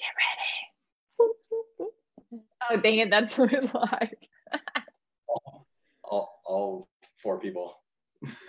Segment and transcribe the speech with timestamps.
[0.00, 0.14] Get
[1.20, 1.92] ready.
[2.70, 3.10] oh, dang it.
[3.10, 3.74] That's live.
[5.28, 5.66] all,
[6.04, 6.88] all, all
[7.22, 7.80] four people.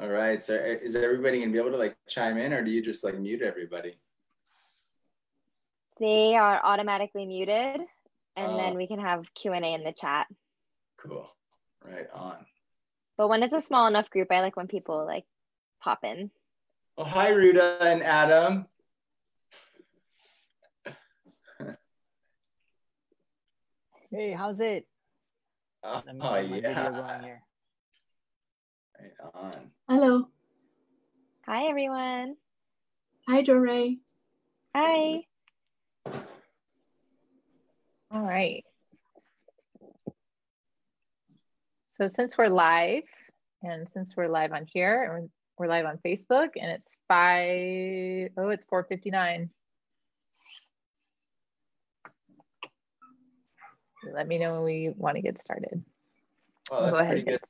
[0.00, 0.42] all right.
[0.42, 3.04] So is everybody going to be able to like chime in or do you just
[3.04, 3.98] like mute everybody?
[6.00, 7.80] They are automatically muted
[8.36, 8.76] and then oh.
[8.76, 10.26] we can have Q&A in the chat.
[10.98, 11.30] Cool.
[11.82, 12.36] Right on.
[13.16, 15.24] But when it's a small enough group, I like when people like
[15.80, 16.30] pop in.
[16.98, 18.64] Oh, hi, Ruda and Adam.
[24.10, 24.86] hey, how's it?
[25.82, 26.88] Oh, oh yeah.
[28.98, 29.52] Right on.
[29.86, 30.28] Hello.
[31.44, 32.36] Hi, everyone.
[33.28, 33.98] Hi, Doorae.
[34.74, 35.26] Hi.
[38.10, 38.64] All right.
[41.98, 43.02] So since we're live,
[43.62, 45.28] and since we're live on here, and
[45.58, 49.48] we're live on Facebook, and it's five, oh, it's 4.59.
[54.12, 55.82] Let me know when we want to get started.
[56.70, 57.40] Oh, that's pretty good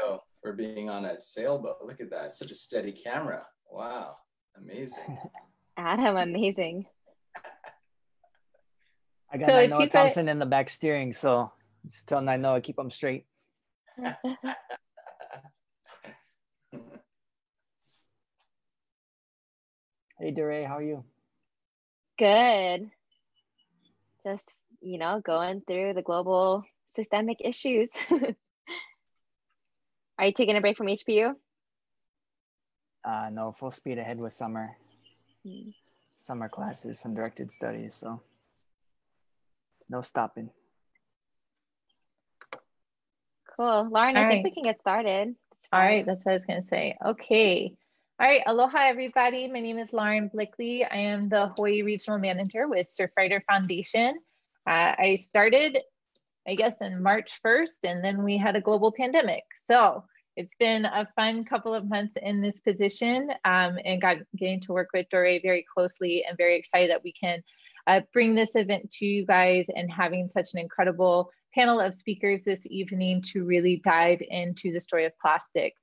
[0.00, 1.76] audio for being on a sailboat.
[1.84, 2.34] Look at that.
[2.34, 3.46] Such a steady camera.
[3.70, 4.16] Wow.
[4.56, 5.18] Amazing.
[5.76, 6.86] Adam, amazing.
[9.32, 11.50] I got so Noah Thompson in the back steering, so
[11.88, 13.24] just tell Noah keep them straight.
[20.22, 21.02] hey, Doorae, how are you?
[22.16, 22.88] Good.
[24.24, 26.62] Just, you know, going through the global
[26.94, 27.88] systemic issues.
[30.18, 31.34] are you taking a break from HPU?
[33.04, 34.76] Uh, no, full speed ahead with summer.
[35.44, 35.74] Mm.
[36.16, 38.22] Summer classes, some directed studies, so
[39.90, 40.50] no stopping.
[43.56, 43.88] Cool.
[43.90, 44.28] Lauren, All I right.
[44.28, 45.34] think we can get started.
[45.72, 46.96] All right, that's what I was going to say.
[47.04, 47.74] Okay.
[48.20, 49.48] All right, aloha everybody.
[49.48, 50.84] My name is Lauren Blickley.
[50.84, 54.18] I am the Hawaii Regional Manager with Surfrider Foundation.
[54.66, 55.78] Uh, I started,
[56.46, 59.42] I guess, in March 1st, and then we had a global pandemic.
[59.64, 60.04] So
[60.36, 64.72] it's been a fun couple of months in this position um, and got getting to
[64.72, 67.42] work with Doorae very closely and very excited that we can
[67.86, 72.44] uh, bring this event to you guys and having such an incredible panel of speakers
[72.44, 75.74] this evening to really dive into the story of plastic.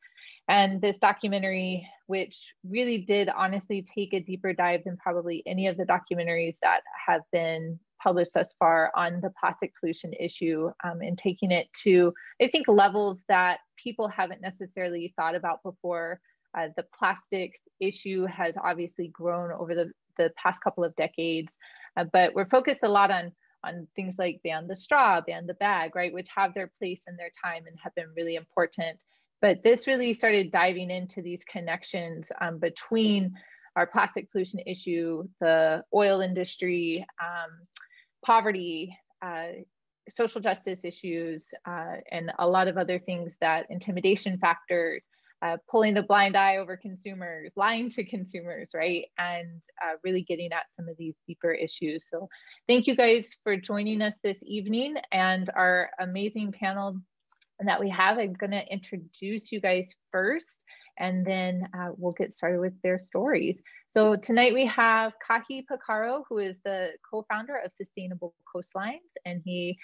[0.50, 5.78] And this documentary, which really did honestly take a deeper dive than probably any of
[5.78, 11.20] the documentaries that have been published thus far on the plastic pollution issue um, and
[11.20, 12.12] taking it to,
[12.42, 16.20] I think, levels that people haven't necessarily thought about before.
[16.58, 21.54] Uh, the plastics issue has obviously grown over the, the past couple of decades,
[21.96, 23.32] uh, but we're focused a lot on
[23.66, 27.20] on things like ban the straw, ban the bag, right, which have their place and
[27.20, 28.98] their time and have been really important.
[29.42, 33.34] But this really started diving into these connections um, between
[33.76, 37.50] our plastic pollution issue, the oil industry, um,
[38.26, 39.48] poverty, uh,
[40.10, 45.08] social justice issues, uh, and a lot of other things that intimidation factors,
[45.42, 49.06] uh, pulling the blind eye over consumers, lying to consumers, right?
[49.18, 52.06] And uh, really getting at some of these deeper issues.
[52.12, 52.28] So
[52.68, 57.00] thank you guys for joining us this evening and our amazing panel
[57.68, 58.18] that we have.
[58.18, 60.60] I'm gonna introduce you guys first
[60.98, 63.62] and then uh, we'll get started with their stories.
[63.90, 69.78] So tonight we have Kahi Pacarro, who is the co-founder of Sustainable Coastlines, and he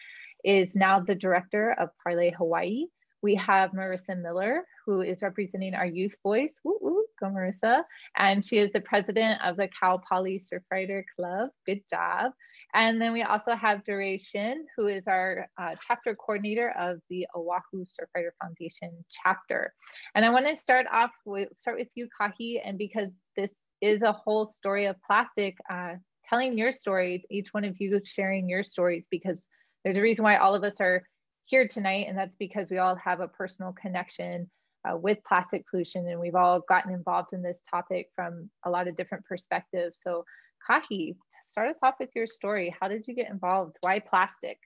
[0.44, 2.88] is now the director of Parley Hawaii
[3.26, 6.54] we have Marissa Miller, who is representing our youth voice.
[6.64, 7.82] Woo, woo, go Marissa.
[8.16, 11.50] And she is the president of the Cal Poly Surfrider Club.
[11.66, 12.34] Good job.
[12.76, 17.86] And then we also have Shin, who is our uh, chapter coordinator of the Oahu
[17.86, 19.74] Surfrider Foundation chapter.
[20.14, 24.02] And I want to start off with start with you, Kahi, and because this is
[24.02, 25.94] a whole story of plastic, uh,
[26.30, 29.48] telling your story, each one of you sharing your stories, because
[29.86, 31.04] there's a reason why all of us are
[31.46, 34.50] here tonight, and that's because we all have a personal connection
[34.86, 38.90] uh, with plastic pollution, and we've all gotten involved in this topic from a lot
[38.90, 39.98] of different perspectives.
[40.02, 40.26] So,
[40.70, 42.76] Kahi, start us off with your story.
[42.80, 43.78] How did you get involved?
[43.82, 44.58] Why plastic?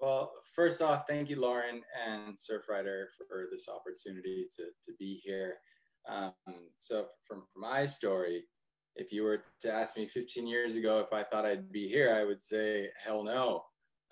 [0.00, 5.56] Well, first off, thank you, Lauren and Surfrider, for this opportunity to, to be here.
[6.08, 6.32] Um,
[6.78, 8.44] so, from, my story,
[8.94, 12.14] if you were to ask me 15 years ago if I thought I'd be here,
[12.14, 13.64] I would say, hell no.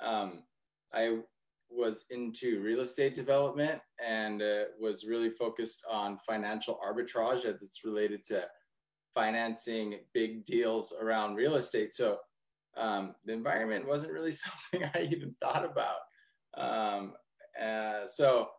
[0.02, 0.42] Um,
[0.92, 1.18] I
[1.70, 7.84] was into real estate development and uh, was really focused on financial arbitrage as it's
[7.84, 8.44] related to
[9.16, 11.94] financing big deals around real estate.
[11.94, 12.18] So
[12.76, 16.00] um, the environment wasn't really something I even thought about.
[16.56, 17.14] Um,
[17.60, 18.50] uh, so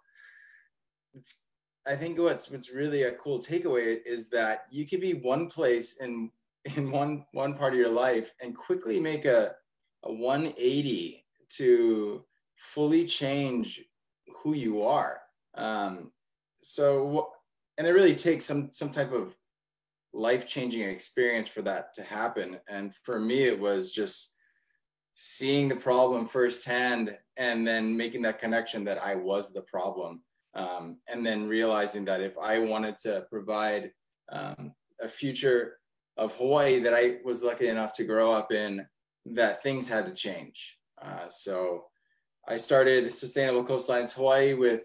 [1.87, 6.01] I think what's what's really a cool takeaway is that you could be one place
[6.01, 6.31] in
[6.75, 9.55] in one one part of your life and quickly make a
[10.03, 12.23] a 180 to
[12.55, 13.83] fully change
[14.41, 15.21] who you are.
[15.55, 16.11] Um,
[16.63, 17.29] so,
[17.77, 19.35] and it really takes some some type of
[20.13, 22.57] life changing experience for that to happen.
[22.67, 24.35] And for me, it was just
[25.13, 30.21] seeing the problem firsthand and then making that connection that I was the problem.
[30.53, 33.91] Um, and then realizing that if I wanted to provide
[34.31, 35.77] um, a future
[36.17, 38.85] of Hawaii that I was lucky enough to grow up in,
[39.25, 40.77] that things had to change.
[41.01, 41.85] Uh, so
[42.47, 44.81] I started Sustainable Coastlines Hawaii with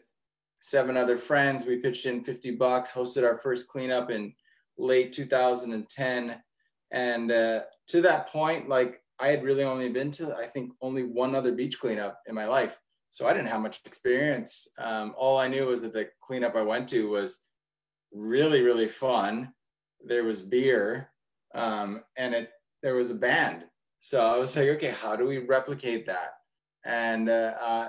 [0.61, 1.65] seven other friends.
[1.65, 4.35] We pitched in 50 bucks, hosted our first cleanup in
[4.79, 6.43] late 2010.
[6.91, 11.05] And uh, to that point, like I had really only been to, I think, only
[11.05, 12.79] one other beach cleanup in my life.
[13.11, 14.67] So I didn't have much experience.
[14.79, 17.45] Um, all I knew was that the cleanup I went to was
[18.13, 19.53] really, really fun.
[20.05, 21.13] There was beer
[21.55, 22.51] um, and it
[22.83, 23.65] there was a band.
[24.01, 26.33] So I was like, okay, how do we replicate that?
[26.85, 27.89] And uh, uh,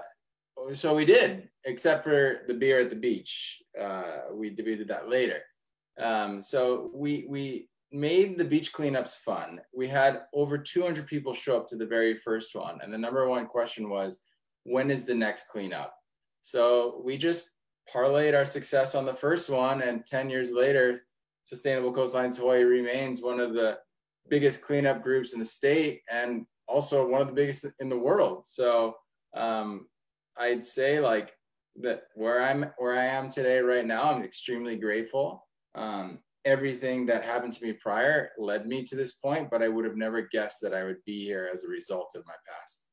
[0.73, 3.61] so we did, except for the beer at the beach.
[3.79, 5.41] Uh, we, debated that later.
[5.99, 9.61] Um, so we we made the beach cleanups fun.
[9.73, 13.27] We had over 200 people show up to the very first one, and the number
[13.27, 14.21] one question was,
[14.63, 15.93] when is the next cleanup?
[16.41, 17.49] So we just
[17.93, 21.01] parlayed our success on the first one, and 10 years later,
[21.43, 23.77] Sustainable Coastlines Hawaii remains one of the
[24.29, 28.43] biggest cleanup groups in the state and also one of the biggest in the world.
[28.47, 28.95] So
[29.35, 29.87] um,
[30.37, 31.33] I'd say like
[31.81, 35.45] that where I'm where I am today right now, I'm extremely grateful.
[35.75, 39.85] Um, everything that happened to me prior led me to this point, but I would
[39.85, 42.85] have never guessed that I would be here as a result of my past.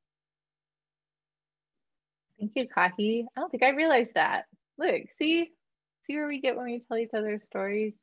[2.38, 3.25] Thank you, Kahi.
[3.37, 4.44] I don't think I realized that.
[4.79, 5.50] Look, see,
[6.03, 7.94] see where we get when we tell each other stories.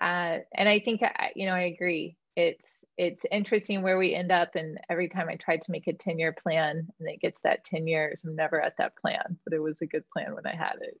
[0.00, 1.02] Uh, and I think,
[1.34, 2.16] you know, I agree.
[2.36, 5.92] It's it's interesting where we end up, and every time I tried to make a
[5.92, 9.52] ten year plan, and it gets that ten years, I'm never at that plan, but
[9.52, 10.96] it was a good plan when I had it.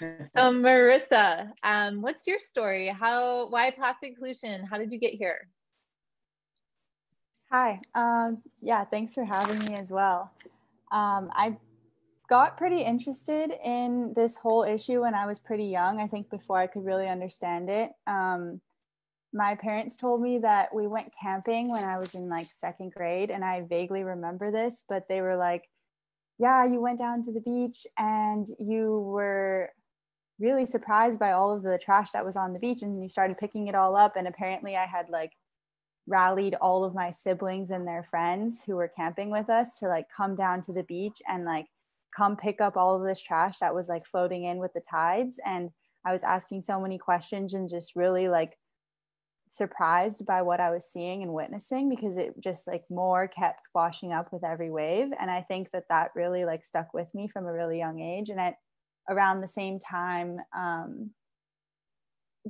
[0.00, 2.88] So Marissa, um, what's your story?
[2.88, 4.64] How why plastic pollution?
[4.64, 5.48] How did you get here?
[7.50, 7.80] Hi.
[7.94, 10.30] Um, yeah, thanks for having me as well.
[10.92, 11.56] Um, I
[12.28, 15.98] got pretty interested in this whole issue when I was pretty young.
[15.98, 17.92] I think before I could really understand it.
[18.06, 18.60] Um,
[19.32, 23.30] my parents told me that we went camping when I was in like second grade,
[23.30, 25.68] and I vaguely remember this, but they were like,
[26.38, 29.70] Yeah, you went down to the beach and you were
[30.38, 33.38] really surprised by all of the trash that was on the beach, and you started
[33.38, 34.16] picking it all up.
[34.16, 35.32] And apparently, I had like
[36.08, 40.06] rallied all of my siblings and their friends who were camping with us to like
[40.14, 41.66] come down to the beach and like
[42.16, 45.38] come pick up all of this trash that was like floating in with the tides
[45.44, 45.70] and
[46.04, 48.56] i was asking so many questions and just really like
[49.48, 54.12] surprised by what i was seeing and witnessing because it just like more kept washing
[54.12, 57.46] up with every wave and i think that that really like stuck with me from
[57.46, 58.54] a really young age and at
[59.08, 61.10] around the same time um,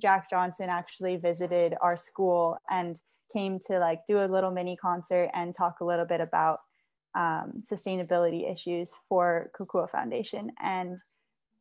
[0.01, 3.01] jack johnson actually visited our school and
[3.33, 6.61] came to like do a little mini concert and talk a little bit about
[7.15, 10.53] um, sustainability issues for Kokua Foundation.
[10.63, 10.99] And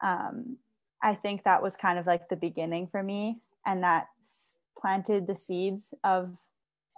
[0.03, 0.57] um,
[1.01, 4.07] I think that was kind of like the beginning for me, and that
[4.77, 6.35] planted the seeds of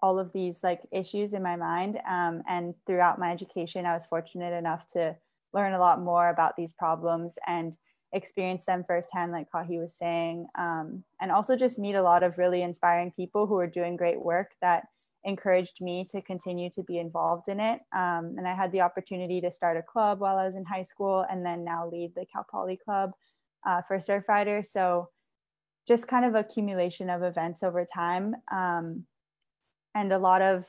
[0.01, 1.99] all of these like issues in my mind.
[2.07, 5.15] Um, and throughout my education, I was fortunate enough to
[5.53, 7.75] learn a lot more about these problems and
[8.13, 12.37] experience them firsthand, like Kahi was saying, um, and also just meet a lot of
[12.37, 14.85] really inspiring people who are doing great work that
[15.25, 17.81] encouraged me to continue to be involved in it.
[17.93, 20.83] Um, and I had the opportunity to start a club while I was in high
[20.83, 23.11] school and then now lead the Cal Poly Club
[23.67, 24.65] uh, for Surfrider.
[24.65, 25.09] So
[25.87, 29.05] just kind of accumulation of events over time um,
[29.95, 30.65] and a lot of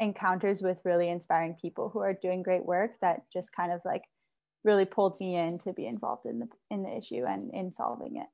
[0.00, 4.02] encounters with really inspiring people who are doing great work that just kind of like
[4.64, 8.16] really pulled me in to be involved in the in the issue and in solving
[8.16, 8.26] it.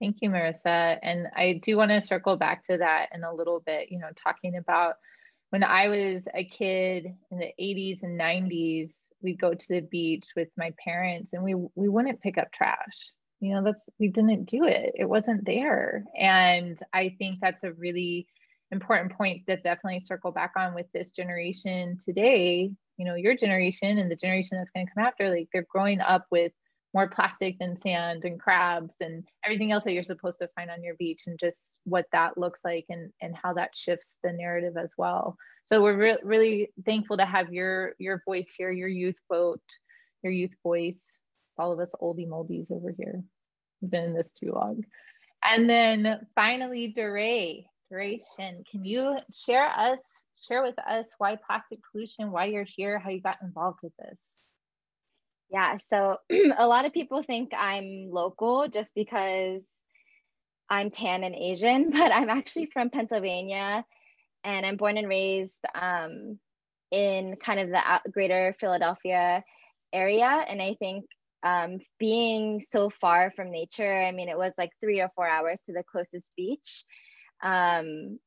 [0.00, 0.96] Thank you, Marissa.
[1.02, 4.10] And I do want to circle back to that in a little bit, you know,
[4.22, 4.94] talking about
[5.50, 10.26] when I was a kid in the 80s and 90s, we'd go to the beach
[10.36, 13.12] with my parents and we we wouldn't pick up trash.
[13.40, 14.92] You know, that's we didn't do it.
[14.94, 16.04] It wasn't there.
[16.16, 18.28] And I think that's a really
[18.70, 23.98] important point that definitely circle back on with this generation today, you know, your generation
[23.98, 26.52] and the generation that's going to come after, like they're growing up with
[26.94, 30.82] more plastic than sand and crabs and everything else that you're supposed to find on
[30.82, 34.74] your beach and just what that looks like and and how that shifts the narrative
[34.78, 39.18] as well so we're re- really thankful to have your your voice here your youth
[39.30, 39.60] vote
[40.22, 41.20] your youth voice
[41.58, 43.22] all of us oldie moldies over here.
[43.80, 44.84] We've been in this too long.
[45.44, 48.64] And then finally, Doorae, duration.
[48.70, 50.00] Can you share us,
[50.46, 54.20] share with us why plastic pollution, why you're here, how you got involved with this?
[55.50, 56.18] Yeah, so
[56.58, 59.62] a lot of people think I'm local just because
[60.70, 63.84] I'm tan and Asian, but I'm actually from Pennsylvania
[64.44, 66.38] and I'm born and raised um,
[66.90, 69.42] in kind of the greater Philadelphia
[69.92, 70.44] area.
[70.48, 71.06] And I think
[71.42, 75.60] um, being so far from nature, I mean, it was like three or four hours
[75.66, 76.84] to the closest beach.
[77.42, 78.18] Um,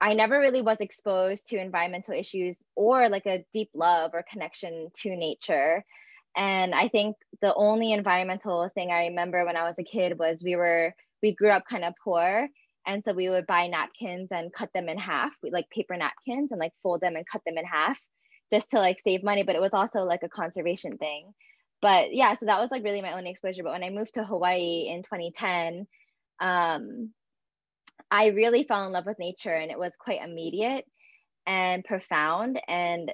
[0.00, 4.90] I never really was exposed to environmental issues or like a deep love or connection
[5.02, 5.84] to nature.
[6.36, 10.42] And I think the only environmental thing I remember when I was a kid was
[10.44, 12.48] we were, we grew up kind of poor.
[12.86, 16.52] And so we would buy napkins and cut them in half, we, like paper napkins
[16.52, 17.98] and like fold them and cut them in half
[18.50, 19.42] just to like save money.
[19.42, 21.32] But it was also like a conservation thing
[21.82, 23.62] but yeah, so that was like really my only exposure.
[23.62, 25.86] But when I moved to Hawaii in 2010,
[26.40, 27.12] um,
[28.10, 30.84] I really fell in love with nature and it was quite immediate
[31.46, 32.60] and profound.
[32.68, 33.12] And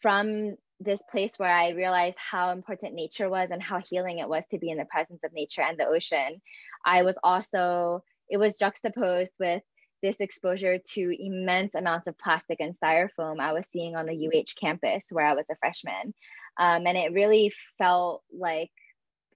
[0.00, 4.44] from this place where I realized how important nature was and how healing it was
[4.50, 6.40] to be in the presence of nature and the ocean,
[6.84, 9.62] I was also, it was juxtaposed with
[10.02, 14.60] this exposure to immense amounts of plastic and styrofoam I was seeing on the UH
[14.60, 16.14] campus where I was a freshman.
[16.56, 18.70] Um, and it really felt like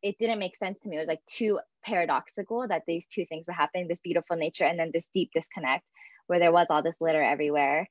[0.03, 0.97] it didn't make sense to me.
[0.97, 4.79] It was like too paradoxical that these two things were happening this beautiful nature and
[4.79, 5.85] then this deep disconnect
[6.27, 7.89] where there was all this litter everywhere.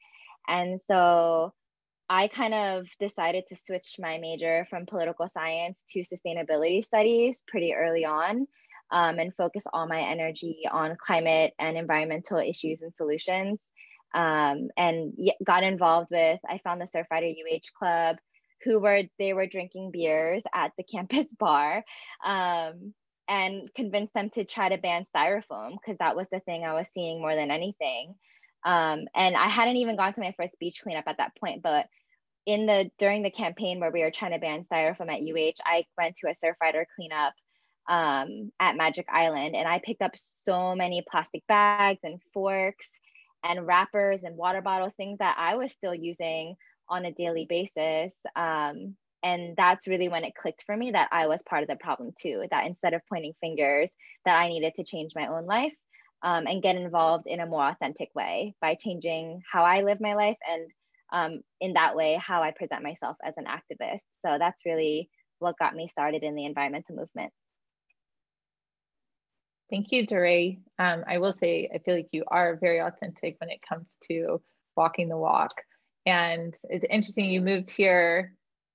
[0.48, 1.54] And so
[2.10, 7.74] I kind of decided to switch my major from political science to sustainability studies pretty
[7.74, 8.48] early on
[8.92, 13.62] um, and focus all my energy on climate and environmental issues and solutions.
[14.14, 15.14] Um, and
[15.46, 18.18] got involved with, I found the Surfrider UH Club,
[18.64, 21.84] who were, they were drinking beers at the campus bar.
[22.24, 22.94] Um,
[23.28, 26.90] and convinced them to try to ban styrofoam because that was the thing I was
[26.92, 28.16] seeing more than anything.
[28.66, 31.88] Um, and I hadn't even gone to my first beach cleanup at that point, but
[32.46, 35.86] in the during the campaign where we were trying to ban styrofoam at UH, I
[35.98, 37.34] went to a Surfrider cleanup
[37.88, 43.00] um, at Magic Island, and I picked up so many plastic bags and forks
[43.44, 46.56] and wrappers and water bottles, things that I was still using
[46.90, 48.14] on a daily basis.
[48.36, 51.76] Um, and that's really when it clicked for me that I was part of the
[51.76, 52.46] problem too.
[52.50, 53.92] That instead of pointing fingers,
[54.26, 55.76] that I needed to change my own life
[56.24, 60.16] um, and get involved in a more authentic way by changing how I live my
[60.16, 60.68] life and
[61.14, 64.02] um, in that way how I present myself as an activist.
[64.26, 65.10] So that's really
[65.40, 67.32] what got me started in the environmental movement.
[69.70, 70.60] Thank you, Doorae.
[70.80, 74.42] Um, I will say, I feel like you are very authentic when it comes to
[74.76, 75.54] walking the walk.
[76.06, 78.34] And it's interesting, you moved here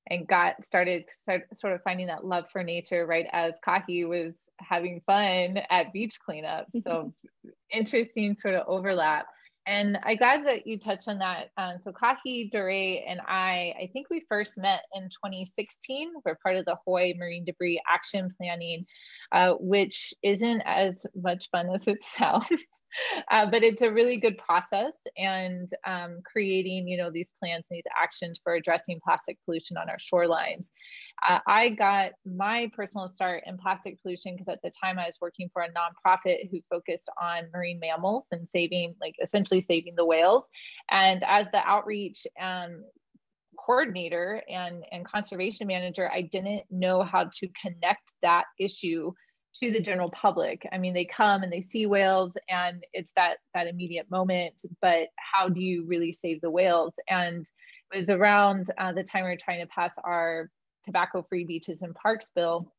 [0.09, 4.38] and got started start, sort of finding that love for nature right as Kahi was
[4.61, 6.66] having fun at beach cleanup.
[6.83, 7.12] So
[7.73, 9.26] interesting sort of overlap.
[9.68, 11.49] And I'm glad that you touched on that.
[11.56, 16.12] Um, so Kahi, Doorae, and I, I think we first met in 2016.
[16.25, 18.87] We're part of the Hawaii Marine Debris Action Planning,
[19.33, 22.49] uh, which isn't as much fun as it sounds.
[23.31, 27.76] Uh, but it's a really good process and um, creating you know these plans and
[27.76, 30.69] these actions for addressing plastic pollution on our shorelines.
[31.29, 35.17] Uh, i got my personal start in plastic pollution because at the time i was
[35.21, 40.05] working for a nonprofit who focused on marine mammals and saving like essentially saving the
[40.05, 40.47] whales.
[40.91, 42.85] And as the outreach um,
[43.59, 49.12] coordinator and, and conservation manager i didn't know how to connect that issue
[49.61, 50.67] to the general public.
[50.73, 55.09] I mean, they come and they see whales and it's that that immediate moment, but
[55.17, 56.93] how do you really save the whales?
[57.09, 57.49] And
[57.93, 60.51] it was around uh, the time we were trying to pass our
[60.85, 62.73] tobacco-free beaches and parks bill.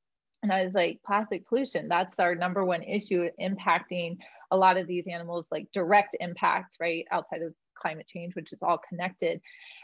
[0.43, 4.17] And I was like, plastic pollution, that's our number one issue impacting
[4.51, 7.05] a lot of these animals, like direct impact, right?
[7.11, 9.41] Outside of climate change, which is all connected.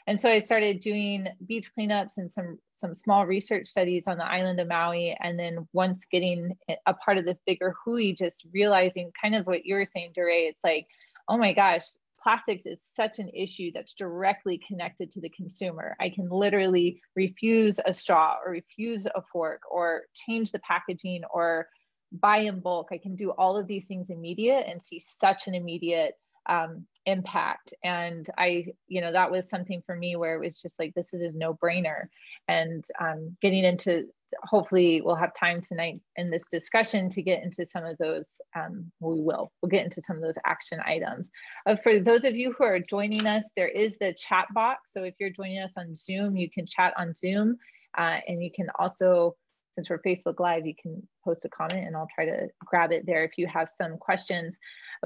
[0.07, 4.25] And so I started doing beach cleanups and some some small research studies on the
[4.25, 5.15] island of Maui.
[5.19, 9.65] And then once getting a part of this bigger hui, just realizing kind of what
[9.65, 10.87] you were saying, Doorae, it's like,
[11.29, 11.85] oh my gosh,
[12.23, 15.95] plastics is such an issue that's directly connected to the consumer.
[15.99, 21.67] I can literally refuse a straw or refuse a fork or change the packaging or
[22.13, 22.89] buy in bulk.
[22.91, 26.13] I can do all of these things immediate and see such an immediate
[26.47, 27.73] um, impact.
[27.83, 31.13] And i you know that was something for me where it was just like this
[31.13, 32.07] is a no brainer
[32.47, 34.05] and um, getting into
[34.43, 38.91] hopefully we'll have time tonight in this discussion to get into some of those um,
[38.99, 41.29] we will we'll get into some of those action items.
[41.65, 44.93] Uh, for those of you who are joining us there is the chat box.
[44.93, 47.57] So if you're joining us on zoom you can chat on zoom
[47.97, 49.35] uh, and you can also
[49.75, 53.05] since we're Facebook Live, you can post a comment and I'll try to grab it
[53.05, 54.55] there if you have some questions.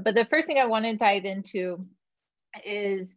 [0.01, 1.85] But the first thing I want to dive into
[2.65, 3.15] is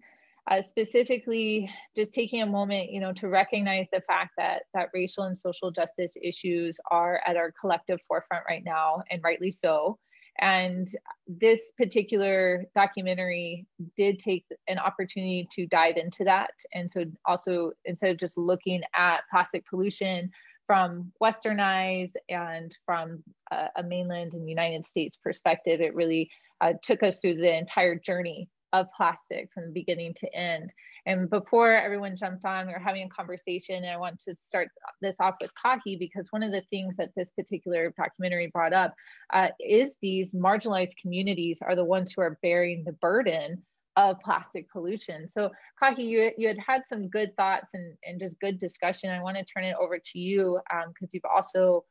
[0.50, 5.24] uh, specifically just taking a moment, you know, to recognize the fact that that racial
[5.24, 9.98] and social justice issues are at our collective forefront right now, and rightly so.
[10.38, 10.88] And
[11.26, 13.66] this particular documentary
[13.96, 16.52] did take an opportunity to dive into that.
[16.72, 20.30] And so, also, instead of just looking at plastic pollution
[20.70, 27.02] from Western eyes and from a, mainland and United States perspective, it really uh, took
[27.02, 30.72] us through the entire journey of plastic from beginning to end.
[31.06, 34.68] And before everyone jumped on, we were having a conversation, and I want to start
[35.02, 38.94] this off with Kahi because one of the things that this particular documentary brought up
[39.32, 43.60] uh, is these marginalized communities are the ones who are bearing the burden
[43.96, 45.28] of plastic pollution.
[45.28, 45.50] So,
[45.82, 49.10] Kahi, you, you had had some good thoughts and, and just good discussion.
[49.10, 51.84] I want to turn it over to you because um, you've also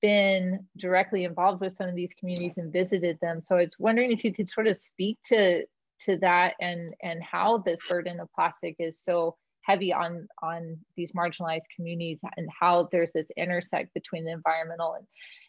[0.00, 3.40] been directly involved with some of these communities and visited them.
[3.40, 5.64] So I was wondering if you could sort of speak to
[5.98, 11.12] to that and and how this burden of plastic is so heavy on on these
[11.12, 15.06] marginalized communities and how there's this intersect between the environmental and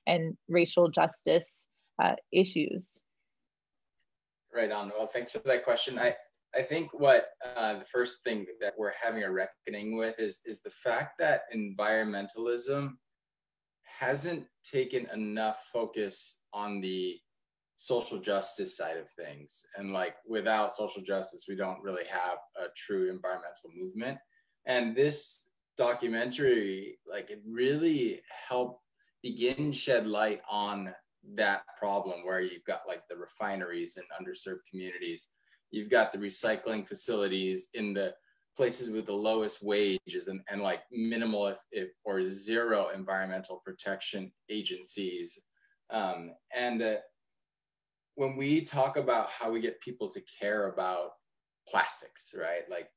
[0.07, 1.65] and racial justice
[2.01, 3.01] uh, issues
[4.57, 6.13] right on well thanks for that question i
[6.55, 10.61] i think what uh, the first thing that we're having a reckoning with is is
[10.61, 12.93] the fact that environmentalism
[13.99, 17.17] hasn't taken enough focus on the
[17.77, 19.63] social justice side of things.
[19.77, 24.17] And like without social justice, we don't really have a true environmental movement.
[24.65, 28.81] And this documentary, like it really helped
[29.23, 30.93] begin shed light on
[31.35, 35.27] that problem where you've got like the refineries in underserved communities.
[35.71, 38.13] You've got the recycling facilities in the
[38.55, 44.31] places with the lowest wages and, and like minimal if, if or zero environmental protection
[44.49, 45.39] agencies.
[45.89, 46.95] Um, and uh,
[48.15, 51.11] when we talk about how we get people to care about
[51.69, 52.63] plastics, right?
[52.69, 52.89] Like,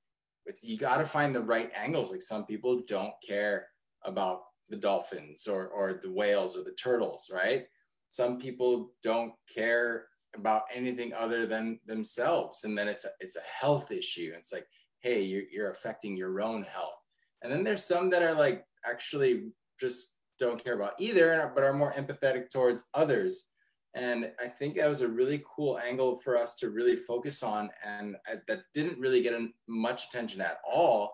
[0.62, 2.10] you got to find the right angles.
[2.10, 3.66] Like, some people don't care
[4.04, 7.64] about the dolphins or, or the whales or the turtles, right?
[8.10, 12.64] Some people don't care about anything other than themselves.
[12.64, 14.32] And then it's a, it's a health issue.
[14.36, 14.66] It's like,
[15.00, 16.98] hey, you're, you're affecting your own health.
[17.42, 21.72] And then there's some that are like, actually just don't care about either, but are
[21.72, 23.50] more empathetic towards others
[23.94, 27.70] and I think that was a really cool angle for us to really focus on,
[27.84, 29.34] and I, that didn't really get
[29.66, 31.12] much attention at all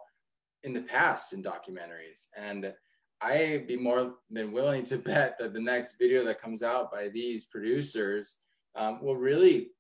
[0.63, 2.27] in the past in documentaries.
[2.37, 2.75] And
[3.21, 7.09] I'd be more than willing to bet that the next video that comes out by
[7.09, 8.39] these producers
[8.75, 9.71] um, will really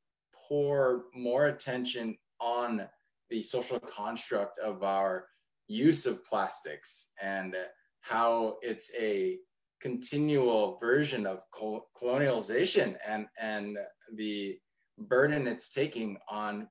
[0.49, 2.87] pour more attention on
[3.31, 5.27] the social construct of our
[5.69, 7.57] use of plastics and
[8.01, 9.37] how it's a
[9.81, 13.77] continual version of colonialization and and
[14.15, 14.57] the
[14.99, 16.69] burden it's taking on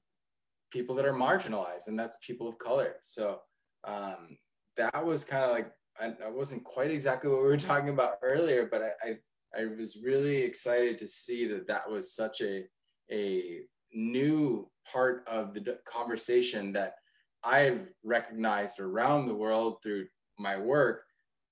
[0.71, 2.95] people that are marginalized and that's people of color.
[3.01, 3.39] So
[3.85, 4.37] um,
[4.77, 8.19] that was kind of like I, I, wasn't quite exactly what we were talking about
[8.21, 12.65] earlier but I, I, I was really excited to see that that was such a
[13.11, 13.61] a
[13.93, 16.95] new part of the conversation that
[17.43, 20.07] I've recognized around the world through
[20.39, 21.03] my work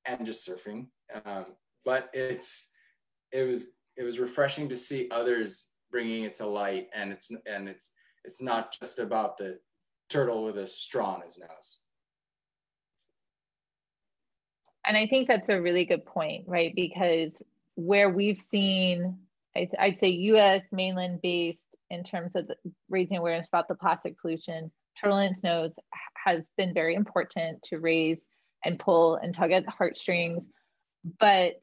[0.06, 0.88] and just surfing
[1.26, 1.46] um,
[1.86, 2.72] but it's
[3.32, 7.68] it was it was refreshing to see others bringing it to light, and it's and
[7.68, 7.92] it's
[8.24, 9.60] it's not just about the
[10.10, 11.82] turtle with a straw in his nose.
[14.86, 16.74] And I think that's a really good point, right?
[16.76, 17.42] Because
[17.76, 19.18] where we've seen,
[19.56, 22.50] I'd say US mainland based in terms of
[22.90, 24.72] raising awareness about the plastic pollution,
[25.04, 25.72] its nose
[26.24, 28.26] has been very important to raise
[28.64, 30.48] and pull and tug at heartstrings
[31.20, 31.56] but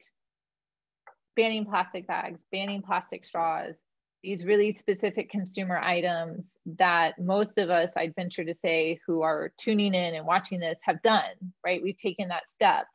[1.37, 3.81] banning plastic bags, banning plastic straws,
[4.23, 9.53] these really specific consumer items that most of us, I'd venture to say, who are
[9.57, 11.31] tuning in and watching this have done,
[11.65, 11.83] right?
[11.83, 12.87] We've taken that step.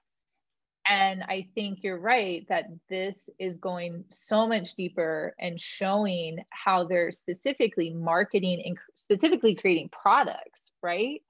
[0.87, 6.83] And I think you're right that this is going so much deeper and showing how
[6.83, 11.21] they're specifically marketing and specifically creating products, right?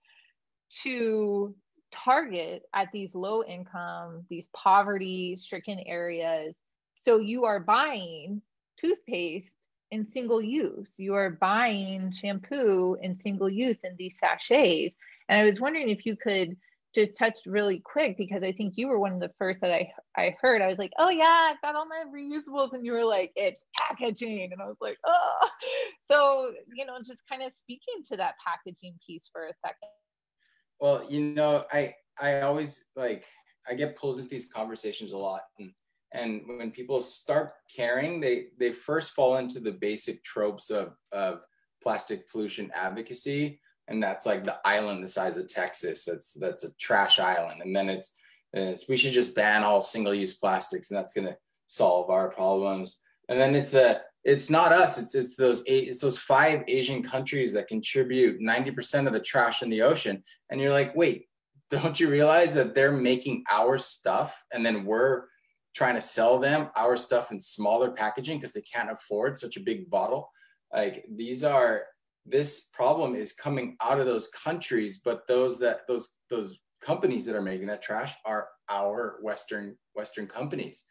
[0.84, 1.56] To
[1.92, 6.58] target at these low income, these poverty stricken areas.
[7.04, 8.42] So you are buying
[8.78, 9.58] toothpaste
[9.92, 14.96] in single use, you are buying shampoo in single use in these sachets.
[15.30, 16.58] And I was wondering if you could
[16.96, 19.92] just touched really quick because I think you were one of the first that I
[20.18, 20.62] I heard.
[20.62, 23.66] I was like, oh yeah, I've got all my reusables, and you were like, it's
[23.78, 25.50] packaging, and I was like, oh.
[26.10, 29.90] So you know, just kind of speaking to that packaging piece for a second.
[30.80, 33.26] Well, you know, I I always like
[33.70, 35.72] I get pulled into these conversations a lot, and
[36.14, 41.42] and when people start caring, they they first fall into the basic tropes of of
[41.84, 46.06] plastic pollution advocacy, and that's like the island the size of Texas.
[46.06, 48.18] That's that's a trash island, and then it's,
[48.54, 51.36] it's we should just ban all single use plastics, and that's gonna
[51.68, 53.02] solve our problems.
[53.30, 54.98] And then it's the it's not us.
[54.98, 59.62] It's it's those eight, it's those five Asian countries that contribute 90% of the trash
[59.62, 60.24] in the ocean.
[60.50, 61.28] And you're like, wait,
[61.70, 65.24] don't you realize that they're making our stuff and then we're
[65.76, 69.62] trying to sell them our stuff in smaller packaging because they can't afford such a
[69.62, 70.32] big bottle?
[70.74, 71.84] Like these are
[72.26, 77.36] this problem is coming out of those countries, but those that those those companies that
[77.36, 80.86] are making that trash are our Western Western companies.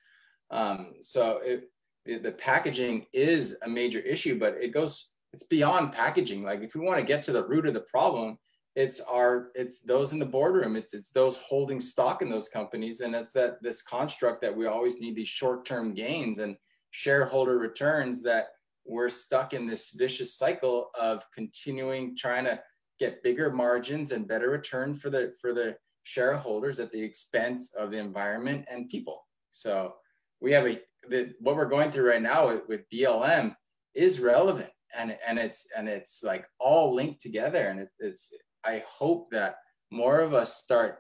[0.51, 1.71] Um, so it,
[2.05, 6.43] the, the packaging is a major issue, but it goes, it's beyond packaging.
[6.43, 8.39] Like if we want to get to the root of the problem,
[8.77, 10.77] it's our, it's those in the boardroom.
[10.77, 13.01] It's, it's those holding stock in those companies.
[13.01, 16.57] And it's that this construct that we always need these short-term gains and
[16.91, 18.49] shareholder returns that
[18.85, 22.61] we're stuck in this vicious cycle of continuing trying to
[23.01, 27.91] get bigger margins and better return for the, for the shareholders at the expense of
[27.91, 29.27] the environment and people.
[29.51, 29.95] So
[30.41, 33.55] we have a the, what we're going through right now with, with BLM
[33.95, 38.33] is relevant and and it's and it's like all linked together and it, it's
[38.65, 39.57] I hope that
[39.91, 40.99] more of us start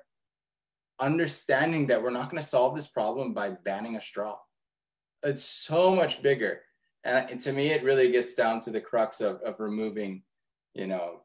[1.00, 4.36] understanding that we're not going to solve this problem by banning a straw.
[5.22, 6.60] It's so much bigger.
[7.04, 10.22] And, and to me, it really gets down to the crux of, of removing,
[10.74, 11.20] you know,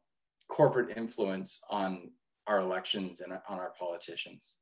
[0.48, 2.12] corporate influence on
[2.48, 4.56] our elections and on our politicians.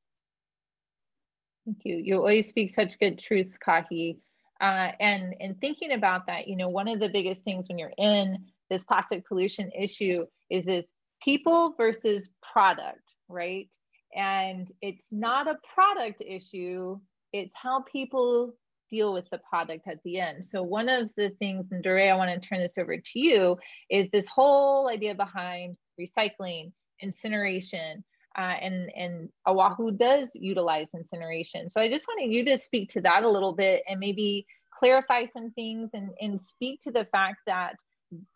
[1.66, 1.98] Thank you.
[1.98, 4.18] You always speak such good truths, Kahi.
[4.62, 7.92] Uh, and in thinking about that, you know, one of the biggest things when you're
[7.98, 8.38] in
[8.70, 10.86] this plastic pollution issue is this
[11.22, 13.70] people versus product, right?
[14.16, 17.00] And it's not a product issue,
[17.34, 18.54] it's how people
[18.90, 20.46] deal with the product at the end.
[20.46, 23.58] So one of the things, and Doorae, I want to turn this over to you,
[23.90, 26.72] is this whole idea behind recycling,
[27.02, 28.04] incineration,
[28.38, 31.70] uh, and and Oahu does utilize incineration.
[31.70, 34.46] So I just wanted you to speak to that a little bit and maybe
[34.78, 37.76] clarify some things and, and speak to the fact that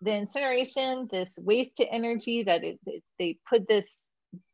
[0.02, 4.06] the incineration, this waste to energy, that it, it, they put this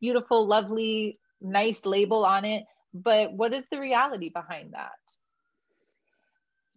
[0.01, 4.91] beautiful, lovely, nice label on it, but what is the reality behind that?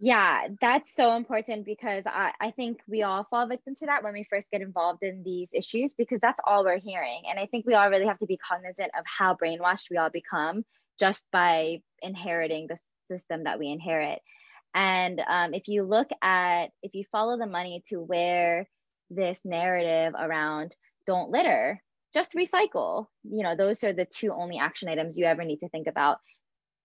[0.03, 4.15] Yeah, that's so important because I, I think we all fall victim to that when
[4.15, 7.25] we first get involved in these issues because that's all we're hearing.
[7.29, 10.09] And I think we all really have to be cognizant of how brainwashed we all
[10.09, 10.65] become
[10.99, 12.79] just by inheriting the
[13.15, 14.21] system that we inherit.
[14.75, 18.67] And um, if you look at, if you follow the money to where
[19.11, 20.75] this narrative around
[21.07, 21.83] don't litter,
[22.15, 25.69] just recycle, you know, those are the two only action items you ever need to
[25.69, 26.19] think about.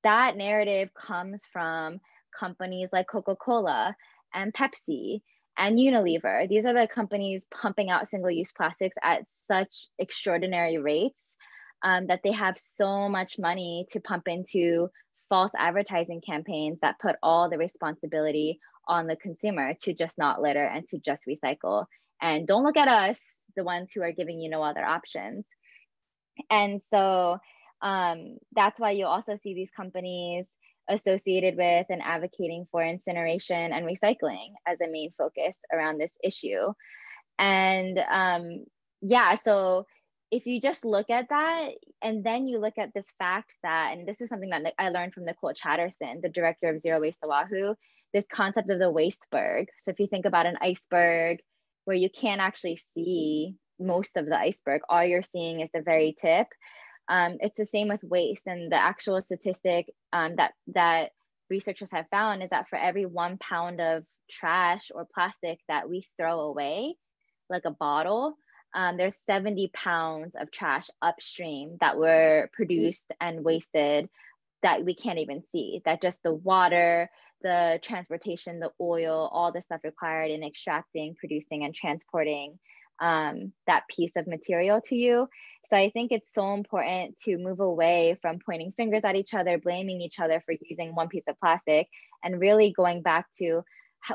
[0.04, 2.00] That narrative comes from
[2.38, 3.96] companies like Coca Cola
[4.34, 5.22] and Pepsi
[5.58, 6.48] and Unilever.
[6.48, 11.38] These are the companies pumping out single use plastics at such extraordinary rates
[11.84, 14.90] um, that they have so much money to pump into
[15.30, 20.64] false advertising campaigns that put all the responsibility on the consumer to just not litter
[20.64, 21.86] and to just recycle.
[22.22, 23.20] And don't look at us,
[23.56, 25.46] the ones who are giving you no other options.
[26.50, 27.38] And so
[27.82, 30.46] um, that's why you also see these companies
[30.88, 36.74] associated with and advocating for incineration and recycling as a main focus around this issue.
[37.40, 38.66] And um,
[39.02, 39.86] yeah, so
[40.32, 41.70] if you just look at that
[42.02, 45.14] and then you look at this fact that, and this is something that I learned
[45.14, 47.76] from Nicole Chatterson, the director of Zero Waste Oahu,
[48.14, 49.68] this concept of the wasteberg.
[49.78, 51.40] So if you think about an iceberg
[51.86, 56.16] where you can't actually see most of the iceberg, all you're seeing is the very
[56.20, 56.48] tip.
[57.08, 61.12] Um, it's the same with waste, and the actual statistic um, that that
[61.50, 66.08] researchers have found is that for every one pound of trash or plastic that we
[66.18, 66.96] throw away,
[67.50, 68.36] like a bottle,
[68.74, 74.10] um, there's 70 pounds of trash upstream that were produced and wasted
[74.64, 75.82] that we can't even see.
[75.86, 77.10] That just the water,
[77.42, 82.58] the transportation, the oil, all the stuff required in extracting, producing, and transporting
[83.00, 85.28] um, that piece of material to you.
[85.68, 89.58] So I think it's so important to move away from pointing fingers at each other,
[89.58, 91.88] blaming each other for using one piece of plastic,
[92.24, 93.64] and really going back to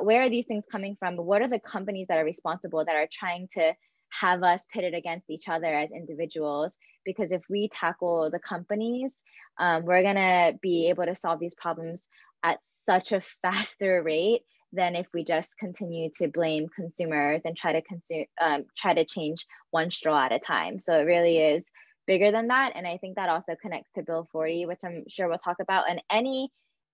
[0.01, 1.17] where are these things coming from?
[1.17, 3.73] What are the companies that are responsible that are trying to
[4.11, 6.77] have us pitted against each other as individuals?
[7.05, 9.15] Because if we tackle the companies,
[9.59, 12.07] um, we're gonna be able to solve these problems
[12.43, 17.73] at such a faster rate than if we just continue to blame consumers and try
[17.73, 21.65] to consume um, try to change one straw at a time so it really is
[22.11, 22.73] bigger than that.
[22.75, 25.89] And I think that also connects to Bill 40, which I'm sure we'll talk about.
[25.89, 26.51] And any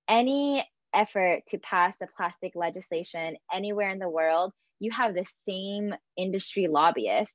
[0.08, 0.62] any
[0.92, 6.66] effort to pass the plastic legislation anywhere in the world, you have the same industry
[6.68, 7.34] lobbyists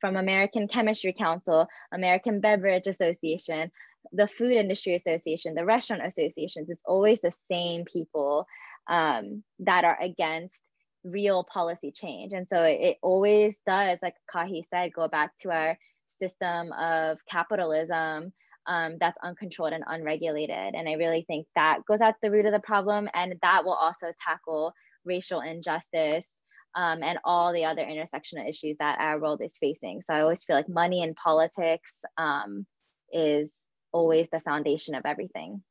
[0.00, 3.70] from American Chemistry Council, American Beverage Association,
[4.12, 6.68] the Food Industry Association, the Restaurant Associations.
[6.68, 8.44] It's always the same people
[8.88, 10.60] um, that are against
[11.04, 12.32] real policy change.
[12.32, 17.18] And so it, it always does, like Kahi said, go back to our system of
[17.30, 18.32] capitalism
[18.66, 20.74] um, that's uncontrolled and unregulated.
[20.74, 23.08] And I really think that goes at the root of the problem.
[23.14, 24.72] And that will also tackle
[25.04, 26.30] racial injustice
[26.74, 30.02] um, and all the other intersectional issues that our world is facing.
[30.02, 32.66] So I always feel like money and politics um,
[33.12, 33.54] is
[33.92, 35.62] always the foundation of everything.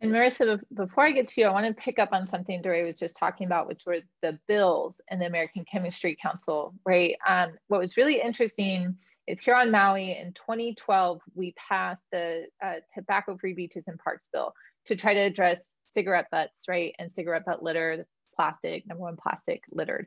[0.00, 2.86] And Marissa, before I get to you, I want to pick up on something Doorae
[2.86, 7.16] was just talking about, which were the bills and the American Chemistry Council, right?
[7.26, 12.74] Um, what was really interesting is here on Maui in 2012, we passed the uh,
[12.94, 14.52] Tobacco Free Beaches and Parks Bill
[14.84, 16.94] to try to address cigarette butts, right?
[16.98, 20.06] And cigarette butt litter, plastic, number one, plastic littered.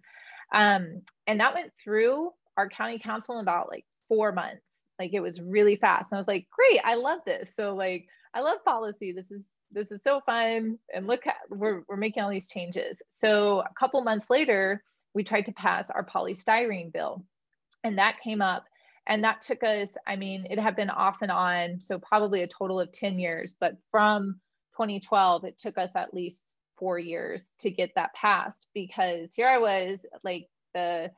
[0.53, 4.77] Um, and that went through our county council in about like four months.
[4.99, 6.11] Like it was really fast.
[6.11, 7.55] And I was like, great, I love this.
[7.55, 9.11] So like, I love policy.
[9.11, 10.79] This is this is so fun.
[10.93, 13.01] And look, we're we're making all these changes.
[13.09, 17.23] So a couple months later, we tried to pass our polystyrene bill,
[17.83, 18.65] and that came up.
[19.07, 22.47] And that took us, I mean, it had been off and on, so probably a
[22.47, 23.55] total of 10 years.
[23.59, 24.39] But from
[24.73, 26.43] 2012, it took us at least
[26.77, 31.11] four years to get that passed because here I was like the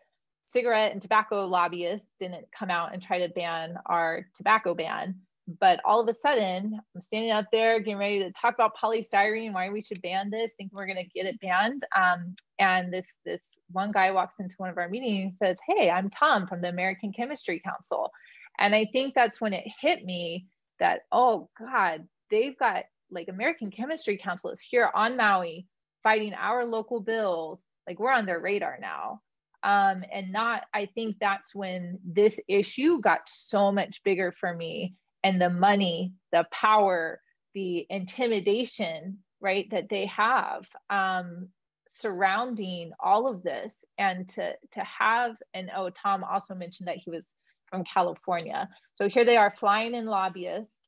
[0.45, 5.19] cigarette and tobacco lobbyists didn't come out and try to ban our tobacco ban.
[5.47, 9.53] But all of a sudden, I'm standing up there getting ready to talk about polystyrene,
[9.53, 11.83] why we should ban this, think we're going to get it banned.
[11.95, 15.89] Um, and this this one guy walks into one of our meetings and says, "Hey,
[15.89, 18.11] I'm Tom from the American Chemistry Council,"
[18.59, 20.47] and I think that's when it hit me
[20.79, 25.67] that oh God, they've got like American Chemistry Council is here on Maui
[26.03, 27.65] fighting our local bills.
[27.87, 29.21] Like we're on their radar now.
[29.63, 34.95] Um, and not, I think that's when this issue got so much bigger for me
[35.23, 37.21] and the money, the power,
[37.53, 41.49] the intimidation, right, that they have um,
[41.87, 43.83] surrounding all of this.
[43.97, 47.33] And to, to have, and oh, Tom also mentioned that he was
[47.67, 48.69] from California.
[48.95, 50.81] So here they are flying in lobbyists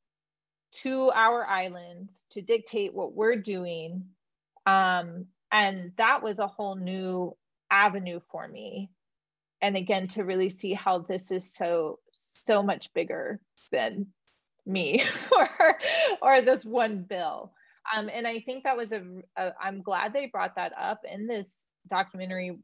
[0.82, 4.06] to our islands to dictate what we're doing.
[4.66, 7.36] Um, and that was a whole new
[7.70, 8.90] avenue for me.
[9.62, 13.40] And again, to really see how this is so, so much bigger
[13.72, 14.08] than
[14.66, 15.78] me or,
[16.22, 17.54] or this one bill.
[17.94, 19.04] Um, and I think that was a,
[19.36, 22.58] a, I'm glad they brought that up in this documentary,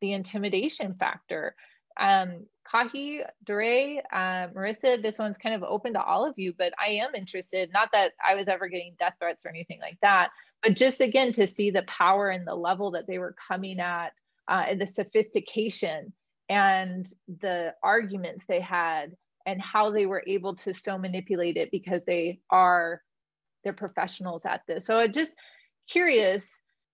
[0.00, 1.54] the intimidation factor
[1.98, 6.72] um, Kahi, Doorae, uh, Marissa, this one's kind of open to all of you, but
[6.78, 10.30] I am interested, not that I was ever getting death threats or anything like that,
[10.62, 14.12] but just again to see the power and the level that they were coming at
[14.48, 16.12] uh, and the sophistication
[16.48, 17.06] and
[17.40, 19.12] the arguments they had
[19.46, 23.02] and how they were able to so manipulate it because they are
[23.64, 24.84] they're professionals at this.
[24.86, 25.34] So i'm just
[25.88, 26.48] curious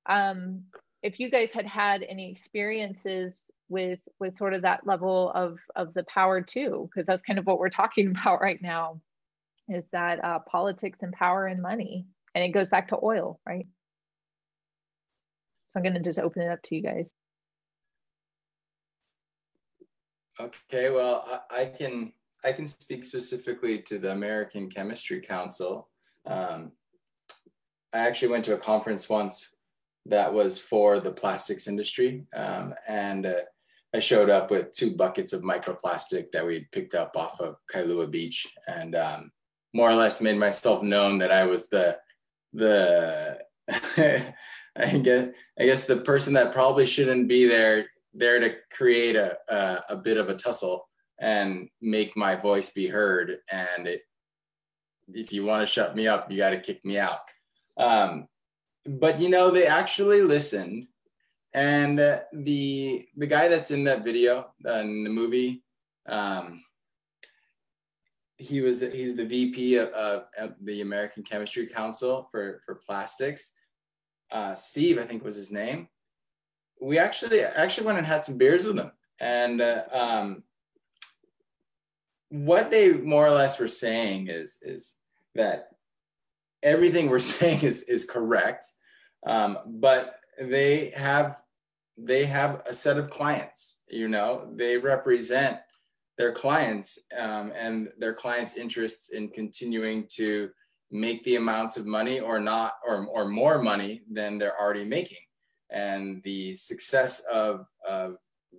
[0.08, 0.64] um,
[1.02, 5.92] if you guys had had any experiences with with sort of that level of of
[5.94, 9.00] the power too because that's kind of what we're talking about right now
[9.68, 13.66] is that uh, politics and power and money and it goes back to oil right
[15.66, 17.12] so i'm going to just open it up to you guys
[20.40, 22.12] okay well I, I can
[22.44, 25.88] i can speak specifically to the american chemistry council.
[26.26, 26.72] Um,
[27.92, 29.54] i actually went to a conference once
[30.06, 33.40] that was for the plastics industry um, and uh,
[33.94, 38.10] I showed up with two buckets of microplastic that we'd picked up off of Kailua
[38.10, 39.32] Beach, and um,
[39.72, 41.98] more or less made myself known that I was the
[42.52, 43.38] the
[44.76, 49.38] I guess I guess the person that probably shouldn't be there there to create a
[49.48, 50.87] a, a bit of a tussle
[51.20, 53.38] and make my voice be heard.
[53.50, 54.02] And it,
[55.08, 57.20] if you want to shut me up, you got to kick me out.
[57.76, 58.26] Um,
[58.86, 60.86] but you know, they actually listened
[61.54, 65.62] and uh, the the guy that's in that video uh, in the movie
[66.08, 66.62] um,
[68.36, 69.88] he was he's the VP of,
[70.38, 73.52] of, the American Chemistry Council for for plastics.
[74.30, 75.88] Uh, Steve, I think was his name.
[76.80, 80.44] We actually actually went and had some beers with him, and uh, um,
[82.30, 84.96] what they more or less were saying is is
[85.34, 85.68] that
[86.62, 88.66] everything we're saying is is correct,
[89.26, 91.38] um, but they have
[91.96, 94.48] they have a set of clients you know?
[94.54, 95.58] They represent
[96.16, 100.50] their clients um, and their clients' interests in continuing to
[100.90, 105.18] make the amounts of money or not or, or more money than they're already making.
[105.70, 108.16] And the success of, of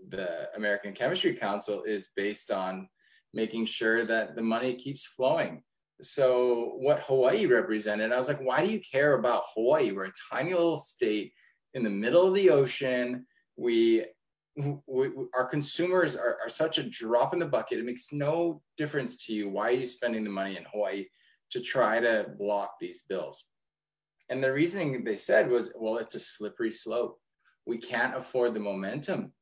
[0.09, 2.87] the american chemistry council is based on
[3.33, 5.61] making sure that the money keeps flowing
[6.01, 10.13] so what hawaii represented i was like why do you care about hawaii we're a
[10.31, 11.33] tiny little state
[11.73, 13.25] in the middle of the ocean
[13.57, 14.05] we
[14.87, 17.79] we, our consumers are, are such a drop in the bucket.
[17.79, 19.49] It makes no difference to you.
[19.49, 21.05] Why are you spending the money in Hawaii
[21.51, 23.45] to try to block these bills?
[24.29, 27.19] And the reasoning they said was, well, it's a slippery slope.
[27.65, 29.33] We can't afford the momentum.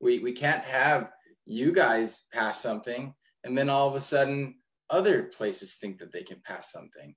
[0.00, 1.12] We, we can't have
[1.46, 3.14] you guys pass something
[3.46, 4.56] and then all of a sudden
[4.90, 7.14] other places think that they can pass something.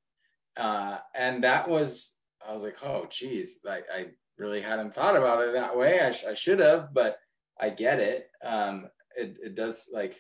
[0.58, 2.16] Uh, and that was,
[2.48, 4.06] I was like, oh, geez, I, I
[4.38, 6.00] really hadn't thought about it that way.
[6.00, 7.18] I, sh- I should have, but
[7.60, 8.30] I get it.
[8.44, 10.20] Um, it, it does like,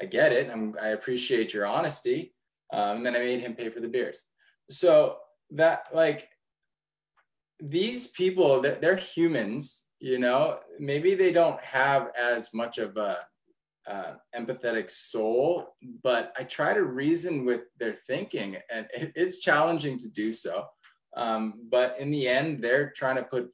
[0.00, 0.50] I get it.
[0.50, 2.34] I'm, I appreciate your honesty.
[2.72, 4.24] Um, and then I made him pay for the beers.
[4.70, 5.18] So
[5.52, 6.28] that like
[7.60, 13.18] these people, they're, they're humans, you know, maybe they don't have as much of a,
[13.88, 19.98] uh, empathetic soul, but I try to reason with their thinking, and it, it's challenging
[19.98, 20.66] to do so.
[21.16, 23.50] Um, but in the end, they're trying to put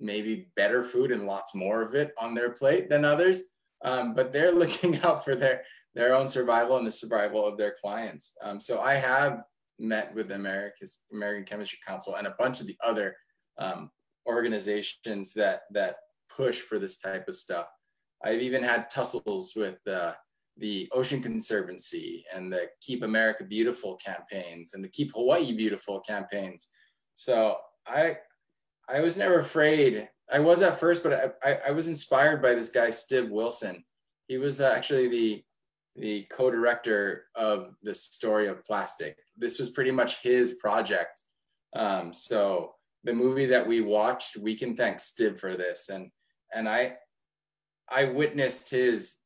[0.00, 3.42] maybe better food and lots more of it on their plate than others.
[3.84, 5.62] Um, but they're looking out for their
[5.94, 8.34] their own survival and the survival of their clients.
[8.42, 9.44] Um, so I have
[9.78, 13.14] met with the America's American Chemistry Council and a bunch of the other
[13.58, 13.90] um,
[14.26, 15.96] organizations that that
[16.34, 17.66] push for this type of stuff.
[18.24, 20.12] I've even had tussles with uh,
[20.56, 26.68] the Ocean Conservancy and the Keep America Beautiful campaigns and the Keep Hawaii Beautiful campaigns.
[27.14, 27.56] So
[27.86, 28.18] I
[28.88, 30.08] I was never afraid.
[30.30, 33.84] I was at first, but I, I, I was inspired by this guy, Stiv Wilson.
[34.28, 35.44] He was actually the
[35.96, 39.18] the co-director of the story of plastic.
[39.36, 41.22] This was pretty much his project.
[41.74, 45.88] Um, so the movie that we watched, we can thank Stib for this.
[45.88, 46.10] And
[46.54, 46.96] and I
[47.88, 49.16] I witnessed his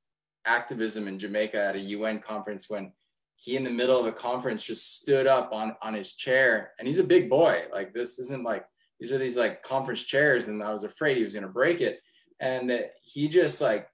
[0.45, 2.92] activism in Jamaica at a UN conference when
[3.37, 6.73] he in the middle of a conference just stood up on on his chair.
[6.79, 7.64] And he's a big boy.
[7.73, 8.64] Like this isn't like
[8.99, 11.81] these are these like conference chairs and i was afraid he was going to break
[11.81, 12.01] it.
[12.40, 13.88] And he just like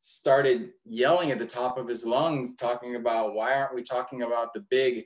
[0.00, 4.52] started yelling at the top of his lungs talking about why aren't we talking about
[4.52, 5.04] the big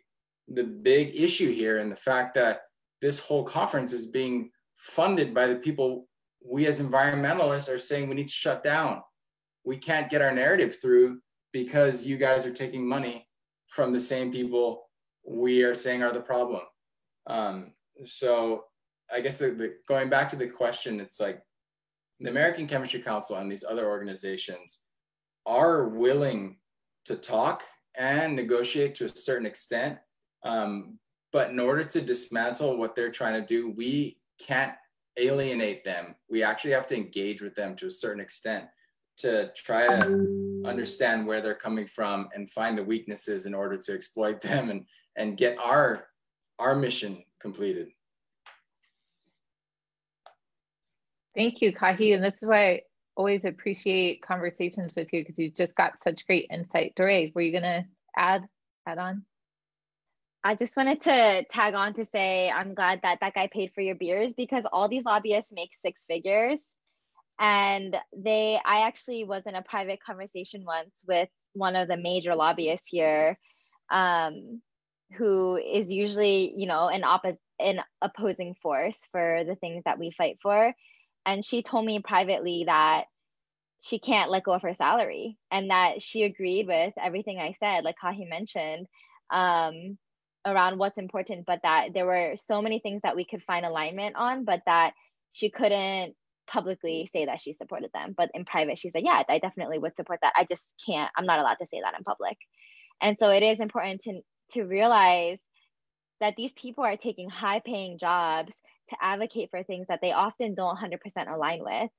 [0.49, 1.79] the big issue here?
[1.79, 2.63] And the fact that
[3.01, 6.08] this whole conference is being funded by the people
[6.45, 9.03] we as environmentalists are saying we need to shut down
[9.65, 11.21] we can't get our narrative through
[11.53, 13.27] because you guys are taking money
[13.69, 14.89] from the same people
[15.27, 16.63] we are saying are the problem
[17.29, 17.73] um,
[18.05, 18.65] so
[19.13, 21.41] I guess the, the, going back to the question, it's like
[22.21, 24.83] the American Chemistry Council and these other organizations
[25.47, 26.59] are willing
[27.07, 27.63] to talk
[27.97, 29.99] and negotiate to a certain extent.
[30.45, 30.99] Um,
[31.33, 34.73] but in order to dismantle what they're trying to do, we can't
[35.19, 36.15] alienate them.
[36.29, 38.65] We actually have to engage with them to a certain extent
[39.19, 43.93] to try to understand where they're coming from and find the weaknesses in order to
[43.93, 46.07] exploit them and, and get our,
[46.59, 47.89] our mission completed.
[51.35, 52.15] Thank you, Kahi.
[52.15, 52.81] And this is why I
[53.17, 56.95] always appreciate conversations with you because you just got such great insight.
[56.97, 57.85] Doorae, were you gonna
[58.17, 58.49] add
[58.87, 59.25] add on?
[60.49, 63.83] I just wanted to tag on to say I'm glad that that guy paid for
[63.83, 66.61] your beers because all these lobbyists make six figures.
[67.39, 72.35] And they, I actually was in a private conversation once with one of the major
[72.35, 73.39] lobbyists here,
[73.91, 74.63] um,
[75.19, 80.11] who is usually, you know, an opposite, an opposing force for the things that we
[80.11, 80.73] fight for
[81.29, 83.05] and she told me privately that
[83.81, 87.85] she can't let go of her salary and that she agreed with everything I said,
[87.85, 88.87] like Kahi mentioned,
[89.31, 89.99] um,
[90.47, 94.17] around what's important, but that there were so many things that we could find alignment
[94.17, 94.93] on, but that
[95.33, 96.15] she couldn't
[96.47, 98.15] publicly say that she supported them.
[98.17, 100.33] But in private, she said, Yeah, I definitely would support that.
[100.37, 102.37] I just can't, I'm not allowed to say that in public.
[103.01, 104.21] And so it is important to
[104.53, 105.39] to realize
[106.21, 108.55] that these people are taking high paying jobs
[108.89, 110.99] to advocate for things that they often don't 100%
[111.33, 111.91] align with.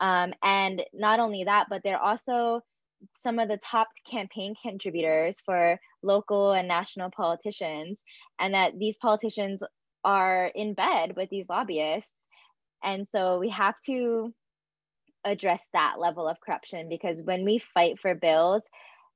[0.00, 2.62] Um, and not only that, but they're also
[3.20, 7.98] some of the top campaign contributors for local and national politicians,
[8.38, 9.62] and that these politicians
[10.04, 12.12] are in bed with these lobbyists.
[12.82, 14.32] And so we have to
[15.24, 18.62] address that level of corruption because when we fight for bills,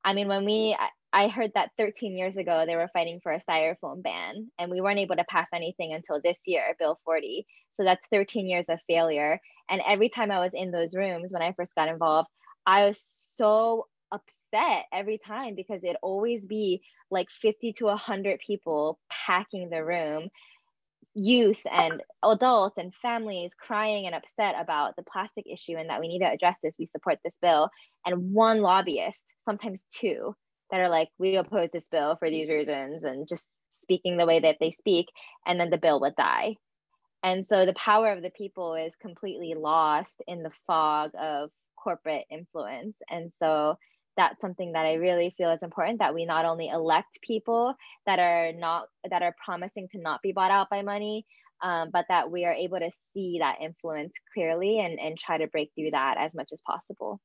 [0.05, 0.77] I mean, when we,
[1.13, 4.81] I heard that 13 years ago they were fighting for a styrofoam ban, and we
[4.81, 7.45] weren't able to pass anything until this year, Bill 40.
[7.75, 9.41] So that's 13 years of failure.
[9.69, 12.29] And every time I was in those rooms when I first got involved,
[12.67, 13.01] I was
[13.37, 19.85] so upset every time because it'd always be like 50 to 100 people packing the
[19.85, 20.29] room
[21.19, 26.09] youth and adults and families crying and upset about the plastic issue and that we
[26.09, 27.71] need to address this we support this bill
[28.05, 30.35] and one lobbyist sometimes two
[30.71, 33.47] that are like we oppose this bill for these reasons and just
[33.81, 35.07] speaking the way that they speak
[35.47, 36.57] and then the bill would die.
[37.23, 41.51] And so the power of the people is completely lost in the fog of
[41.87, 43.77] corporate influence and so
[44.17, 47.75] that's something that I really feel is important that we not only elect people
[48.07, 51.27] that are not that are promising to not be bought out by money,
[51.63, 55.47] um, but that we are able to see that influence clearly and, and try to
[55.47, 57.21] break through that as much as possible.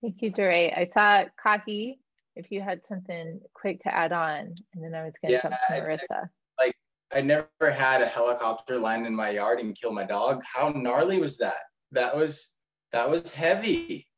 [0.00, 0.76] Thank you, Doorae.
[0.76, 1.98] I saw Kahi,
[2.34, 5.42] if you had something quick to add on, and then I was going to yeah,
[5.42, 6.28] jump to Marissa.
[6.58, 6.76] I, like,
[7.12, 10.42] I never had a helicopter land in my yard and kill my dog.
[10.44, 11.54] How gnarly was that?
[11.92, 12.48] That was
[12.92, 14.08] that was heavy.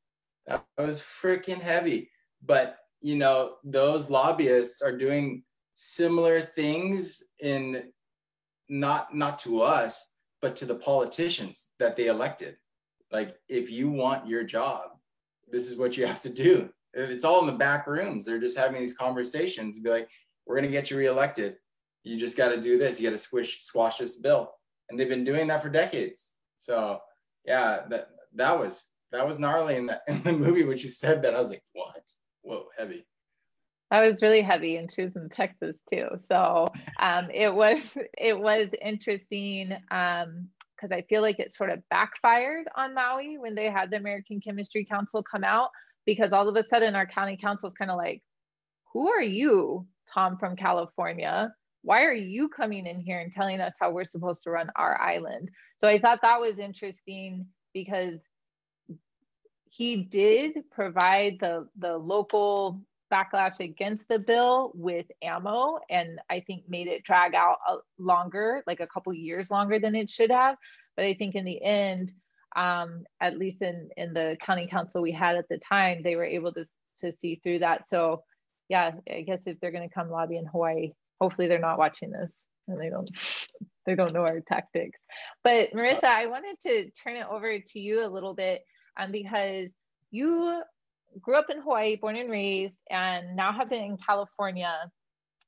[0.46, 2.10] That was freaking heavy.
[2.44, 5.42] But you know, those lobbyists are doing
[5.74, 7.84] similar things in
[8.68, 12.56] not not to us, but to the politicians that they elected.
[13.12, 14.90] Like if you want your job,
[15.50, 16.70] this is what you have to do.
[16.94, 18.24] It's all in the back rooms.
[18.24, 20.08] They're just having these conversations and be like,
[20.46, 21.56] we're gonna get you reelected.
[22.04, 23.00] You just got to do this.
[23.00, 24.52] You got to squish squash this bill.
[24.88, 26.32] And they've been doing that for decades.
[26.58, 27.00] So
[27.46, 31.22] yeah, that that was that was gnarly in the in the movie when she said
[31.22, 31.34] that.
[31.34, 32.02] I was like, what?
[32.42, 33.06] Whoa, heavy.
[33.90, 36.08] That was really heavy, and she was in Texas too.
[36.20, 36.66] So
[36.98, 37.86] um, it was
[38.18, 43.54] it was interesting because um, I feel like it sort of backfired on Maui when
[43.54, 45.70] they had the American Chemistry Council come out
[46.06, 48.22] because all of a sudden our county council is kind of like,
[48.92, 51.54] who are you, Tom from California?
[51.82, 55.00] Why are you coming in here and telling us how we're supposed to run our
[55.00, 55.50] island?
[55.80, 58.20] So I thought that was interesting because
[59.68, 62.80] he did provide the the local
[63.12, 68.62] backlash against the bill with ammo and i think made it drag out a longer
[68.66, 70.56] like a couple years longer than it should have.
[70.96, 72.12] But i think in the end
[72.56, 76.24] um, at least in in the county council we had at the time they were
[76.24, 76.64] able to
[77.00, 77.88] to see through that.
[77.88, 78.22] So
[78.68, 82.10] yeah i guess if they're going to come lobby in hawaii hopefully they're not watching
[82.10, 83.10] this and they don't
[83.86, 84.98] they don't know our tactics
[85.42, 88.64] but marissa i wanted to turn it over to you a little bit
[88.96, 89.72] um, because
[90.10, 90.62] you
[91.20, 94.90] grew up in Hawaii, born and raised, and now have been in California.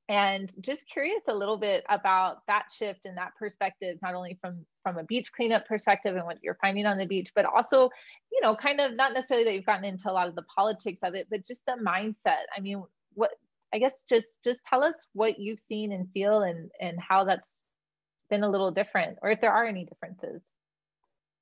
[0.09, 4.65] And just curious a little bit about that shift and that perspective, not only from
[4.85, 7.91] from a beach cleanup perspective and what you're finding on the beach, but also,
[8.31, 11.01] you know, kind of not necessarily that you've gotten into a lot of the politics
[11.03, 12.45] of it, but just the mindset.
[12.57, 13.33] I mean, what
[13.73, 17.65] I guess just just tell us what you've seen and feel and and how that's
[18.31, 20.43] been a little different, or if there are any differences.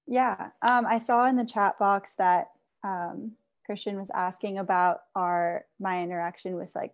[0.07, 2.49] Yeah, um, I saw in the chat box that
[2.83, 3.33] um,
[3.65, 6.93] Christian was asking about our my interaction with like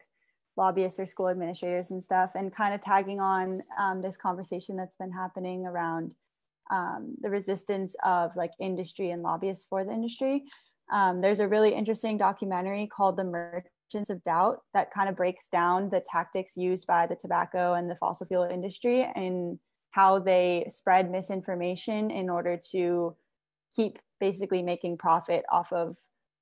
[0.57, 4.97] lobbyists or school administrators and stuff, and kind of tagging on um, this conversation that's
[4.97, 6.14] been happening around
[6.70, 10.45] um, the resistance of like industry and lobbyists for the industry.
[10.93, 15.49] Um, there's a really interesting documentary called The Merchants of Doubt that kind of breaks
[15.49, 19.59] down the tactics used by the tobacco and the fossil fuel industry and
[19.91, 23.16] how they spread misinformation in order to
[23.74, 25.97] keep basically making profit off of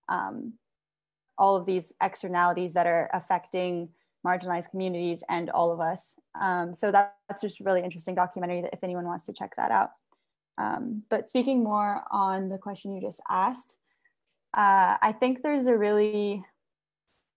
[0.09, 0.53] um,
[1.39, 3.89] all of these externalities that are affecting
[4.27, 6.17] marginalized communities and all of us.
[6.39, 9.55] Um, so that, that's just a really interesting documentary that if anyone wants to check
[9.57, 9.91] that out.
[10.59, 13.77] Um, but speaking more on the question you just asked,
[14.57, 16.45] uh, I think there's a really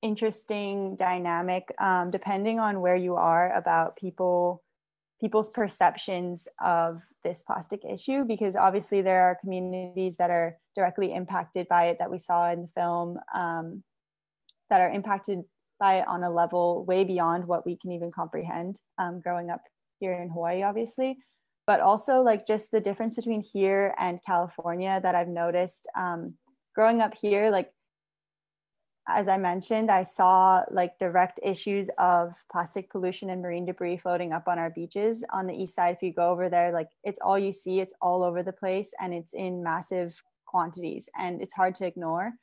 [0.02, 4.64] interesting dynamic um, depending on where you are about people
[5.20, 11.68] people's perceptions of this plastic issue because obviously there are communities that are directly impacted
[11.68, 13.84] by it that we saw in the film um,
[14.72, 15.43] that are impacted
[15.80, 19.62] by it on a level way beyond what we can even comprehend um, growing up
[19.99, 21.18] here in Hawaii, obviously.
[21.68, 26.36] But also, like, just the difference between here and California that I've noticed um,
[26.76, 27.72] growing up here, like,
[29.16, 34.34] as I mentioned, I saw like direct issues of plastic pollution and marine debris floating
[34.34, 35.95] up on our beaches on the east side.
[35.95, 38.93] If you go over there, like it's all you see, it's all over the place
[38.99, 42.34] and it's in massive quantities and it's hard to ignore.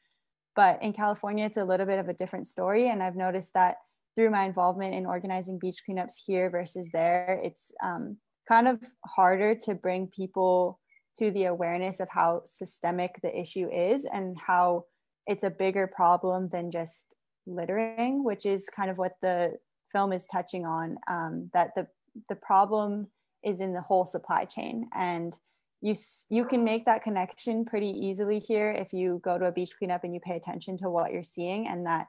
[0.57, 2.89] But in California, it's a little bit of a different story.
[2.89, 3.77] And I've noticed that
[4.17, 8.17] through my involvement in organizing beach cleanups here versus there, it's um,
[8.49, 10.81] kind of harder to bring people
[11.19, 14.85] to the awareness of how systemic the issue is and how
[15.29, 17.15] it's a bigger problem than just
[17.47, 19.53] littering, which is kind of what the
[19.93, 20.97] film is touching on.
[21.09, 21.87] Um, that the
[22.29, 23.07] the problem
[23.45, 25.39] is in the whole supply chain, and
[25.81, 25.95] you
[26.31, 30.03] you can make that connection pretty easily here if you go to a beach cleanup
[30.03, 32.09] and you pay attention to what you're seeing and that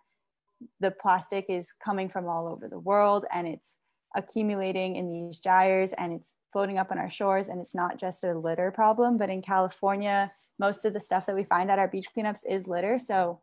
[0.80, 3.78] the plastic is coming from all over the world and it's
[4.16, 8.24] accumulating in these gyres and it's floating up on our shores and it's not just
[8.24, 11.88] a litter problem but in california most of the stuff that we find at our
[11.88, 13.40] beach cleanups is litter so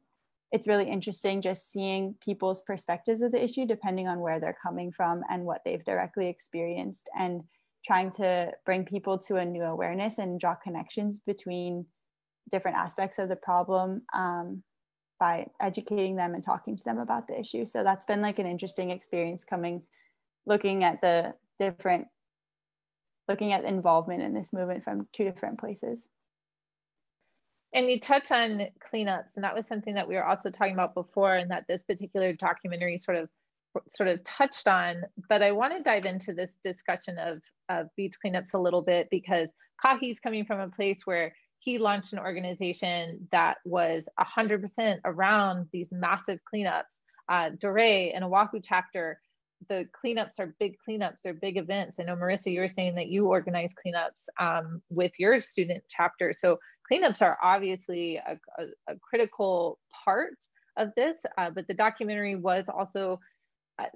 [0.53, 4.93] it's really interesting just seeing people's perspectives of the issue depending on where they're coming
[4.93, 7.43] from and what they've directly experienced and
[7.85, 11.87] trying to bring people to a new awareness and draw connections between
[12.51, 14.63] different aspects of the problem um,
[15.19, 17.67] by educating them and talking to them about the issue.
[17.67, 19.83] So that's been like an interesting experience coming,
[20.47, 22.07] looking at the different,
[23.29, 26.09] looking at involvement in this movement from two different places.
[27.77, 30.95] And you touch on cleanups, and that was something that we were also talking about
[30.95, 33.29] before, and that this particular documentary sort of
[33.89, 38.15] sort of touched on, but I want to dive into this discussion of, of beach
[38.25, 39.51] cleanups a little bit because
[39.85, 45.93] Kahi's coming from a place where he launched an organization that was 100% around these
[45.93, 47.01] massive cleanups.
[47.29, 49.21] Uh, Doorae and Oahu chapter,
[49.69, 51.99] the cleanups are big cleanups, they're big events.
[51.99, 56.33] I know, Marissa, you were saying that you organize cleanups um, with your student chapter.
[56.37, 56.59] So
[56.91, 60.37] cleanups are obviously a, a, a critical part
[60.77, 63.21] of this, uh, but the documentary was also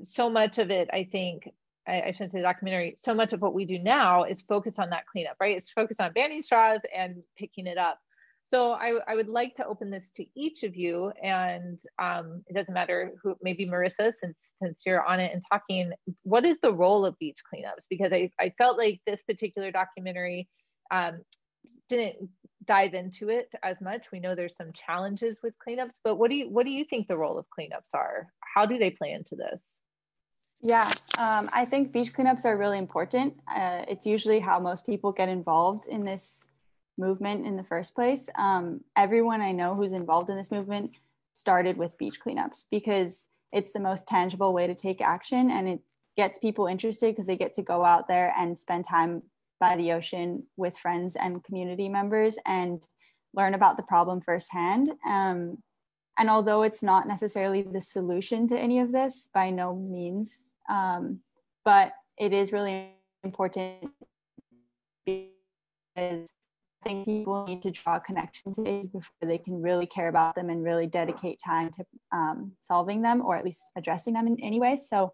[0.02, 1.48] so much of it, I think,
[1.88, 4.90] I, I, shouldn't say documentary, so much of what we do now is focus on
[4.90, 5.56] that cleanup, right?
[5.56, 7.98] It's focused on banning straws and picking it up.
[8.44, 12.54] So I, I would like to open this to each of you, and um, it
[12.54, 15.92] doesn't matter who, maybe Marissa, since since you're on it and talking.
[16.24, 17.84] What is the role of beach cleanups?
[17.88, 20.48] Because I, I felt like this particular documentary
[20.90, 21.20] um,
[21.88, 22.28] didn't
[22.66, 24.12] dive into it as much.
[24.12, 27.08] We know there's some challenges with cleanups, but what do you what do you think
[27.08, 28.28] the role of cleanups are?
[28.40, 29.62] How do they play into this?
[30.62, 33.34] Yeah, um, I think beach cleanups are really important.
[33.50, 36.46] Uh, it's usually how most people get involved in this
[36.98, 38.28] movement in the first place.
[38.36, 40.90] Um, everyone I know who's involved in this movement
[41.32, 45.80] started with beach cleanups because it's the most tangible way to take action and it
[46.16, 49.22] gets people interested because they get to go out there and spend time
[49.60, 52.86] by the ocean with friends and community members and
[53.34, 54.90] learn about the problem firsthand.
[55.06, 55.58] Um,
[56.18, 61.20] and although it's not necessarily the solution to any of this, by no means, um,
[61.64, 62.90] but it is really
[63.24, 63.90] important
[65.06, 66.34] because
[66.82, 70.64] I think people need to draw connections before they can really care about them and
[70.64, 74.76] really dedicate time to um, solving them or at least addressing them in any way.
[74.76, 75.12] So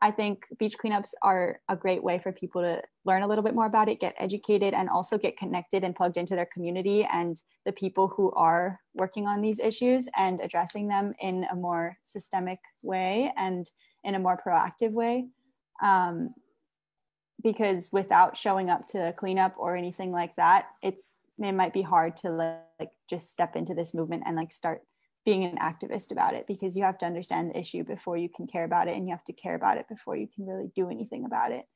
[0.00, 3.54] I think beach cleanups are a great way for people to learn a little bit
[3.54, 7.40] more about it, get educated, and also get connected and plugged into their community and
[7.66, 12.60] the people who are working on these issues and addressing them in a more systemic
[12.82, 13.70] way and
[14.04, 15.26] in a more proactive way.
[15.82, 16.34] Um,
[17.42, 21.82] because without showing up to a cleanup or anything like that, it's it might be
[21.82, 24.82] hard to like just step into this movement and like start
[25.28, 28.46] being an activist about it because you have to understand the issue before you can
[28.46, 30.88] care about it and you have to care about it before you can really do
[30.88, 31.66] anything about it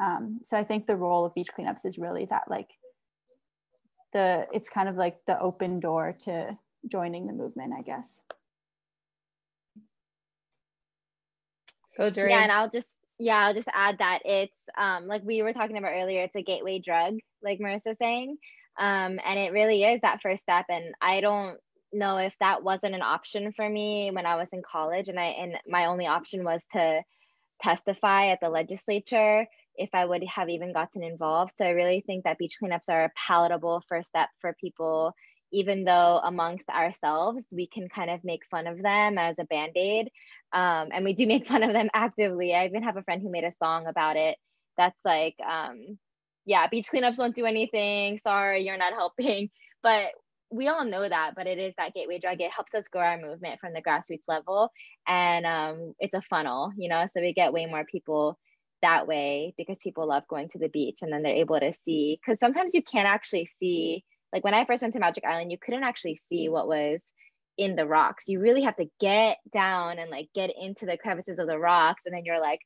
[0.00, 2.70] um, so i think the role of beach cleanups is really that like
[4.14, 6.56] the it's kind of like the open door to
[6.90, 8.22] joining the movement i guess
[11.98, 12.30] Go, Doorae.
[12.30, 15.78] Yeah, and I'll just yeah, I'll just add that it's um like we were talking
[15.78, 18.38] about earlier, it's a gateway drug, like Marissa saying.
[18.76, 20.66] Um, and it really is that first step.
[20.68, 21.58] And I don't
[21.94, 25.26] know if that wasn't an option for me when I was in college and I
[25.26, 27.02] and my only option was to
[27.62, 31.52] testify at the legislature if I would have even gotten involved.
[31.56, 35.14] So I really think that beach cleanups are a palatable first step for people,
[35.52, 40.10] even though amongst ourselves we can kind of make fun of them as a band-aid.
[40.52, 42.54] Um, and we do make fun of them actively.
[42.54, 44.36] I even have a friend who made a song about it
[44.76, 45.98] that's like um,
[46.44, 48.18] yeah, beach cleanups don't do anything.
[48.18, 49.50] Sorry, you're not helping.
[49.82, 50.12] But
[50.50, 52.40] we all know that, but it is that gateway drug.
[52.40, 54.70] It helps us grow our movement from the grassroots level,
[55.06, 57.04] and um, it's a funnel, you know.
[57.10, 58.38] So we get way more people
[58.82, 62.20] that way because people love going to the beach, and then they're able to see.
[62.20, 64.04] Because sometimes you can't actually see.
[64.32, 67.00] Like when I first went to Magic Island, you couldn't actually see what was
[67.56, 68.24] in the rocks.
[68.26, 72.02] You really have to get down and like get into the crevices of the rocks,
[72.06, 72.60] and then you're like,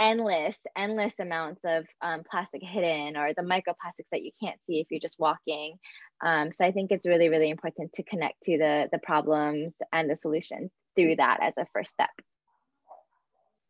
[0.00, 4.88] endless, endless amounts of um, plastic hidden or the microplastics that you can't see if
[4.90, 5.78] you're just walking.
[6.22, 10.08] Um, so I think it's really, really important to connect to the, the problems and
[10.08, 12.10] the solutions through that as a first step.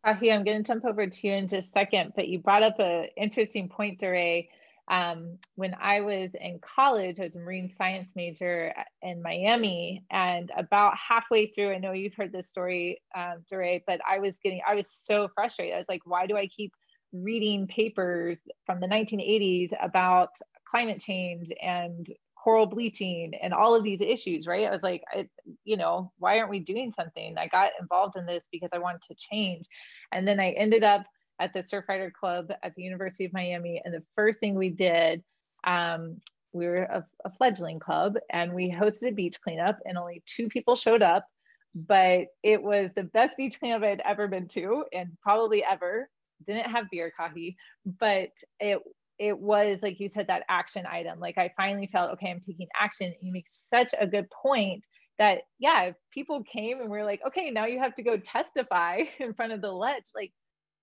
[0.05, 2.65] Kahi, I'm going to jump over to you in just a second, but you brought
[2.65, 4.49] up an interesting point, Doorae,
[4.93, 10.53] um, when I was in college, I was a marine science major in Miami, and
[10.55, 14.61] about halfway through, I know you've heard this story, um, Doorae, but I was getting,
[14.69, 15.75] I was so frustrated.
[15.75, 16.75] I was like, why do I keep
[17.15, 20.29] reading papers from the 1980s about
[20.71, 24.67] climate change and coral bleaching and all of these issues, right?
[24.67, 25.27] I was like, I,
[25.65, 27.39] you know, why aren't we doing something?
[27.39, 29.65] I got involved in this because I wanted to change.
[30.13, 31.05] And then I ended up
[31.43, 33.83] at the Surfrider Club at the University of Miami.
[33.85, 35.23] And the first thing we did,
[35.65, 36.21] um,
[36.53, 40.49] we were a, a fledgling club and we hosted a beach cleanup, and only two
[40.49, 41.27] people showed up.
[41.75, 46.09] But it was the best beach cleanup I'd ever been to, and probably ever.
[46.47, 48.31] Didn't have beer coffee, but
[48.61, 48.83] it
[49.19, 52.67] it was like you said that action item like i finally felt okay i'm taking
[52.75, 54.83] action you make such a good point
[55.19, 59.03] that yeah if people came and we're like okay now you have to go testify
[59.21, 60.33] in front of the ledge like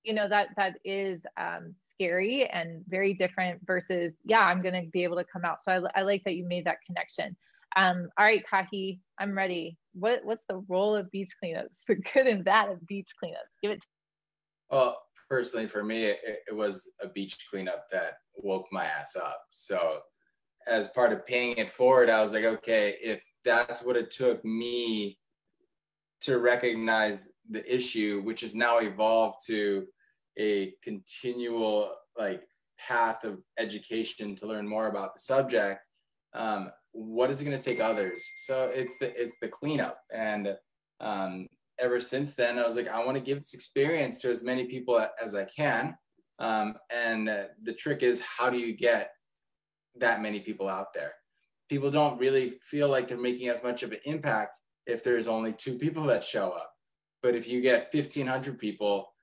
[0.04, 5.04] you know that that is um, scary and very different versus yeah i'm gonna be
[5.04, 5.62] able to come out.
[5.64, 7.36] So i, I like that you made that connection.
[7.76, 9.78] Um, all right kahi i'm ready.
[9.93, 13.54] What what's the role of beach cleanups the good and bad of beach cleanups?
[13.62, 13.88] Give it to-
[14.72, 14.97] well
[15.30, 19.41] personally for me it, it was a beach cleanup that woke my ass up.
[19.52, 20.00] So
[20.68, 24.43] as part of paying it forward i was like okay if that's what it took
[24.45, 25.18] me
[26.22, 29.86] to recognize the issue which has now evolved to
[30.38, 32.44] a continual like
[32.78, 35.82] path of education to learn more about the subject
[36.34, 40.56] um, what is it going to take others so it's the it's the cleanup and
[41.02, 41.48] um,
[41.80, 44.66] ever since then, I was like, I want to give this experience to as many
[44.66, 45.96] people as I can.
[46.38, 49.12] Um, and uh, the trick is, how do you get
[49.98, 51.14] that many people out there?
[51.70, 54.58] People don't really feel like they're making as much of an impact
[54.90, 56.72] if there's only two people that show up.
[57.22, 59.14] But if you get 1,500 people,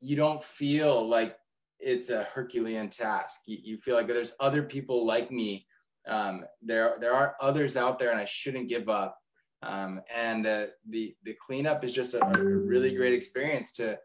[0.00, 1.36] you don't feel like
[1.78, 3.42] it's a Herculean task.
[3.46, 5.66] You, you feel like there's other people like me.
[6.08, 9.16] Um, there, there are others out there, and I shouldn't give up.
[9.62, 13.96] Um, and uh, the the cleanup is just a, a, really great experience to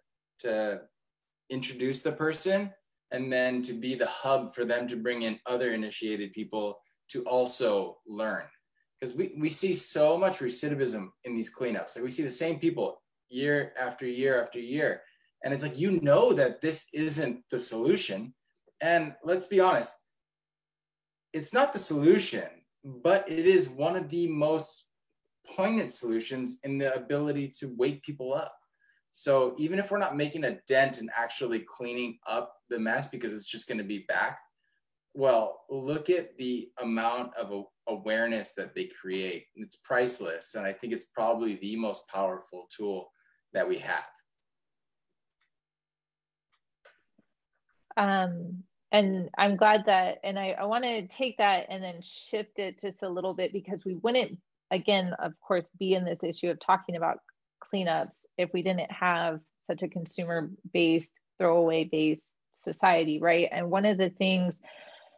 [0.42, 0.82] to
[1.50, 2.72] introduce the person
[3.10, 7.24] and then to be the hub for them to bring in other initiated people to
[7.24, 8.44] also learn
[9.00, 11.96] because we, we see so much recidivism in these cleanups.
[11.96, 15.02] Like we see the same people year after year after year.
[15.44, 18.34] And it's like you know that this isn't the solution.
[18.82, 19.94] And let's be honest
[21.34, 22.48] it's not the solution
[22.84, 24.86] but it is one of the most
[25.46, 28.56] poignant solutions in the ability to wake people up.
[29.12, 33.34] So even if we're not making a dent in actually cleaning up the mess because
[33.34, 34.40] it's just going to be back,
[35.18, 39.46] well, look at the amount of awareness that they create.
[39.56, 40.54] It's priceless.
[40.54, 43.10] And I think it's probably the most powerful tool
[43.54, 44.06] that we have.
[47.98, 52.60] Um, and I'm glad that, and I, I want to take that and then shift
[52.60, 54.38] it just a little bit because we wouldn't
[54.70, 57.20] again, of course, be in this issue of talking about
[57.74, 63.50] cleanups if we didn't have such a consumer based, throwaway based society, right?
[63.52, 64.60] And one of the things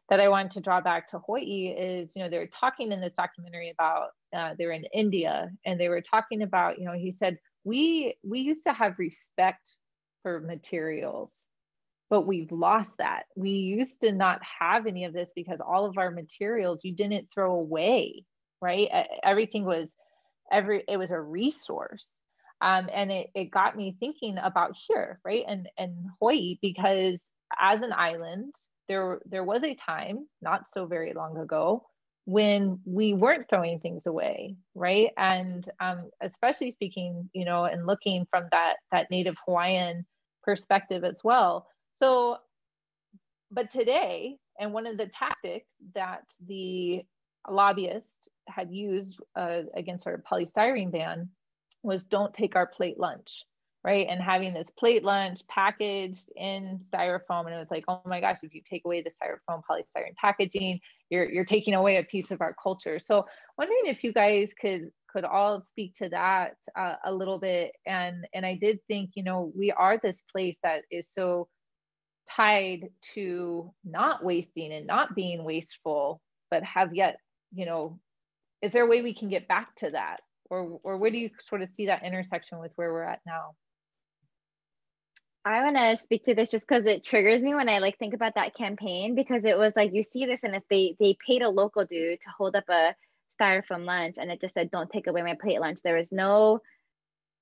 [0.09, 3.13] that I wanted to draw back to Hawaii is, you know, they're talking in this
[3.15, 7.37] documentary about uh, they're in India and they were talking about, you know, he said
[7.63, 9.75] we we used to have respect
[10.23, 11.33] for materials,
[12.09, 13.23] but we've lost that.
[13.35, 17.29] We used to not have any of this because all of our materials you didn't
[17.33, 18.25] throw away
[18.61, 18.89] right?
[19.23, 19.93] Everything was
[20.51, 22.19] every it was a resource.
[22.61, 25.43] Um, and it, it got me thinking about here right?
[25.47, 27.23] And and hawaii because
[27.59, 28.53] as an island
[28.89, 31.85] there there was a time not so very long ago
[32.25, 35.11] when we weren't throwing things away right?
[35.17, 40.05] And um, especially speaking you know and looking from that that native hawaiian
[40.43, 41.67] perspective as well.
[41.95, 42.37] So
[43.51, 47.03] but today and one of the tactics that the
[47.49, 51.29] lobbyists had used uh, against our polystyrene ban
[51.83, 53.45] was don't take our plate lunch
[53.83, 54.07] right?
[54.09, 58.37] And having this plate lunch packaged in styrofoam and it was like oh my gosh
[58.43, 62.41] if you take away the styrofoam polystyrene packaging you're you're taking away a piece of
[62.41, 62.99] our culture.
[62.99, 63.25] So
[63.57, 67.71] wondering if you guys could could all speak to that uh, a little bit.
[67.85, 71.47] And and i did think you know we are this place that is so
[72.29, 76.21] tied to not wasting and not being wasteful
[76.51, 77.17] but have yet
[77.51, 77.99] you know
[78.61, 80.17] is there a way we can get back to that?
[80.49, 83.53] Or or where do you sort of see that intersection with where we're at now
[85.45, 88.13] I want to speak to this just because it triggers me when I like think
[88.13, 91.41] about that campaign because it was like you see this and if they they paid
[91.41, 92.93] a local dude to hold up a
[93.39, 96.59] styrofoam lunch and it just said don't take away my plate lunch there was no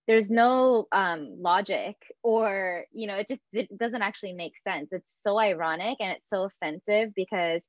[0.07, 4.89] there's no um, logic or you know it just it doesn't actually make sense.
[4.91, 7.61] It's so ironic and it's so offensive because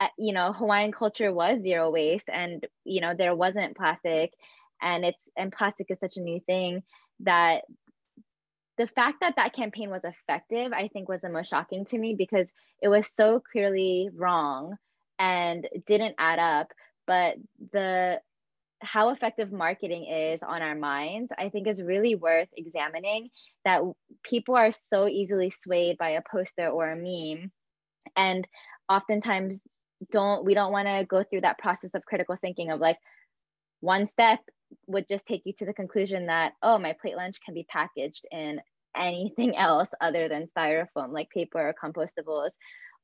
[0.00, 4.32] uh, you know hawaiian culture was zero waste and you know there wasn't plastic
[4.82, 6.82] and it's and plastic is such a new thing
[7.20, 7.62] that
[8.78, 12.14] the fact that that campaign was effective i think was the most shocking to me
[12.16, 12.48] because
[12.82, 14.76] it was so clearly wrong
[15.18, 16.72] and didn't add up.
[17.06, 17.36] But
[17.72, 18.20] the
[18.82, 23.30] how effective marketing is on our minds, I think is really worth examining.
[23.64, 23.82] That
[24.22, 27.50] people are so easily swayed by a poster or a meme,
[28.16, 28.46] and
[28.88, 29.60] oftentimes
[30.10, 32.98] don't we don't want to go through that process of critical thinking of like
[33.80, 34.40] one step
[34.86, 38.26] would just take you to the conclusion that oh my plate lunch can be packaged
[38.32, 38.60] in
[38.96, 42.50] anything else other than styrofoam like paper or compostables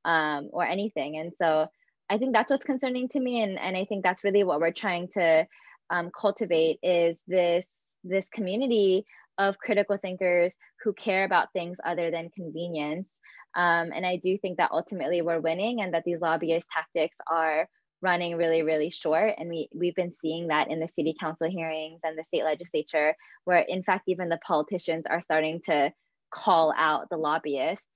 [0.05, 1.19] um, or anything.
[1.19, 1.69] And so
[2.11, 4.73] i think that's what's concerning to me and, and i think that's really what we're
[4.73, 5.47] trying to
[5.91, 7.69] um, cultivate is this
[8.05, 9.05] this community
[9.39, 13.09] of critical thinkers who care about things other than convenience.
[13.55, 17.69] Um, and i do think that ultimately we're winning and that these lobbyist tactics are
[18.03, 19.35] running really really short.
[19.39, 23.15] And we we've been seeing that in the city council hearings and the state legislature
[23.45, 25.93] where in fact even the politicians are starting to
[26.31, 27.87] call out the lobbyists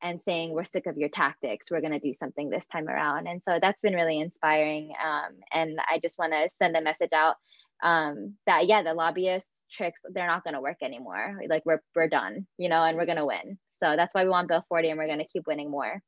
[0.00, 1.70] and saying we're sick of your tactics.
[1.70, 3.26] We're going to do something this time around.
[3.26, 7.12] And so that's been really inspiring um, and i just want to send a message
[7.12, 7.36] out
[7.82, 11.40] um, that yeah the lobbyists tricks they're not going to work anymore.
[11.48, 13.58] Like we're, we're done you know and we're going to win.
[13.80, 16.00] So that's why we want bill 40 and we're going to keep winning more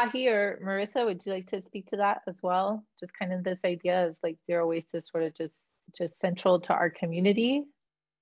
[0.00, 2.84] Kahi or Marissa, would you like to speak to that as well?
[2.98, 5.54] Just kind of this idea of like zero waste is sort of just
[5.96, 7.64] just central to our community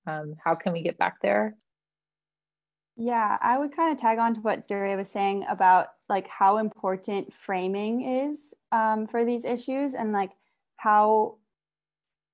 [0.09, 1.55] um, how can we get back there?
[2.95, 6.57] Yeah, I would kind of tag on to what Doorae was saying about like how
[6.57, 10.31] important framing is um, for these issues and like
[10.75, 11.37] how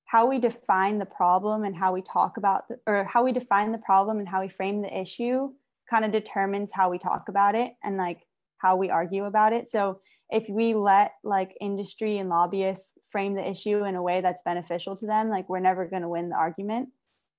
[0.06, 3.72] how we define the problem and how we talk about the, or how we define
[3.72, 5.50] the problem and how we frame the issue
[5.90, 8.25] kind of determines how we talk about it and like
[8.58, 9.70] how we argue about it.
[9.70, 10.00] So
[10.30, 14.96] if we let like industry and lobbyists frame the issue in a way that's beneficial
[14.98, 16.90] to them, like we're never going to win the argument.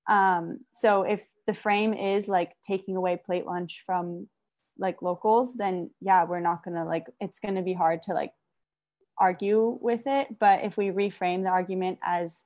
[0.09, 4.29] Um, so if the frame is like taking away plate lunch from
[4.79, 8.33] like locals, then yeah, we're not gonna like it's gonna be hard to like
[9.19, 10.39] argue with it.
[10.39, 12.45] But if we reframe the argument as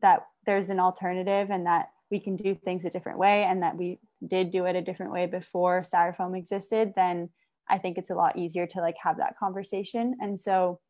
[0.00, 3.76] that there's an alternative and that we can do things a different way and that
[3.76, 7.28] we did do it a different way before styrofoam existed, then
[7.68, 10.16] I think it's a lot easier to like have that conversation.
[10.20, 10.80] And so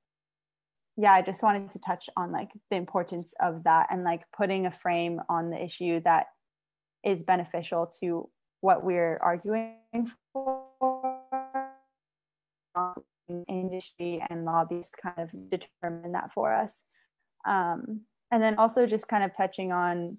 [0.97, 4.67] yeah, I just wanted to touch on like the importance of that and like putting
[4.67, 6.27] a frame on the issue that
[7.05, 8.29] is beneficial to
[8.61, 9.77] what we're arguing
[10.33, 10.65] for.
[13.49, 16.85] Industry and lobbies kind of determine that for us.
[17.47, 20.19] Um, and then also just kind of touching on,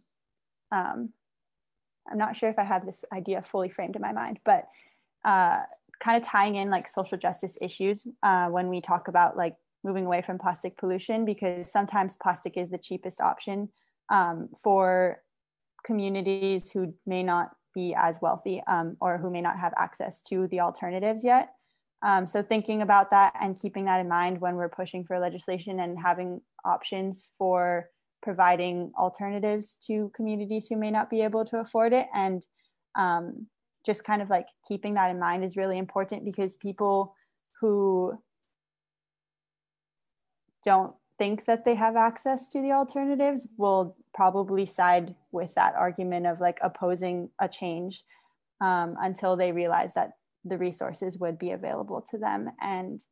[0.71, 1.09] um,
[2.09, 4.67] I'm not sure if I have this idea fully framed in my mind, but
[5.23, 5.61] uh,
[6.03, 10.05] kind of tying in like social justice issues uh, when we talk about like moving
[10.05, 13.69] away from plastic pollution because sometimes plastic is the cheapest option
[14.09, 15.21] um, for
[15.85, 20.47] communities who may not be as wealthy um, or who may not have access to
[20.47, 21.49] the alternatives yet.
[22.01, 25.79] Um, so thinking about that and keeping that in mind when we're pushing for legislation
[25.79, 27.89] and having options for
[28.21, 32.45] providing alternatives to communities who may not be able to afford it and
[32.95, 33.47] um,
[33.85, 37.15] just kind of like keeping that in mind is really important because people
[37.59, 38.13] who
[40.63, 46.25] don't think that they have access to the alternatives will probably side with that argument
[46.25, 48.03] of like opposing a change
[48.61, 50.11] um, until they realize that
[50.45, 52.49] the resources would be available to them.
[52.61, 53.03] And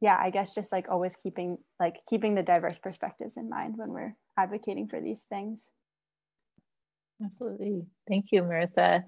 [0.00, 3.90] yeah i guess just like always keeping like keeping the diverse perspectives in mind when
[3.90, 5.70] we're advocating for these things
[7.24, 9.04] absolutely thank you marissa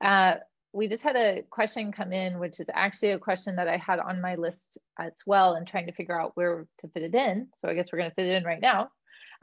[0.00, 0.34] uh,
[0.72, 3.98] we just had a question come in, which is actually a question that I had
[3.98, 7.48] on my list as well and trying to figure out where to fit it in.
[7.60, 8.90] So I guess we're going to fit it in right now.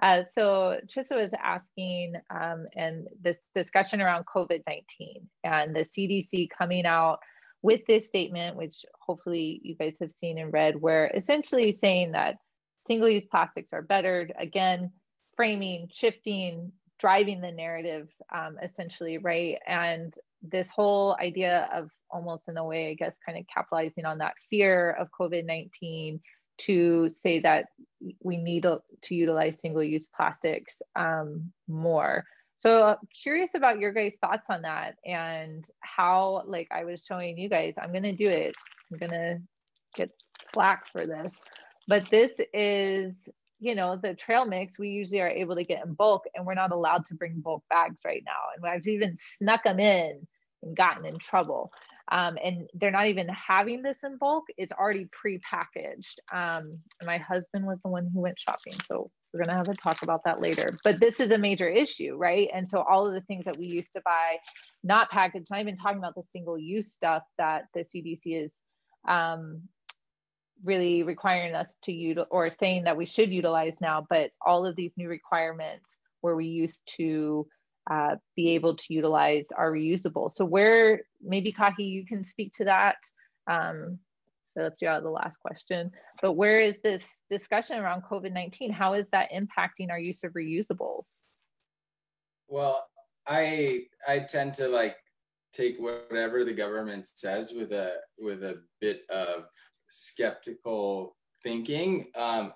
[0.01, 6.49] Uh, so Trissa was asking, um, and this discussion around COVID 19 and the CDC
[6.55, 7.19] coming out
[7.63, 12.37] with this statement, which hopefully you guys have seen and read, where essentially saying that
[12.85, 14.29] single use plastics are better.
[14.39, 14.91] Again,
[15.35, 19.57] framing, shifting, driving the narrative um, essentially, right?
[19.67, 24.19] And this whole idea of almost in a way, I guess, kind of capitalizing on
[24.19, 26.19] that fear of COVID 19
[26.59, 27.65] to say that
[28.21, 32.25] we need to, utilize single use plastics um, more.
[32.59, 37.47] So curious about your guys' thoughts on that and how, like I was showing you
[37.49, 38.55] guys, I'm gonna do it.
[38.91, 39.39] I'm gonna
[39.95, 40.09] get
[40.53, 41.39] flack for this,
[41.87, 43.29] but this is,
[43.59, 46.53] you know, the trail mix we usually are able to get in bulk, and we're
[46.53, 48.31] not allowed to bring bulk bags right now.
[48.55, 50.27] And I've even snuck them in
[50.63, 51.71] and gotten in trouble.
[52.09, 56.21] Um, and they're not even having this in bulk, it's already pre-packaged.
[56.31, 59.75] Um, my husband was the one who went shopping, so we're going to have a
[59.75, 60.77] talk about that later.
[60.85, 62.49] But this is a major issue, right?
[62.53, 64.37] And so all of the things that we used to buy,
[64.83, 68.55] not packaged, not even talking about the single use stuff that the CDC is
[69.07, 69.63] um,
[70.63, 74.75] really requiring us to use or saying that we should utilize now, but all of
[74.75, 77.47] these new requirements where we used to
[77.89, 80.33] uh, be able to utilize are reusable.
[80.33, 82.97] So where maybe Kahi, you can speak to that.
[83.49, 83.99] Um,
[84.53, 85.91] so left you out the last question,
[86.21, 88.71] but where is this discussion around COVID-19?
[88.71, 91.05] How is that impacting our use of reusables?
[92.47, 92.85] Well,
[93.27, 94.97] I I tend to like
[95.53, 99.45] take whatever the government says with a with a bit of
[99.97, 102.07] skeptical thinking.
[102.15, 102.53] Um,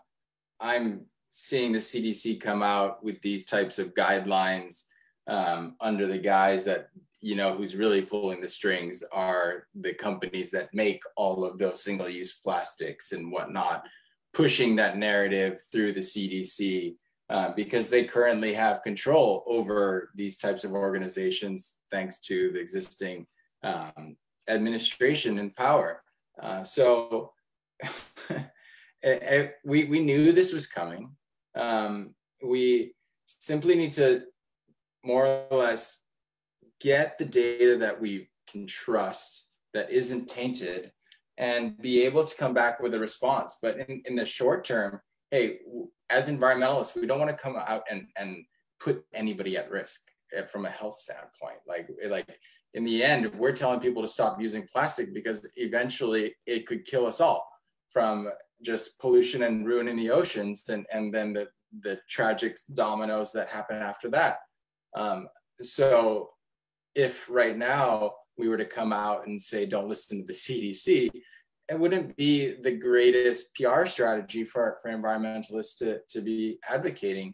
[0.60, 4.86] I'm seeing the CDC come out with these types of guidelines
[5.28, 6.90] um, under the guise that
[7.22, 11.84] you know who's really pulling the strings are the companies that make all of those
[11.84, 13.86] single-use plastics and whatnot,
[14.34, 16.96] pushing that narrative through the CDC
[17.30, 23.26] uh, because they currently have control over these types of organizations thanks to the existing
[23.64, 24.18] um,
[24.50, 26.04] administration and power.
[26.40, 27.34] Uh, so
[27.80, 27.92] it,
[29.04, 31.12] it, we, we knew this was coming.
[31.56, 32.14] Um,
[32.44, 32.94] we
[33.26, 34.24] simply need to
[35.04, 36.00] more or less
[36.80, 40.92] get the data that we can trust that isn't tainted
[41.38, 43.58] and be able to come back with a response.
[43.62, 45.00] But in, in the short term,
[45.32, 45.60] hey,
[46.10, 48.46] as environmentalists, we don't want to come out and, and
[48.80, 50.02] put anybody at risk
[50.36, 51.60] eh, from a health standpoint.
[51.68, 52.28] Like, like
[52.74, 57.06] in the end, we're telling people to stop using plastic because eventually it could kill
[57.06, 57.48] us all
[57.90, 58.30] from
[58.62, 61.48] just pollution and ruining the oceans and, and then the,
[61.82, 64.38] the tragic dominoes that happen after that.
[64.96, 65.28] Um,
[65.62, 66.30] so
[66.96, 71.10] if right now we were to come out and say, don't listen to the CDC,
[71.70, 77.34] it wouldn't be the greatest PR strategy for, for environmentalists to, to be advocating.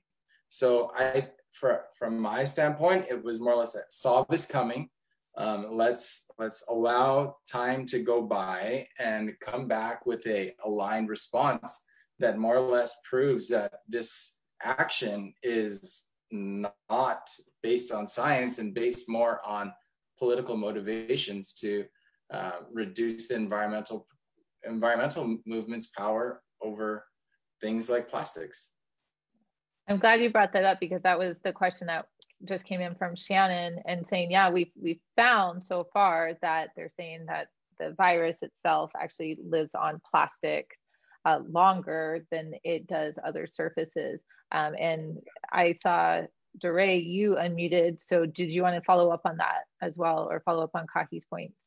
[0.49, 4.89] So I, for, from my standpoint, it was more or less saw this coming.
[5.38, 11.83] Um, let's let's allow time to go by and come back with a aligned response
[12.17, 17.29] that more or less proves that this action is not
[17.61, 19.71] based on science and based more on
[20.17, 21.85] political motivations to
[22.33, 24.07] uh, reduce the environmental
[24.65, 27.05] environmental movements power over
[27.61, 28.71] things like plastics.
[29.88, 32.07] I'm glad you brought that up because that was the question that
[32.45, 36.89] just came in from Shannon and saying, yeah, we've we've found so far that they're
[36.89, 37.47] saying that
[37.79, 40.71] the virus itself actually lives on plastic
[41.25, 44.21] uh, longer than it does other surfaces.
[44.51, 45.19] Um, and
[45.51, 46.21] I saw
[46.63, 48.01] Doorae, you unmuted.
[48.01, 50.88] So did you want to follow up on that as well or follow up on
[50.88, 51.66] Kahi's points?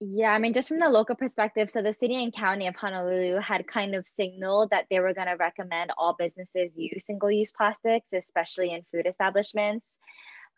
[0.00, 3.40] Yeah, I mean, just from the local perspective, so the city and county of Honolulu
[3.40, 7.50] had kind of signaled that they were going to recommend all businesses use single use
[7.50, 9.90] plastics, especially in food establishments.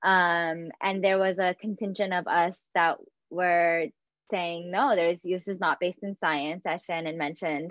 [0.03, 2.99] Um, and there was a contingent of us that
[3.31, 3.87] were
[4.31, 7.71] saying, no, there's this is not based in science, as Shannon mentioned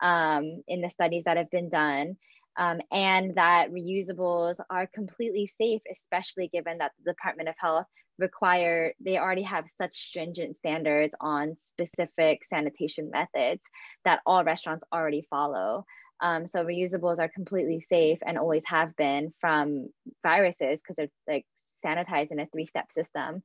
[0.00, 2.16] um, in the studies that have been done
[2.56, 7.86] um, and that reusables are completely safe, especially given that the Department of Health
[8.18, 13.62] require, they already have such stringent standards on specific sanitation methods
[14.04, 15.84] that all restaurants already follow.
[16.20, 19.90] Um, so reusables are completely safe and always have been from
[20.22, 21.46] viruses because they're like
[21.84, 23.42] sanitized in a three-step system.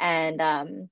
[0.00, 0.88] And um,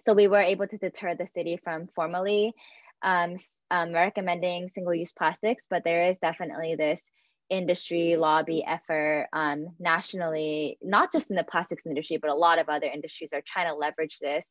[0.00, 2.54] so we were able to deter the city from formally
[3.02, 3.36] um,
[3.70, 7.02] um, recommending single-use plastics, but there is definitely this
[7.50, 12.68] industry lobby effort um, nationally, not just in the plastics industry, but a lot of
[12.68, 14.44] other industries are trying to leverage this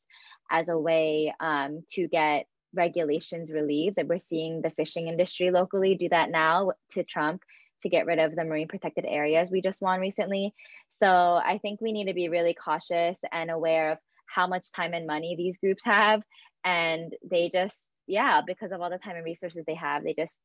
[0.49, 3.97] as a way um, to get regulations relieved.
[3.97, 7.43] That we're seeing the fishing industry locally do that now to Trump
[7.83, 10.53] to get rid of the marine protected areas we just won recently.
[10.99, 14.93] So I think we need to be really cautious and aware of how much time
[14.93, 16.23] and money these groups have.
[16.65, 20.35] And they just yeah, because of all the time and resources they have, they just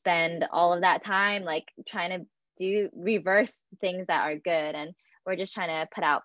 [0.00, 2.26] spend all of that time like trying to
[2.56, 4.74] do reverse things that are good.
[4.74, 4.92] And
[5.26, 6.22] we're just trying to put out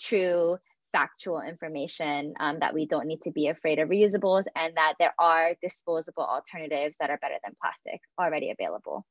[0.00, 0.56] true
[0.92, 5.14] factual information um, that we don't need to be afraid of reusables and that there
[5.18, 9.06] are disposable alternatives that are better than plastic already available.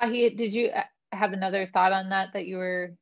[0.00, 0.82] Kahi, did you uh,
[1.12, 2.92] have another thought on that that you were?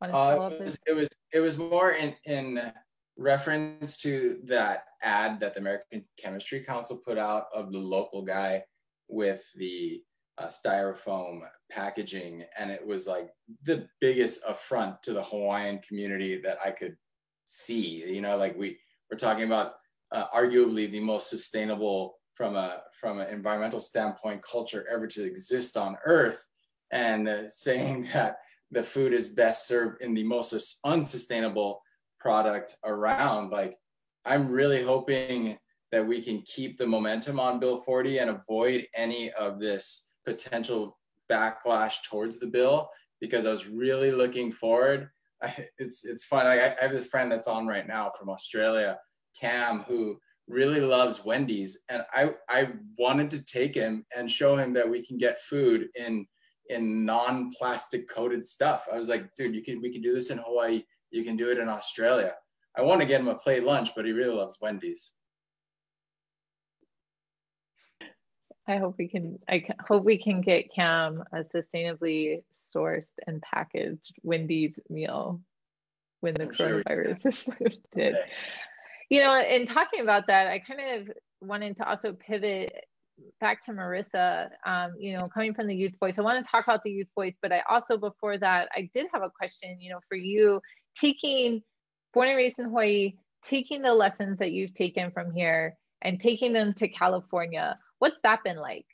[0.00, 2.72] Uh, it, was, it was it was more in in
[3.20, 8.64] reference to that ad that the American Chemistry Council put out of the local guy
[9.08, 10.02] with the
[10.38, 11.40] uh, styrofoam
[11.70, 12.44] packaging.
[12.58, 13.28] And it was like
[13.64, 16.96] the biggest affront to the Hawaiian community that I could
[17.44, 18.10] see.
[18.10, 18.78] You know, like we,
[19.10, 19.74] we're talking about
[20.12, 25.76] uh, arguably the most sustainable from a from an environmental standpoint culture ever to exist
[25.76, 26.46] on Earth,
[26.90, 28.36] and uh, saying that
[28.70, 31.82] the food is best served in the most unsustainable
[32.20, 33.50] product around.
[33.50, 33.76] Like,
[34.24, 35.58] I'm really hoping
[35.92, 40.98] that we can keep the momentum on Bill 40 and avoid any of this potential
[41.30, 42.90] backlash towards the bill
[43.20, 45.08] because I was really looking forward.
[45.42, 46.46] I, it's it's fun.
[46.46, 48.98] I, I have a friend that's on right now from Australia,
[49.38, 50.18] Cam, who
[50.48, 55.04] really loves Wendy's, and I I wanted to take him and show him that we
[55.04, 56.26] can get food in
[56.68, 58.86] in non-plastic coated stuff.
[58.92, 60.82] I was like, dude, you can we can do this in Hawaii.
[61.10, 62.34] You can do it in Australia.
[62.76, 65.12] I want to get him a plate lunch, but he really loves Wendy's.
[68.68, 69.38] I hope we can.
[69.48, 75.40] I hope we can get Cam a sustainably sourced and packaged Wendy's meal
[76.20, 78.14] when the I'm coronavirus sure is lifted.
[78.14, 78.30] Okay.
[79.08, 82.72] You know, in talking about that, I kind of wanted to also pivot
[83.40, 84.50] back to Marissa.
[84.64, 87.08] Um, you know, coming from the youth voice, I want to talk about the youth
[87.16, 89.80] voice, but I also before that, I did have a question.
[89.80, 90.60] You know, for you,
[90.96, 91.62] taking
[92.12, 96.52] born and raised in Hawaii, taking the lessons that you've taken from here and taking
[96.52, 98.86] them to California What's that been like?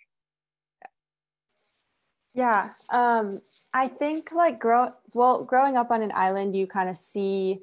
[2.35, 3.41] Yeah, um,
[3.73, 7.61] I think like grow well growing up on an island, you kind of see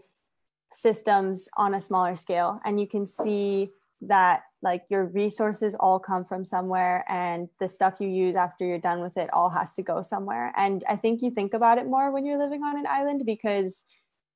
[0.71, 3.69] systems on a smaller scale, and you can see
[4.01, 8.79] that like your resources all come from somewhere and the stuff you use after you're
[8.79, 11.87] done with it all has to go somewhere and i think you think about it
[11.87, 13.85] more when you're living on an island because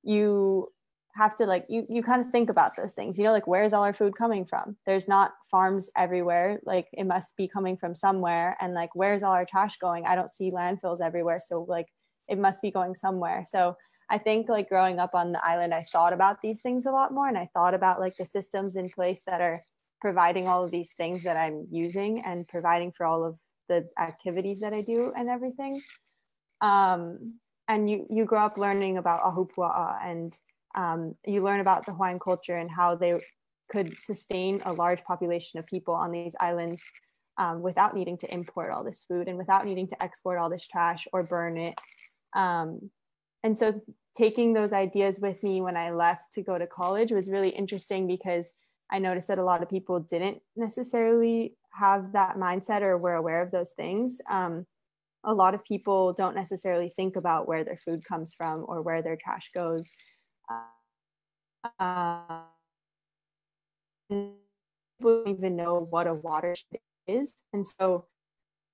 [0.08, 0.70] you
[1.16, 3.74] have to like you you kind of think about those things you know like where's
[3.74, 4.78] all our food coming from?
[4.86, 9.34] There's not farms everywhere like it must be coming from somewhere and like where's all
[9.34, 10.06] our trash going?
[10.06, 11.88] I don't see landfills everywhere so like
[12.28, 13.44] it must be going somewhere.
[13.48, 13.76] So
[14.10, 17.14] i think like growing up on the island i thought about these things a lot
[17.14, 19.62] more and i thought about like the systems in place that are
[20.00, 23.36] providing all of these things that i'm using and providing for all of
[23.68, 25.82] the activities that i do and everything.
[26.62, 30.38] Um and you you grow up learning about ahupua'a and
[30.76, 33.20] um, you learn about the Hawaiian culture and how they
[33.70, 36.84] could sustain a large population of people on these islands
[37.38, 40.68] um, without needing to import all this food and without needing to export all this
[40.68, 41.80] trash or burn it.
[42.36, 42.90] Um,
[43.44, 43.82] and so
[44.16, 48.08] taking those ideas with me when I left to go to college was really interesting
[48.08, 48.54] because
[48.92, 53.42] I noticed that a lot of people didn't necessarily have that mindset or were aware
[53.42, 54.20] of those things.
[54.30, 54.66] Um,
[55.28, 59.02] a lot of people don't necessarily think about where their food comes from or where
[59.02, 59.92] their trash goes
[61.80, 62.42] uh,
[64.10, 67.36] don't even know what a watershed is.
[67.54, 68.06] And so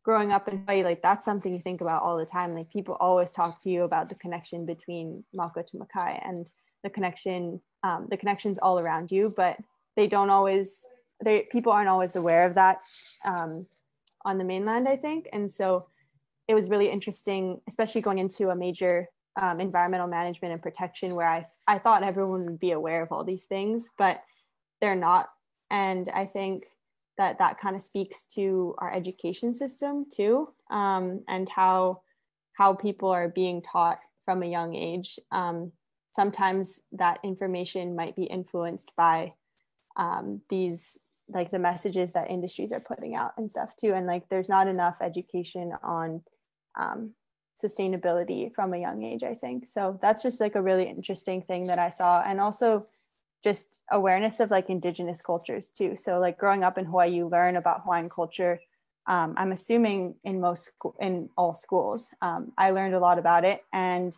[0.04, 2.54] growing up in Hawaii, like that's something you think about all the time.
[2.56, 6.52] Like people always talk to you about the connection between Mauka to Makai and
[6.84, 9.58] the connection, um, the connections all around you, but
[9.96, 10.86] they don't always,
[11.24, 12.82] they people aren't always aware of that
[13.26, 13.66] um,
[14.26, 15.30] on the mainland, I think.
[15.34, 15.88] And so
[16.48, 19.08] it was really interesting, especially going into a major
[19.42, 23.24] um, environmental management and protection where I, I thought everyone would be aware of all
[23.24, 24.22] these things, but
[24.82, 25.30] they're not.
[25.72, 26.66] And I think
[27.18, 32.02] that that kind of speaks to our education system too, um, and how
[32.54, 35.20] how people are being taught from a young age.
[35.32, 35.72] Um,
[36.12, 39.34] sometimes that information might be influenced by
[39.96, 43.94] um, these like the messages that industries are putting out and stuff too.
[43.94, 46.22] And like there's not enough education on
[46.78, 47.14] um,
[47.62, 49.68] sustainability from a young age i think.
[49.68, 52.22] So that's just like a really interesting thing that i saw.
[52.22, 52.88] And also
[53.44, 55.96] just awareness of like indigenous cultures too.
[55.98, 58.60] So like growing up in hawaii you learn about hawaiian culture.
[59.06, 62.10] Um, i'm assuming in most in all schools.
[62.22, 64.16] Um, i learned a lot about it and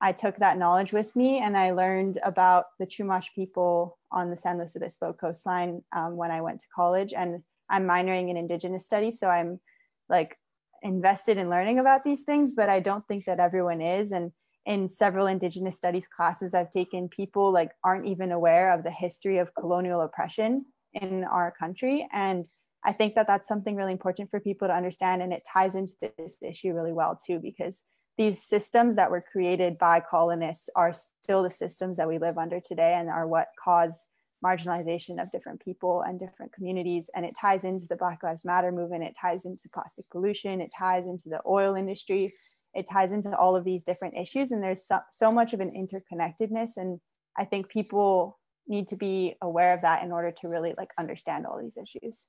[0.00, 4.36] i took that knowledge with me and i learned about the chumash people on the
[4.36, 7.14] san luis obispo coastline um, when i went to college.
[7.14, 9.60] And i'm minoring in indigenous studies so i'm
[10.08, 10.36] like
[10.84, 14.12] invested in learning about these things, but I don't think that everyone is.
[14.12, 14.30] And
[14.66, 19.38] in several Indigenous studies classes I've taken, people like aren't even aware of the history
[19.38, 22.06] of colonial oppression in our country.
[22.12, 22.48] And
[22.84, 25.22] I think that that's something really important for people to understand.
[25.22, 27.84] And it ties into this issue really well, too, because
[28.16, 32.60] these systems that were created by colonists are still the systems that we live under
[32.60, 34.06] today and are what cause
[34.44, 37.10] marginalization of different people and different communities.
[37.14, 40.70] And it ties into the Black Lives Matter movement, it ties into plastic pollution, it
[40.76, 42.34] ties into the oil industry,
[42.74, 44.52] it ties into all of these different issues.
[44.52, 46.76] And there's so, so much of an interconnectedness.
[46.76, 47.00] And
[47.36, 51.46] I think people need to be aware of that in order to really like understand
[51.46, 52.26] all these issues.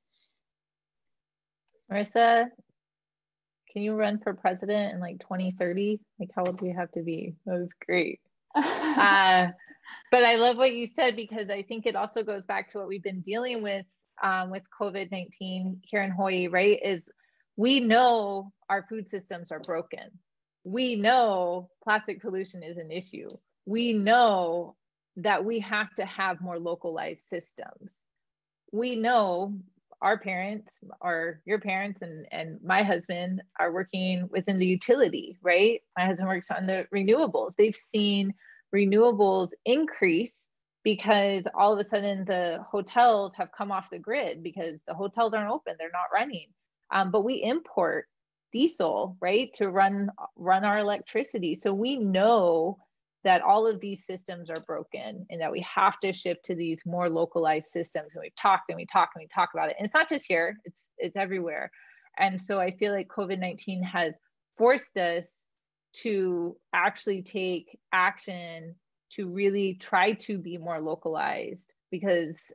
[1.92, 2.48] Marissa,
[3.72, 6.00] can you run for president in like 2030?
[6.20, 7.36] Like how old do you have to be?
[7.46, 8.20] That was great.
[8.56, 9.48] uh,
[10.12, 12.88] but I love what you said because I think it also goes back to what
[12.88, 13.86] we've been dealing with
[14.24, 17.10] um, with COVID 19 here in Hawaii, right, is
[17.58, 20.12] we know our food systems are broken.
[20.64, 23.30] We know plastic pollution is an issue.
[23.66, 24.76] We know
[25.18, 27.98] that we have to have more localized systems.
[28.72, 29.54] We know
[30.02, 35.82] our parents or your parents and, and my husband are working within the utility, right?
[35.98, 37.54] My husband works on the renewables.
[37.58, 38.34] They've seen
[38.74, 40.36] renewables increase
[40.84, 45.34] because all of a sudden the hotels have come off the grid because the hotels
[45.34, 46.48] aren't open, they're not running.
[46.92, 48.06] Um, but we import
[48.54, 51.56] diesel, right, to run run our electricity.
[51.56, 52.78] So we know
[53.26, 56.86] that all of these systems are broken and that we have to shift to these
[56.86, 59.86] more localized systems and we've talked and we talk and we talk about it and
[59.86, 61.72] it's not just here it's it's everywhere
[62.20, 64.14] and so i feel like covid-19 has
[64.58, 65.45] forced us
[65.96, 68.76] to actually take action
[69.12, 72.52] to really try to be more localized because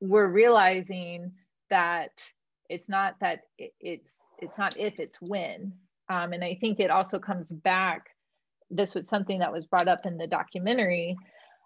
[0.00, 1.32] we're realizing
[1.70, 2.22] that
[2.68, 5.72] it's not that it's it's not if it's when.
[6.08, 8.08] Um, and i think it also comes back
[8.68, 11.16] this was something that was brought up in the documentary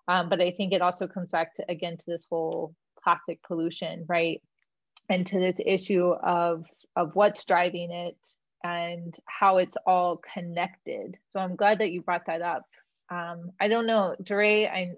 [0.07, 2.74] um, but i think it also comes back to again to this whole
[3.05, 4.42] plastic pollution right?
[5.09, 6.64] And to this issue of
[6.97, 8.16] of what's driving it
[8.65, 12.65] and how it's all connected so i'm glad that you brought that up
[13.11, 14.93] um, i don't know Doorae, I,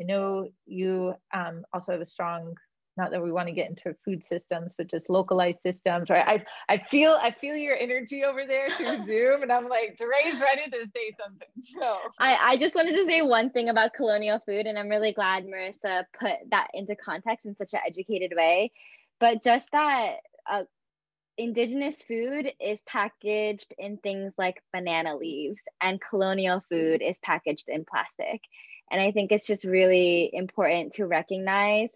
[0.00, 2.54] I know you um, also have a strong
[2.96, 6.44] not that we want to get into food systems, but just localized systems, right?
[6.68, 10.40] I I feel I feel your energy over there through Zoom, and I'm like, Doorae's
[10.40, 11.48] ready to say something.
[11.60, 15.12] So I I just wanted to say one thing about colonial food, and I'm really
[15.12, 18.72] glad Marissa put that into context in such an educated way.
[19.20, 20.16] But just that
[20.50, 20.64] uh,
[21.38, 27.84] indigenous food is packaged in things like banana leaves, and colonial food is packaged in
[27.84, 28.40] plastic.
[28.90, 31.90] And I think it's just really important to recognize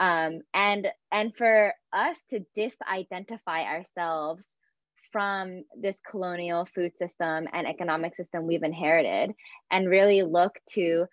[0.00, 4.48] um, and and for us to disidentify ourselves
[5.12, 9.34] from this colonial food system and economic system we've inherited
[9.70, 11.06] and really look to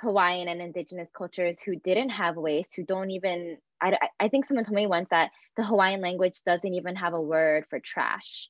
[0.00, 4.64] Hawaiian and indigenous cultures who didn't have waste, who don't even, I, I think someone
[4.64, 8.48] told me once that the Hawaiian language doesn't even have a word for trash,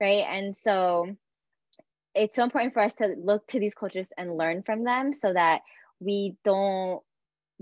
[0.00, 0.24] right?
[0.28, 1.16] And so
[2.14, 5.32] it's so important for us to look to these cultures and learn from them so
[5.32, 5.62] that
[6.00, 7.02] we don't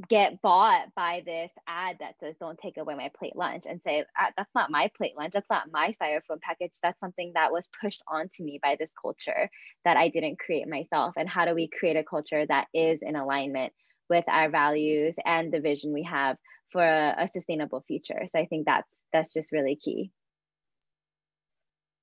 [0.09, 4.05] get bought by this ad that says don't take away my plate lunch and say
[4.18, 5.32] ah, that's not my plate lunch.
[5.32, 6.72] That's not my styrofoam package.
[6.82, 9.51] That's something that was pushed onto me by this culture
[9.84, 11.14] that i didn't create myself.
[11.16, 13.72] And how do we create a culture that is in alignment
[14.09, 16.36] with our values and the vision we have
[16.73, 20.11] for a, a sustainable future so i think that's that's just really key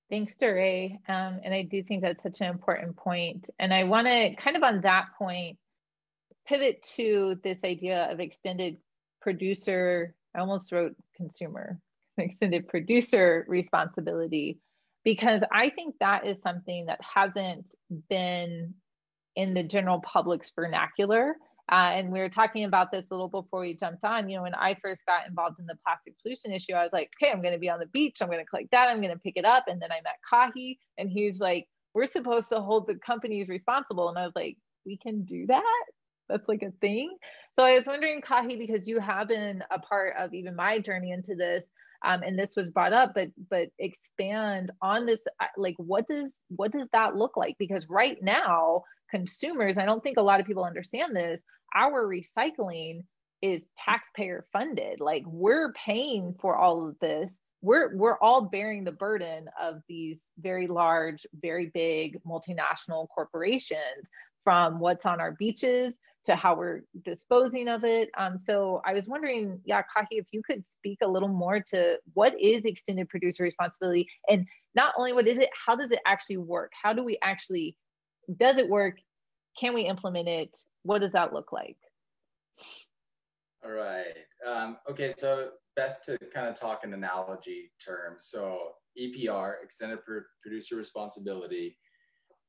[0.09, 0.93] Thanks, Doorae.
[1.09, 3.49] Um, and I do think that's such an important point.
[3.59, 5.57] And I want to kind of on that point
[6.47, 8.77] pivot to this idea of extended
[9.21, 11.79] producer, I almost wrote consumer,
[12.17, 14.59] extended producer responsibility,
[15.03, 17.67] because I think that is something that hasn't
[18.09, 18.75] been
[19.35, 21.35] in the general public's vernacular.
[21.69, 24.29] Uh, and we were talking about this a little before we jumped on.
[24.29, 27.09] You know, when I first got involved in the plastic pollution issue, I was like,
[27.21, 28.17] okay, I'm going to be on the beach.
[28.21, 28.87] I'm going to collect that.
[28.89, 29.65] I'm going to pick it up.
[29.67, 34.09] And then I met Kahi, and he's like, we're supposed to hold the companies responsible.
[34.09, 35.83] And I was like, we can do that?
[36.29, 37.17] that's like a thing.
[37.57, 41.11] So I was wondering, Kahi, because you have been a part of even my journey
[41.11, 41.67] into this,
[42.05, 45.21] um, and this was brought up, but but expand on this.
[45.39, 47.55] Uh, like, what does what does that look like?
[47.57, 51.41] Because right now, consumers, I don't think a lot of people understand this.
[51.75, 53.03] Our recycling
[53.41, 54.99] is taxpayer funded.
[54.99, 57.37] Like, we're paying for all of this.
[57.61, 64.09] We're we're all bearing the burden of these very large, very big multinational corporations
[64.43, 68.09] from what's on our beaches to how we're disposing of it.
[68.17, 71.97] Um, so I was wondering, yeah, Kahi, if you could speak a little more to
[72.13, 74.45] what is extended producer responsibility and
[74.75, 76.71] not only what is it, how does it actually work?
[76.81, 77.75] How do we actually,
[78.37, 78.97] does it work?
[79.59, 80.57] Can we implement it?
[80.83, 81.77] What does that look like?
[83.65, 84.05] All right.
[84.45, 88.27] Um, okay, so best to kind of talk in analogy terms.
[88.31, 89.99] So EPR, extended
[90.41, 91.77] producer responsibility.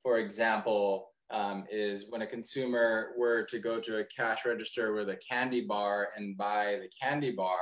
[0.03, 5.11] For example, um, is when a consumer were to go to a cash register with
[5.11, 7.59] a candy bar and buy the candy bar,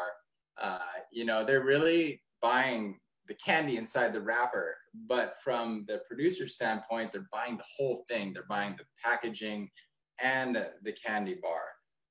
[0.61, 0.79] uh,
[1.11, 4.77] you know, they're really buying the candy inside the wrapper.
[5.07, 8.33] But from the producer standpoint, they're buying the whole thing.
[8.33, 9.71] They're buying the packaging
[10.21, 11.63] and the candy bar.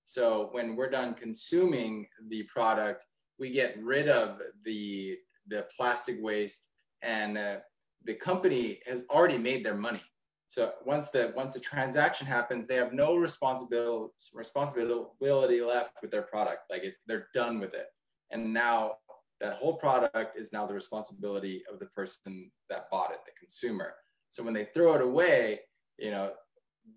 [0.05, 3.05] So when we're done consuming the product,
[3.39, 5.17] we get rid of the
[5.47, 6.69] the plastic waste,
[7.01, 7.57] and uh,
[8.03, 10.01] the company has already made their money.
[10.47, 16.21] So once the once the transaction happens, they have no responsibility responsibility left with their
[16.21, 16.69] product.
[16.69, 17.87] Like it, they're done with it.
[18.31, 18.95] And now
[19.41, 23.93] that whole product is now the responsibility of the person that bought it, the consumer.
[24.29, 25.61] So when they throw it away,
[25.97, 26.31] you know,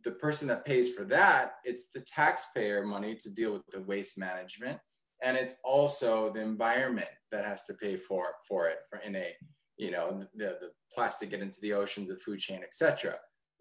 [0.05, 4.19] the person that pays for that, it's the taxpayer money to deal with the waste
[4.19, 4.79] management.
[5.23, 9.35] And it's also the environment that has to pay for, for it for in a,
[9.77, 13.17] you know, the, the plastic get into the oceans, the food chain, etc.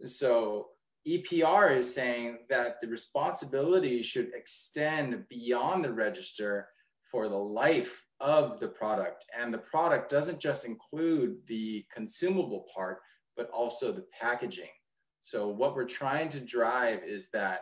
[0.05, 0.67] So
[1.07, 6.67] EPR is saying that the responsibility should extend beyond the register
[7.11, 9.25] for the life of the product.
[9.37, 12.99] And the product doesn't just include the consumable part,
[13.35, 14.69] but also the packaging.
[15.21, 17.61] So, what we're trying to drive is that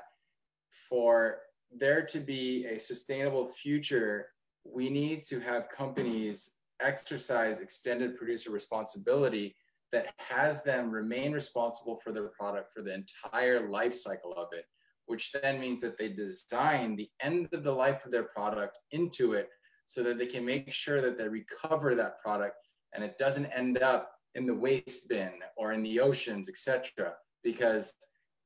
[0.89, 1.39] for
[1.75, 4.27] there to be a sustainable future,
[4.63, 9.55] we need to have companies exercise extended producer responsibility
[9.91, 14.65] that has them remain responsible for their product for the entire life cycle of it,
[15.07, 19.33] which then means that they design the end of the life of their product into
[19.33, 19.49] it
[19.85, 22.55] so that they can make sure that they recover that product
[22.93, 27.13] and it doesn't end up in the waste bin or in the oceans, etc.
[27.43, 27.93] Because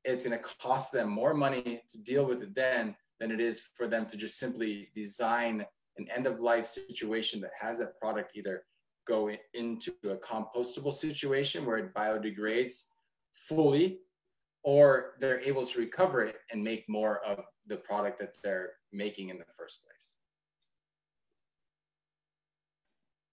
[0.04, 3.62] it's going to cost them more money to deal with it then than it is
[3.74, 5.64] for them to just simply design
[5.98, 8.62] an end of life situation that has that product either
[9.06, 12.84] go into a compostable situation where it biodegrades
[13.32, 13.98] fully
[14.62, 19.30] or they're able to recover it and make more of the product that they're making
[19.30, 20.14] in the first place.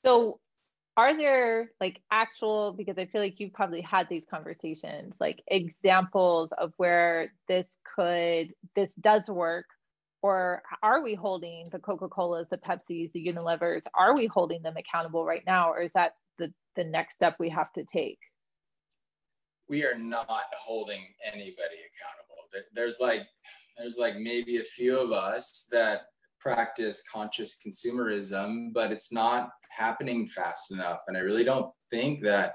[0.06, 0.40] So
[0.98, 6.50] are there like actual because i feel like you've probably had these conversations like examples
[6.58, 9.66] of where this could this does work
[10.24, 15.24] or are we holding the coca-colas the pepsis the unilevers are we holding them accountable
[15.24, 18.20] right now or is that the the next step we have to take
[19.70, 22.38] we are not holding anybody accountable
[22.74, 23.28] there's like
[23.78, 26.02] there's like maybe a few of us that
[26.40, 31.00] practice conscious consumerism, but it's not happening fast enough.
[31.08, 32.54] And I really don't think that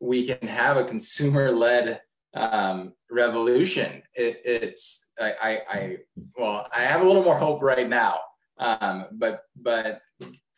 [0.00, 2.00] we can have a consumer led
[2.34, 4.02] um, revolution.
[4.14, 5.96] It, it's, I, I, I,
[6.36, 8.18] well, I have a little more hope right now.
[8.58, 10.00] Um, but, but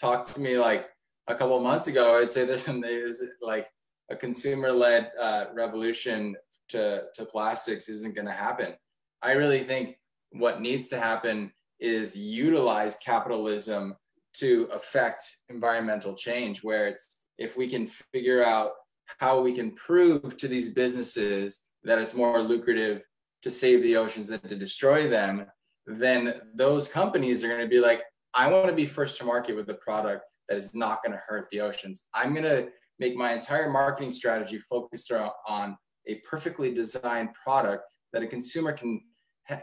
[0.00, 0.88] talk to me like
[1.28, 3.68] a couple months ago, I'd say there's like
[4.10, 6.36] a consumer led uh, revolution
[6.68, 8.74] to, to plastics isn't going to happen.
[9.22, 9.96] I really think
[10.32, 13.96] what needs to happen is utilize capitalism
[14.34, 18.72] to affect environmental change where it's if we can figure out
[19.18, 23.02] how we can prove to these businesses that it's more lucrative
[23.42, 25.46] to save the oceans than to destroy them
[25.86, 28.02] then those companies are going to be like
[28.34, 31.22] i want to be first to market with a product that is not going to
[31.26, 32.68] hurt the oceans i'm going to
[33.00, 35.10] make my entire marketing strategy focused
[35.48, 39.00] on a perfectly designed product that a consumer can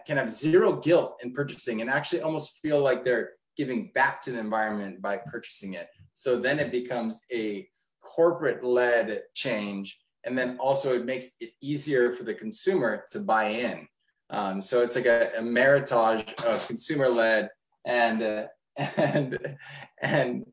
[0.05, 4.31] can have zero guilt in purchasing and actually almost feel like they're giving back to
[4.31, 5.87] the environment by purchasing it.
[6.13, 7.67] So then it becomes a
[8.01, 9.97] corporate led change.
[10.25, 13.87] And then also it makes it easier for the consumer to buy in.
[14.29, 17.49] Um, so it's like a, a meritage of consumer led
[17.85, 18.47] and, uh,
[18.97, 19.57] and,
[20.01, 20.45] and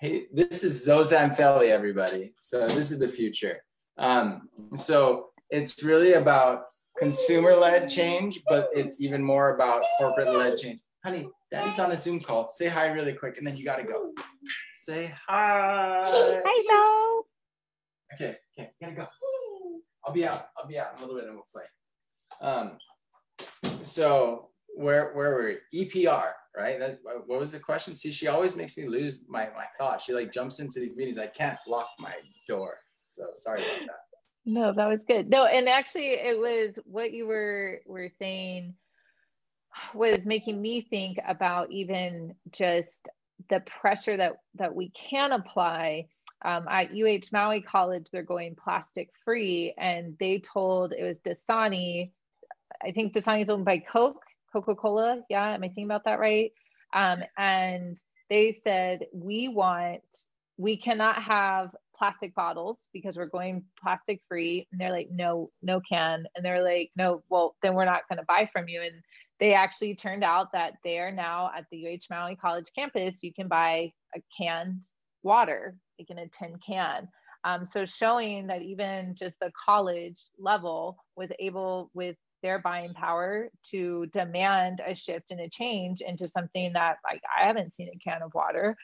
[0.00, 2.32] hey, this is Zozan Feli, everybody.
[2.38, 3.58] So this is the future.
[3.98, 6.66] Um, so it's really about
[6.96, 10.80] consumer led change, but it's even more about corporate led change.
[11.04, 12.48] Honey, daddy's on a Zoom call.
[12.48, 14.12] Say hi really quick and then you got to go.
[14.76, 16.04] Say hi.
[16.06, 17.24] Hi, Bo.
[18.14, 19.06] Okay, okay, gotta go.
[20.04, 20.46] I'll be out.
[20.56, 21.64] I'll be out in a little bit and we'll play.
[22.40, 22.78] Um,
[23.82, 25.84] so where where were we?
[25.84, 26.78] EPR, right?
[26.78, 27.94] That, what was the question?
[27.94, 30.00] See, she always makes me lose my my thought.
[30.00, 31.18] She like jumps into these meetings.
[31.18, 32.14] I can't lock my
[32.46, 32.78] door.
[33.04, 34.00] So sorry about that.
[34.46, 35.28] No, that was good.
[35.28, 38.74] No, and actually it was what you were were saying
[39.94, 43.08] was making me think about even just
[43.50, 46.06] the pressure that that we can apply
[46.44, 48.06] um, at UH Maui College.
[48.12, 52.12] They're going plastic free, and they told it was Dasani.
[52.82, 54.22] I think Dasani is owned by Coke,
[54.62, 55.22] Coca Cola.
[55.28, 56.52] Yeah, am I thinking about that right?
[56.92, 57.96] Um, and
[58.30, 60.02] they said we want
[60.56, 65.80] we cannot have plastic bottles because we're going plastic free and they're like no no
[65.80, 69.02] can and they're like no well then we're not going to buy from you and
[69.40, 73.32] they actually turned out that they are now at the UH Maui College campus you
[73.32, 74.84] can buy a canned
[75.22, 77.08] water like in a tin can
[77.44, 83.50] um, so showing that even just the college level was able with their buying power
[83.70, 87.98] to demand a shift and a change into something that like I haven't seen a
[87.98, 88.76] can of water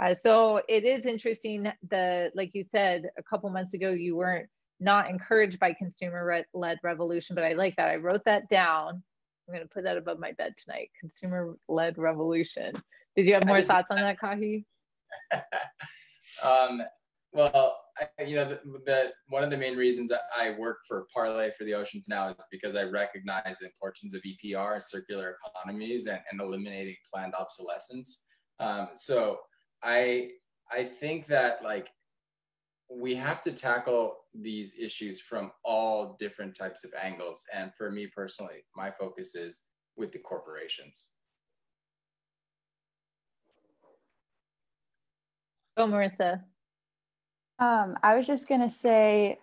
[0.00, 1.70] uh, so it is interesting.
[1.90, 4.48] The like you said a couple months ago, you weren't
[4.80, 7.90] not encouraged by consumer led revolution, but I like that.
[7.90, 9.02] I wrote that down.
[9.46, 10.90] I'm going to put that above my bed tonight.
[10.98, 12.72] Consumer led revolution.
[13.14, 14.64] Did you have more thoughts on that, Kahi?
[16.44, 16.82] um,
[17.32, 21.50] well, I, you know, the, the, one of the main reasons I work for Parley
[21.56, 26.20] for the Oceans now is because I recognize the importance of EPR, circular economies, and,
[26.30, 28.24] and eliminating planned obsolescence.
[28.58, 29.38] Um, so
[29.82, 30.30] I
[30.70, 31.88] I think that like
[32.90, 37.44] we have to tackle these issues from all different types of angles.
[37.54, 39.60] And for me personally, my focus is
[39.96, 41.10] with the corporations.
[45.76, 46.42] Oh, Marissa.
[47.60, 49.38] Um, I was just going to say,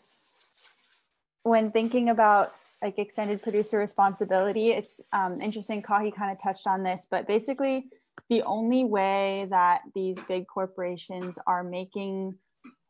[1.43, 5.81] when thinking about like extended producer responsibility, it's um, interesting.
[5.81, 7.87] Kahi kind of touched on this, but basically,
[8.29, 12.35] the only way that these big corporations are making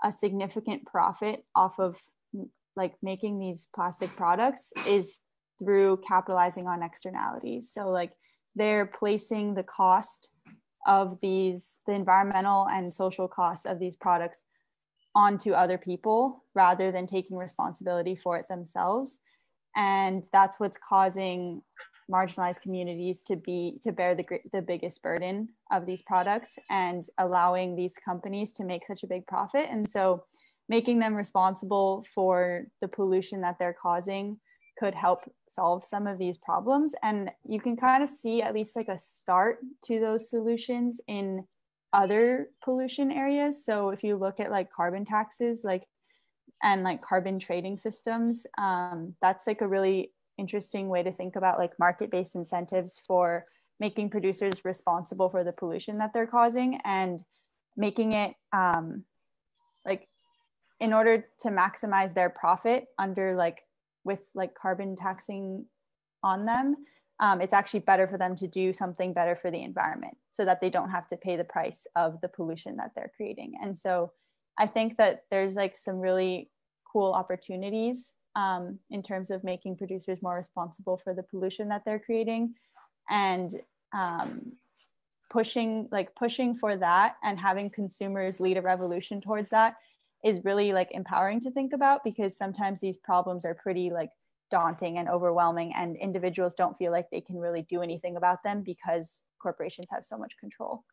[0.03, 1.97] a significant profit off of
[2.75, 5.21] like making these plastic products is
[5.59, 7.71] through capitalizing on externalities.
[7.71, 8.11] So like
[8.55, 10.29] they're placing the cost
[10.85, 14.45] of these the environmental and social costs of these products
[15.18, 19.19] onto other people rather than taking responsibility for it themselves.
[19.76, 21.64] And that's what's causing
[22.10, 27.76] marginalized communities to be to bear the the biggest burden of these products and allowing
[27.76, 29.68] these companies to make such a big profit.
[29.69, 30.23] And so
[30.69, 34.39] making them responsible for the pollution that they're causing
[34.77, 36.94] could help solve some of these problems.
[37.02, 41.44] And you can kind of see at least like a start to those solutions in
[41.93, 43.64] other pollution areas.
[43.64, 45.88] So if you look at like carbon taxes like
[46.64, 51.59] and like carbon trading systems um, that's like a really interesting way to think about
[51.59, 53.45] like market-based incentives for
[53.80, 57.23] making producers responsible for the pollution that they're causing and
[57.76, 59.03] making it um,
[59.85, 60.07] like
[60.80, 63.59] in order to maximize their profit under like
[64.03, 65.65] with like carbon taxing
[66.23, 66.76] on them
[67.19, 70.61] um, it's actually better for them to do something better for the environment so that
[70.61, 73.53] they don't have to pay the price of the pollution that they're creating.
[73.61, 74.11] And so
[74.57, 76.49] i think that there's like some really
[76.91, 81.99] cool opportunities um, in terms of making producers more responsible for the pollution that they're
[81.99, 82.53] creating
[83.10, 83.61] and
[83.94, 84.52] um,
[85.30, 89.76] pushing like pushing for that and having consumers lead a revolution towards that
[90.23, 94.10] is really like empowering to think about because sometimes these problems are pretty like
[94.49, 98.64] daunting and overwhelming and individuals don't feel like they can really do anything about them
[98.64, 100.84] because corporations have so much control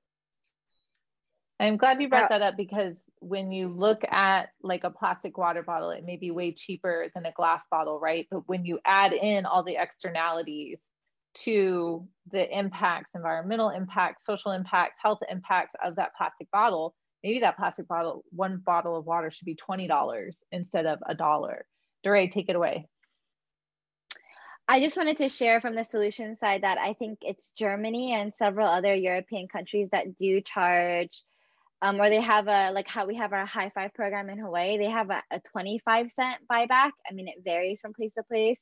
[1.61, 5.63] I'm glad you brought that up because when you look at like a plastic water
[5.63, 8.27] bottle, it may be way cheaper than a glass bottle, right?
[8.31, 10.81] But when you add in all the externalities
[11.45, 17.57] to the impacts, environmental impacts, social impacts, health impacts of that plastic bottle, maybe that
[17.57, 21.67] plastic bottle, one bottle of water should be $20 instead of a dollar.
[22.05, 22.89] Doorae, take it away.
[24.67, 28.33] I just wanted to share from the solution side that I think it's Germany and
[28.35, 31.23] several other European countries that do charge
[31.83, 34.79] um, or they have a like how we have our high five program in Hawaii.
[34.79, 36.93] They have a, a 25 cent buyback.
[37.09, 38.59] I mean, it varies from place to place,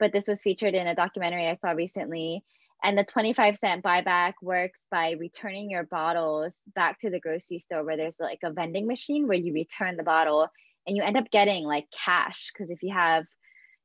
[0.00, 2.42] but this was featured in a documentary I saw recently.
[2.82, 7.84] And the 25 cent buyback works by returning your bottles back to the grocery store
[7.84, 10.48] where there's like a vending machine where you return the bottle
[10.88, 12.50] and you end up getting like cash.
[12.58, 13.26] Cause if you have,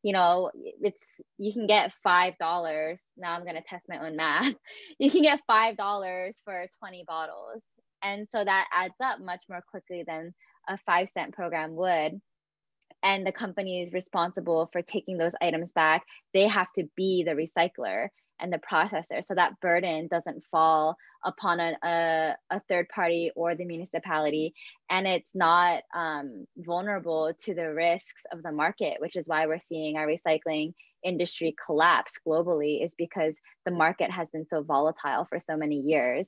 [0.05, 1.03] you know, it's,
[1.39, 2.35] you can get $5.
[3.17, 4.53] Now I'm going to test my own math.
[4.99, 7.63] You can get $5 for 20 bottles.
[8.03, 10.35] And so that adds up much more quickly than
[10.69, 12.21] a five cent program would.
[13.01, 16.03] And the company is responsible for taking those items back.
[16.35, 18.09] They have to be the recycler
[18.39, 19.23] and the processor.
[19.23, 24.53] So that burden doesn't fall upon a, a, third party or the municipality.
[24.89, 29.59] And it's not um, vulnerable to the risks of the market, which is why we're
[29.59, 33.35] seeing our recycling industry collapse globally, is because
[33.65, 36.25] the market has been so volatile for so many years.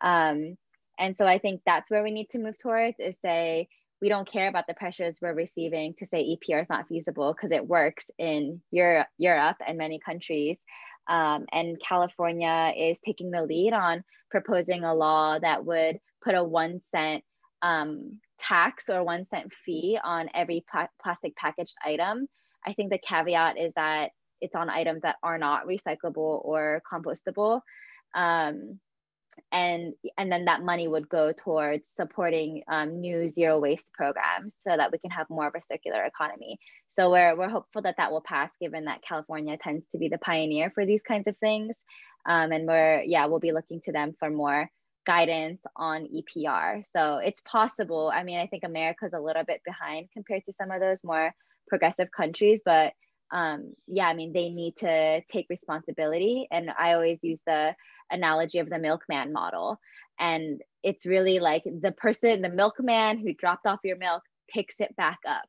[0.00, 0.56] Um,
[0.98, 3.68] and so I think that's where we need to move towards is say,
[4.00, 7.54] we don't care about the pressures we're receiving to say EPR is not feasible because
[7.54, 10.56] it works in Europe and many countries.
[11.10, 16.44] Um, and California is taking the lead on proposing a law that would put a
[16.44, 17.24] one cent
[17.62, 22.28] um, tax or one cent fee on every pl plastic packaged item.
[22.64, 27.60] I think the caveat is that it's on items that are not recyclable or compostable.
[28.14, 28.78] Um,
[29.52, 34.76] and and then that money would go towards supporting um, new zero waste programs so
[34.76, 36.58] that we can have more of a circular economy.
[36.96, 40.18] So we're, we're hopeful that that will pass given that california tends to be the
[40.18, 41.76] pioneer for these kinds of things.
[42.26, 44.70] Um, and we're yeah we'll be looking to them for more
[45.06, 48.12] guidance on epr so it's possible.
[48.14, 51.32] I mean i think america's a little bit behind compared to some of those more
[51.68, 52.92] progressive countries but
[53.32, 56.48] um, yeah, I mean, they need to take responsibility.
[56.50, 57.74] And I always use the
[58.10, 59.78] analogy of the milkman model.
[60.18, 64.94] And it's really like the person, the milkman who dropped off your milk picks it
[64.96, 65.48] back up.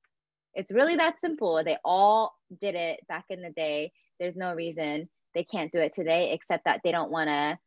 [0.54, 1.64] It's really that simple.
[1.64, 3.92] They all did it back in the day.
[4.20, 7.58] There's no reason they can't do it today, except that they don't want to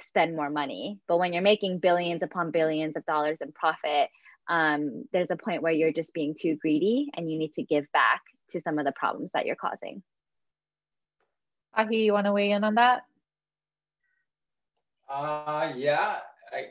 [0.00, 0.98] spend more money.
[1.08, 4.10] But when you're making billions upon billions of dollars in profit,
[4.48, 7.86] um, there's a point where you're just being too greedy and you need to give
[7.92, 10.02] back to some of the problems that you're causing.
[11.76, 13.02] Kahi, you want to weigh in on that?
[15.08, 16.18] Uh, yeah,
[16.52, 16.66] I,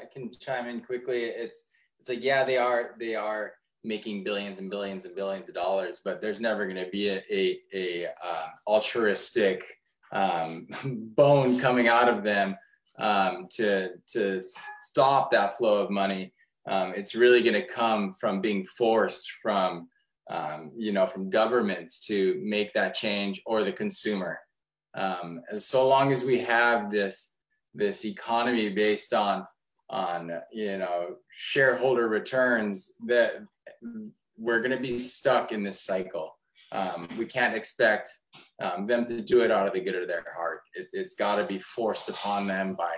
[0.00, 1.22] I can chime in quickly.
[1.22, 1.64] It's
[2.00, 3.52] it's like yeah, they are they are
[3.84, 7.22] making billions and billions and billions of dollars, but there's never going to be a
[7.30, 9.64] a, a uh, altruistic
[10.12, 10.66] um,
[11.16, 12.56] bone coming out of them
[12.98, 14.42] um, to to
[14.82, 16.32] stop that flow of money.
[16.66, 19.88] Um, it's really going to come from being forced from
[20.30, 24.38] um, you know from governments to make that change or the consumer.
[24.94, 27.34] Um, so long as we have this
[27.74, 29.46] this economy based on
[29.90, 33.34] on you know shareholder returns that
[34.36, 36.38] we're going to be stuck in this cycle
[36.72, 38.10] um, we can't expect
[38.60, 40.60] um, them to do it out of the good of their heart.
[40.74, 42.92] It, it's got to be forced upon them by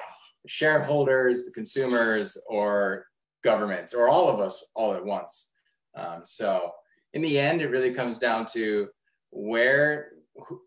[0.47, 3.07] shareholders, the consumers, or
[3.45, 5.53] governments, or all of us all at once.
[5.97, 6.73] Um, so
[7.15, 8.89] in the end, it really comes down to
[9.31, 10.13] where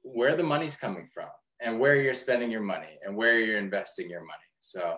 [0.04, 1.30] where the money's coming from
[1.62, 4.50] and where you're spending your money and where you're investing your money.
[4.60, 4.96] So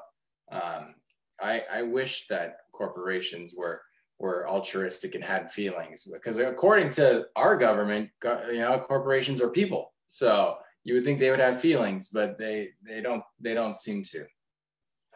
[0.51, 0.95] um,
[1.39, 3.81] I, I wish that corporations were
[4.17, 9.93] were altruistic and had feelings because according to our government you know corporations are people.
[10.07, 14.03] So you would think they would have feelings but they they don't they don't seem
[14.11, 14.25] to.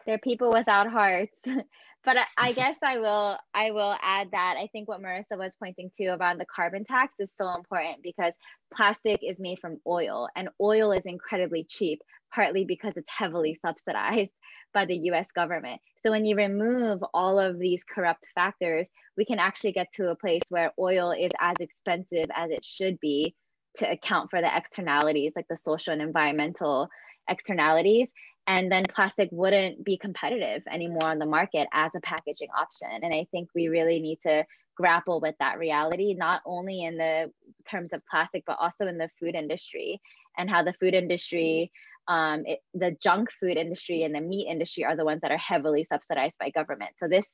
[0.06, 1.36] They're people without hearts
[2.04, 5.54] but I, I guess i will i will add that i think what marissa was
[5.58, 8.32] pointing to about the carbon tax is so important because
[8.74, 12.00] plastic is made from oil and oil is incredibly cheap
[12.32, 14.32] partly because it's heavily subsidized
[14.74, 15.80] by the US government.
[16.02, 20.16] So when you remove all of these corrupt factors, we can actually get to a
[20.16, 23.34] place where oil is as expensive as it should be
[23.78, 26.88] to account for the externalities, like the social and environmental
[27.28, 28.12] externalities.
[28.46, 32.88] And then plastic wouldn't be competitive anymore on the market as a packaging option.
[33.02, 34.44] And I think we really need to
[34.76, 37.30] grapple with that reality, not only in the
[37.68, 40.00] terms of plastic, but also in the food industry
[40.36, 41.70] and how the food industry
[42.08, 45.38] um, it, the junk food industry and the meat industry are the ones that are
[45.38, 46.92] heavily subsidized by government.
[46.98, 47.26] So this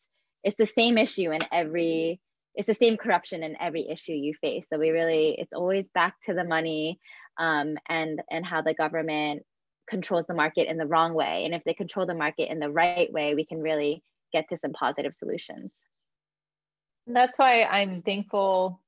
[0.44, 2.20] is the same issue in every,
[2.54, 4.66] it's the same corruption in every issue you face.
[4.70, 6.98] So we really, it's always back to the money
[7.38, 9.44] um, and and how the government
[9.88, 11.44] controls the market in the wrong way.
[11.44, 14.02] And if they control the market in the right way, we can really
[14.32, 15.70] get to some positive solutions.
[17.06, 18.80] That's why I'm thankful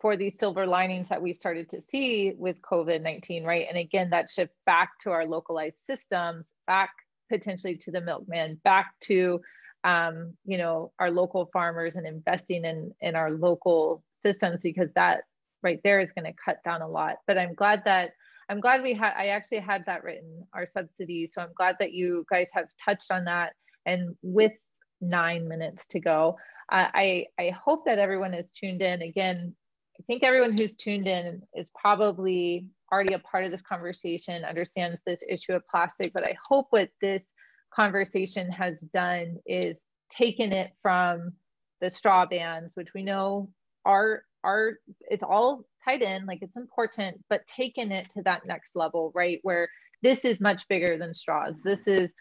[0.00, 3.66] for these silver linings that we've started to see with COVID 19, right?
[3.68, 6.90] And again, that shift back to our localized systems, back
[7.30, 9.40] potentially to the milkman, back to
[9.84, 15.22] um, you know our local farmers and investing in in our local systems because that
[15.62, 17.16] right there is going to cut down a lot.
[17.26, 18.12] But I'm glad that
[18.52, 21.32] I'm glad we had I actually had that written our subsidies.
[21.32, 23.54] So I'm glad that you guys have touched on that.
[23.86, 24.52] And with
[25.00, 26.36] nine minutes to go,
[26.70, 29.00] uh, I I hope that everyone is tuned in.
[29.00, 29.54] Again,
[29.98, 35.00] I think everyone who's tuned in is probably already a part of this conversation, understands
[35.06, 37.30] this issue of plastic, but I hope what this
[37.74, 41.32] conversation has done is taken it from
[41.80, 43.48] the straw bans, which we know
[43.86, 44.74] are are
[45.08, 49.38] it's all tied in, like it's important, but taken it to that next level, right?
[49.42, 49.68] Where
[50.02, 51.54] this is much bigger than straws.
[51.54, 51.68] Mm-hmm.
[51.68, 52.12] This is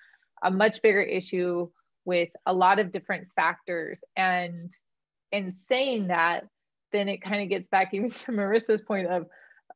[0.44, 1.70] a much bigger issue
[2.06, 4.00] with a lot of different factors.
[4.16, 4.72] And
[5.32, 6.46] in saying that,
[6.92, 9.28] then it kind of gets back even to Marissa's point of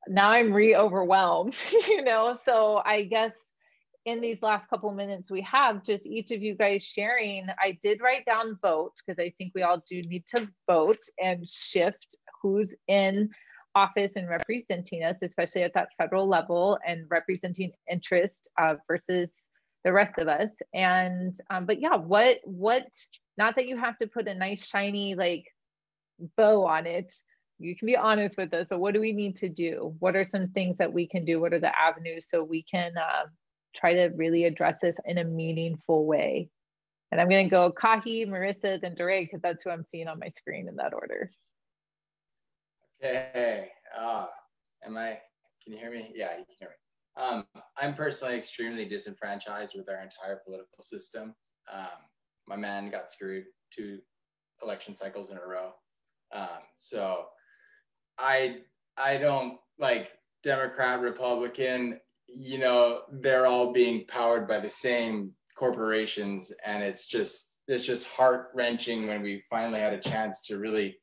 [0.07, 1.55] now I'm re overwhelmed,
[1.87, 2.37] you know?
[2.43, 3.33] So I guess
[4.05, 8.01] in these last couple minutes we have just each of you guys sharing i did
[8.01, 12.73] write down vote because i think we all do need to vote and shift who's
[12.87, 13.29] in
[13.75, 19.29] office and representing us especially at that federal level and representing interest uh, versus
[19.83, 20.49] the rest of us.
[20.73, 22.87] And um, but yeah what what
[23.37, 25.45] not that you have to put a nice shiny like
[26.37, 27.11] bow on it.
[27.59, 29.95] You can be honest with us but what do we need to do?
[29.99, 31.39] What are some things that we can do?
[31.39, 33.27] What are the avenues so we can uh,
[33.75, 36.49] try to really address this in a meaningful way?
[37.11, 40.19] And i'm going to go kahi marissa then Doorae because that's who i'm seeing on
[40.19, 41.29] my screen in that order
[43.03, 43.69] okay.
[43.97, 44.25] Uh,
[44.85, 45.19] am i
[45.63, 46.11] can you hear me?
[46.13, 47.23] Yeah you can hear me.
[47.23, 47.45] Um,
[47.77, 51.33] i'm personally extremely disenfranchised with our entire political system.
[51.71, 51.99] Um,
[52.47, 53.99] my man got screwed two
[54.61, 55.71] election cycles in a row.
[56.31, 57.25] Um, so
[58.17, 58.59] I
[58.97, 60.11] I don't like
[60.43, 67.53] Democrat, Republican, you know, they're all being powered by the same corporations, and it's just
[67.67, 70.97] it's just heart wrenching when we finally had a chance to really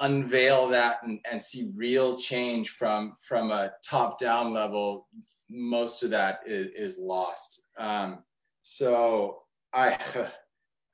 [0.00, 5.08] unveil that and, and see real change from from a top down level
[5.52, 7.64] most of that is, is lost.
[7.78, 8.20] Um,
[8.62, 9.96] so I,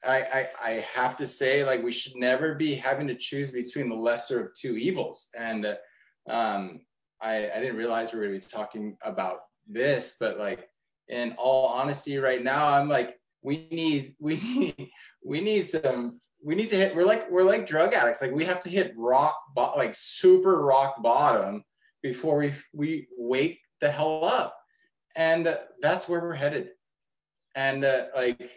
[0.05, 3.95] I i have to say like we should never be having to choose between the
[3.95, 5.29] lesser of two evils.
[5.37, 5.77] And uh,
[6.29, 6.81] um,
[7.21, 9.39] I, I didn't realize we were going to be talking about
[9.69, 10.69] this but like
[11.09, 14.91] in all honesty right now i'm like we need we need
[15.25, 18.23] we need some we need to hit we're like we're like drug addicts.
[18.23, 21.65] Like we have to hit rock bo- like super rock bottom
[22.05, 24.57] before we we wake the hell up.
[25.17, 26.69] And uh, that's where we're headed.
[27.57, 28.49] And uh, like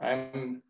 [0.00, 0.62] i'm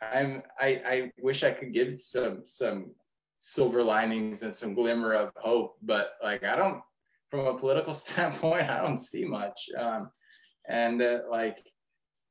[0.00, 2.90] i'm i i wish i could give some some
[3.38, 6.82] silver linings and some glimmer of hope but like i don't
[7.30, 9.68] from a political standpoint i don't see much.
[9.78, 10.10] Um
[10.68, 11.58] and uh, like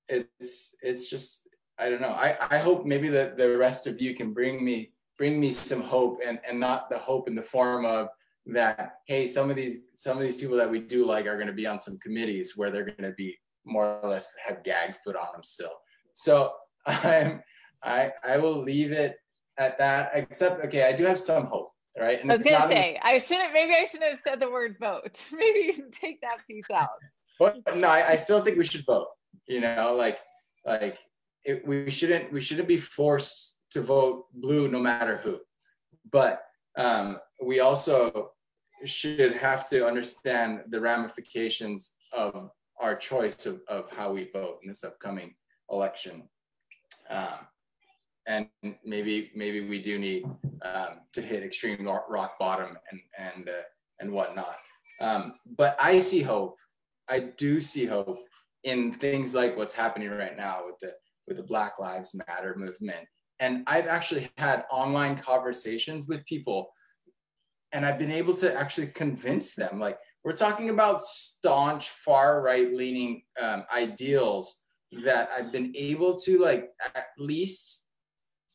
[0.09, 1.49] it's it's just
[1.79, 2.13] I don't know.
[2.13, 5.81] I, I hope maybe the, the rest of you can bring me bring me some
[5.81, 8.07] hope and, and not the hope in the form of
[8.45, 11.53] that, hey, some of these some of these people that we do like are gonna
[11.53, 13.35] be on some committees where they're gonna be
[13.65, 15.73] more or less have gags put on them still.
[16.13, 16.53] So
[16.85, 17.41] I'm
[17.83, 19.17] I I will leave it
[19.57, 21.71] at that, except okay, I do have some hope.
[21.99, 22.21] Right.
[22.21, 25.25] And I was gonna say, I shouldn't maybe I shouldn't have said the word vote.
[25.31, 26.89] maybe you can take that piece out.
[27.39, 29.07] But no, I, I still think we should vote.
[29.47, 30.19] You know, like
[30.65, 30.97] like
[31.47, 35.39] it, we shouldn't we shouldn't be forced to vote blue no matter who.
[36.11, 36.43] But
[36.77, 38.31] um, we also
[38.85, 44.69] should have to understand the ramifications of our choice of, of how we vote in
[44.69, 45.33] this upcoming
[45.71, 46.29] election.
[47.09, 47.39] Um,
[48.27, 48.47] and
[48.83, 50.25] maybe maybe we do need
[50.61, 53.67] um, to hit extreme rock bottom and and uh,
[53.99, 54.57] and whatnot.
[54.99, 56.57] Um, but I see hope.
[57.07, 58.19] I do see hope
[58.65, 60.93] in things like what's happening right now with the
[61.27, 63.05] with the Black Lives Matter movement.
[63.39, 66.69] And I've actually had online conversations with people
[67.71, 72.73] and I've been able to actually convince them like we're talking about staunch far right
[72.73, 74.63] leaning um, ideals
[75.05, 77.85] that I've been able to like at least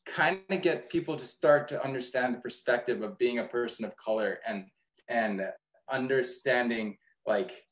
[0.07, 3.97] kind of get people to start to understand the perspective of being a person of
[3.97, 4.65] color and
[5.09, 5.47] and
[5.91, 6.97] understanding
[7.27, 7.65] like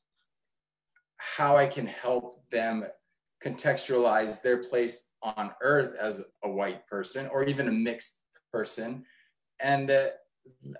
[1.17, 2.85] how I can help them
[3.43, 9.03] contextualize their place on earth as a white person or even a mixed person.
[9.59, 10.07] And uh,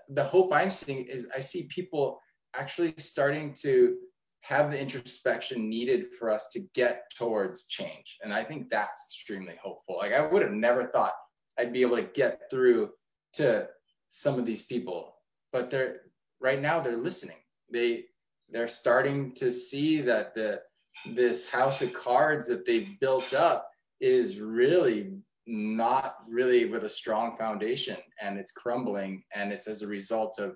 [0.08, 2.20] the hope I'm seeing is I see people
[2.54, 3.96] actually starting to
[4.42, 8.18] have the introspection needed for us to get towards change.
[8.22, 9.98] And I think that's extremely hopeful.
[9.98, 11.12] Like I would have never thought
[11.58, 12.90] I'd be able to get through
[13.34, 13.68] to
[14.08, 15.14] some of these people,
[15.52, 16.00] but they're
[16.40, 17.36] right now they're listening.
[17.72, 18.06] They
[18.50, 20.60] they're starting to see that the
[21.06, 23.70] this house of cards that they've built up
[24.00, 25.12] is really
[25.46, 30.54] not really with a strong foundation and it's crumbling and it's as a result of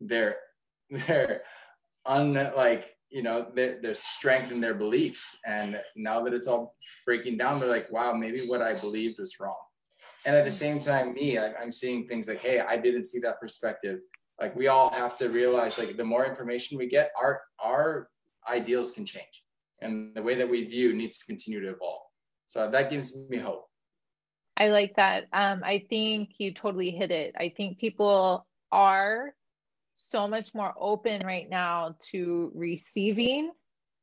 [0.00, 0.36] their
[0.90, 1.42] their
[2.06, 5.38] unlike you know their, their strength in their beliefs.
[5.44, 9.40] And now that it's all breaking down they're like wow maybe what i believed was
[9.40, 9.56] wrong.
[10.24, 10.54] And at the hmm.
[10.54, 14.00] same time me I, i'm seeing things like hey i didn't see that perspective.
[14.40, 18.08] Like we all have to realize like the more information we get our our
[18.48, 19.42] ideals can change
[19.80, 22.02] and the way that we view needs to continue to evolve.
[22.46, 23.66] So that gives me hope.
[24.56, 25.26] I like that.
[25.32, 27.34] Um, i think you totally hit it.
[27.38, 29.34] I think people are
[29.94, 33.50] so much more open right now to receiving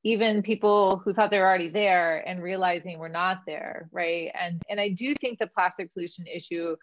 [0.03, 4.31] even people who thought they were already there and realizing we're not there right?
[4.39, 6.76] And and i do think the plastic pollution issue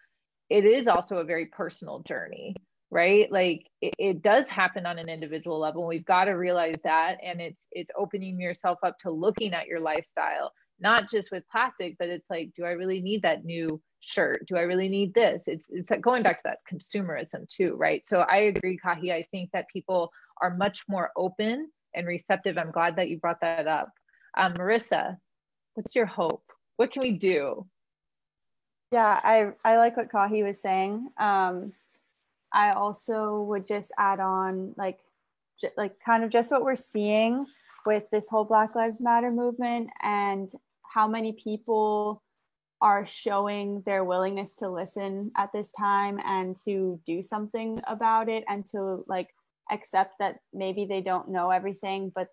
[0.49, 2.55] it is also a very personal journey
[2.93, 3.33] right?
[3.33, 7.41] Like it, it, does happen on an individual level we've got to realize that and
[7.41, 12.09] it's it's opening yourself up to looking at your lifestyle not just with plastic but
[12.09, 14.45] it's like do i really need that new shirt?
[14.47, 15.43] Do i really need this?
[15.47, 18.07] It's it's like going back to that consumerism too right?
[18.07, 20.11] So i agree kahi i think that people
[20.43, 22.59] are much more open and receptive.
[22.59, 23.91] I'm glad that you brought that up.
[24.37, 25.17] Um, marissa
[25.75, 26.45] what's your hope?
[26.77, 27.67] What can we do?
[28.93, 31.09] Yeah i i like what kahi was saying.
[31.19, 31.73] Um,
[32.53, 34.99] I also would just add on like
[35.61, 37.47] j- like kind of just what we're seeing
[37.87, 40.51] with this whole Black Lives Matter movement and
[40.83, 42.23] how many people
[42.81, 48.45] are showing their willingness to listen at this time and to do something about it
[48.49, 49.29] and to like
[49.71, 52.29] accept that maybe they don't know everything but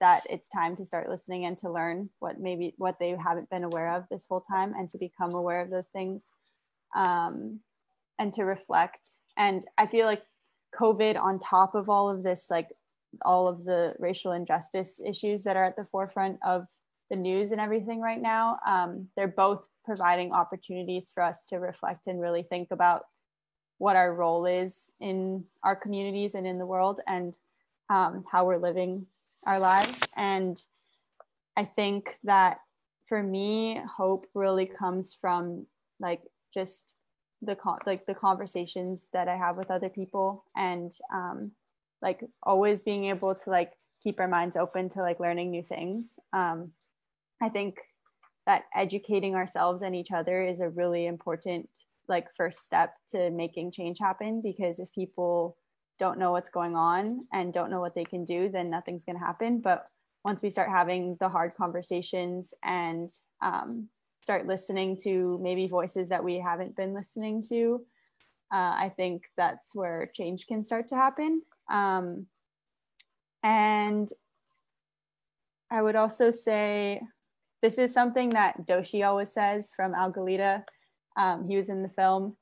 [0.00, 3.64] that it's time to start listening and to learn what maybe what they haven't been
[3.64, 6.30] aware of this whole time and to become aware of those things
[6.94, 7.58] um,
[8.18, 10.22] and to reflect and i feel like
[10.78, 12.68] COVID on top of all of this, like
[13.22, 16.66] all of the racial injustice issues that are at the forefront of
[17.10, 22.06] the news and everything right now, um, they're both providing opportunities for us to reflect
[22.06, 23.04] and really think about
[23.78, 27.38] what our role is in our communities and in the world and
[27.88, 29.06] um, how we're living
[29.46, 29.98] our lives.
[30.16, 30.60] And
[31.56, 32.60] I think that
[33.08, 35.64] for me, hope really comes from
[35.98, 36.20] like
[36.52, 36.94] just
[37.42, 41.52] the con- like the conversations that I have with other people and um,
[42.02, 46.18] like always being able to like keep our minds open to like learning new things.
[46.32, 46.72] Um,
[47.42, 47.78] I think
[48.46, 51.68] that educating ourselves and each other is a really important
[52.08, 55.56] like first step to making change happen because if people
[55.98, 59.18] don't know what's going on and don't know what they can do then nothing's going
[59.18, 59.86] to happen but
[60.24, 63.10] once we start having the hard conversations and
[63.42, 63.88] um,
[64.20, 67.80] start listening to maybe voices that we haven't been listening to
[68.52, 72.26] uh, i think that's where change can start to happen um,
[73.42, 74.12] and
[75.70, 77.00] i would also say
[77.62, 80.62] this is something that doshi always says from algalita
[81.18, 82.36] um, he was in the film.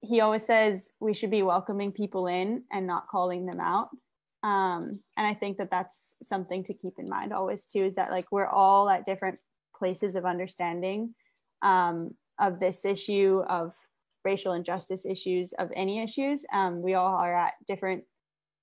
[0.00, 3.90] He always says we should be welcoming people in and not calling them out.
[4.42, 7.84] Um, and I think that that's something to keep in mind always too.
[7.84, 9.38] Is that like we're all at different
[9.80, 11.14] places of understanding
[11.62, 13.74] um, of this issue of
[14.24, 16.44] racial injustice issues of any issues.
[16.52, 18.04] Um, we all are at different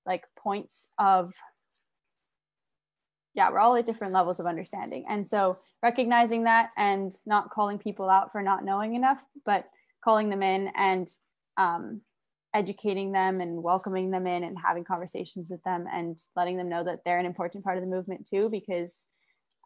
[0.06, 1.32] like points of
[3.34, 5.04] yeah, we're all at different levels of understanding.
[5.08, 9.66] And so recognizing that and not calling people out for not knowing enough, but
[10.02, 11.08] calling them in and
[11.56, 12.00] um,
[12.54, 16.82] educating them and welcoming them in and having conversations with them and letting them know
[16.82, 19.04] that they're an important part of the movement too, because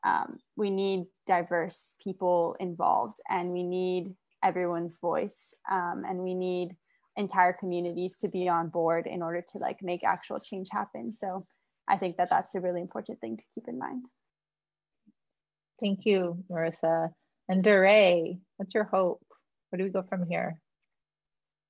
[0.05, 6.77] um, we need diverse people involved and we need everyone's voice um, and we need
[7.17, 11.13] entire communities to be on board in order to like make actual change happen.
[11.13, 11.47] So
[11.89, 14.05] I think that that's a really important thing to keep in mind.
[15.81, 17.11] Thank you, Marissa.
[17.49, 19.23] And Doorae, what's your hope?
[19.71, 20.61] Where do we go from here?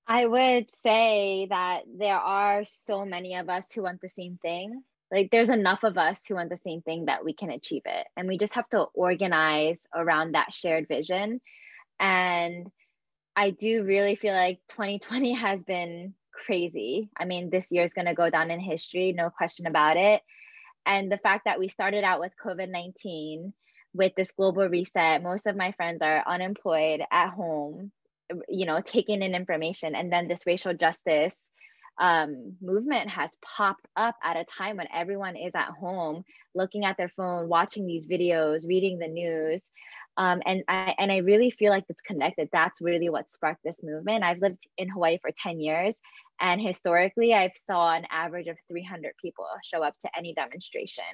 [0.07, 4.83] I would say that there are so many of us who want the same thing.
[5.13, 8.07] Like there's enough of us who want the same thing that we can achieve it.
[8.17, 11.43] And we just have to organize around that shared vision.
[12.01, 12.69] And
[13.37, 17.11] I do really feel like 2020 has been crazy.
[17.17, 20.23] I mean, this year is going to go down in history, no question about it.
[20.87, 23.53] And the fact that we started out with COVID 19
[23.95, 27.93] with this global reset, most of my friends are unemployed at home,
[28.49, 29.95] you know, taking in information.
[29.95, 31.39] And then this racial justice
[31.98, 36.24] um, movement has popped up at a time when everyone is at home
[36.55, 39.62] looking at their phone, watching these videos, reading the news.
[40.16, 42.48] Um, and I and I really feel like it's connected.
[42.52, 44.24] That's really what sparked this movement.
[44.24, 45.97] I've lived in Hawaii for 10 years,
[46.39, 51.05] and historically, I've saw an average of 300 people show up to any demonstration.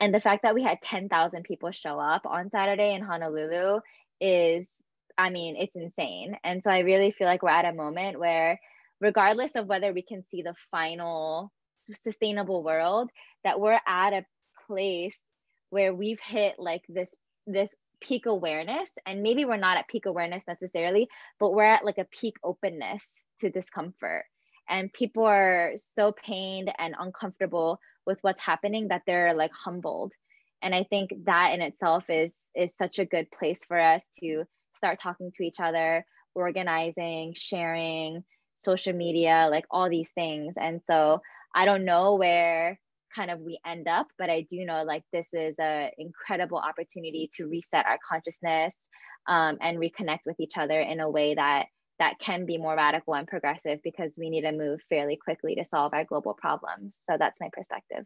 [0.00, 3.80] And the fact that we had 10,000 people show up on Saturday in Honolulu
[4.20, 4.68] is,
[5.16, 6.36] I mean, it's insane.
[6.44, 8.60] And so I really feel like we're at a moment where,
[9.00, 11.52] regardless of whether we can see the final
[12.02, 13.10] sustainable world,
[13.44, 14.24] that we're at a
[14.66, 15.18] place
[15.70, 17.14] where we've hit like this
[17.46, 17.70] this
[18.00, 21.08] peak awareness and maybe we're not at peak awareness necessarily
[21.40, 23.10] but we're at like a peak openness
[23.40, 24.24] to discomfort.
[24.68, 30.12] And people are so pained and uncomfortable with what's happening that they're like humbled.
[30.62, 34.44] And i think that in itself is is such a good place for us to
[34.74, 36.04] start talking to each other
[36.34, 38.24] organizing sharing
[38.56, 41.20] social media like all these things and so
[41.54, 42.78] i don't know where
[43.14, 47.30] kind of we end up but i do know like this is an incredible opportunity
[47.34, 48.74] to reset our consciousness
[49.28, 51.66] um, and reconnect with each other in a way that
[51.98, 55.64] that can be more radical and progressive because we need to move fairly quickly to
[55.64, 58.04] solve our global problems so that's my perspective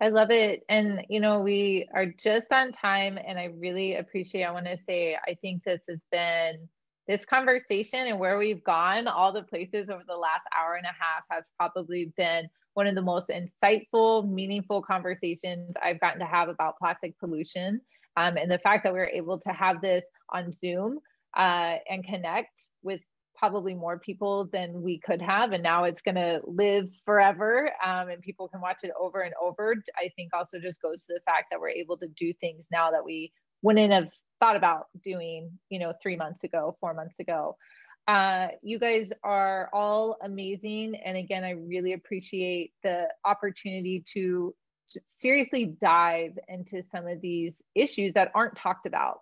[0.00, 0.62] I love it.
[0.68, 3.18] And, you know, we are just on time.
[3.22, 6.68] And I really appreciate, I want to say, I think this has been
[7.10, 10.94] this conversation and where we've gone, all the places over the last hour and a
[10.96, 16.48] half have probably been one of the most insightful, meaningful conversations I've gotten to have
[16.48, 17.80] about plastic pollution.
[18.16, 21.00] Um, and the fact that we are able to have this on Zoom
[21.36, 23.00] uh, and connect with
[23.36, 25.52] probably more people than we could have.
[25.52, 29.34] And now it's going to live forever um, and people can watch it over and
[29.42, 29.74] over.
[29.96, 32.92] I think also just goes to the fact that we're able to do things now
[32.92, 33.32] that we
[33.62, 34.10] wouldn't have
[34.40, 37.56] thought about doing, you know, three months ago, four months ago.
[38.08, 40.96] Uh, you guys are all amazing.
[40.96, 44.54] And again, I really appreciate the opportunity to
[45.20, 49.20] seriously dive into some of these issues that aren't talked about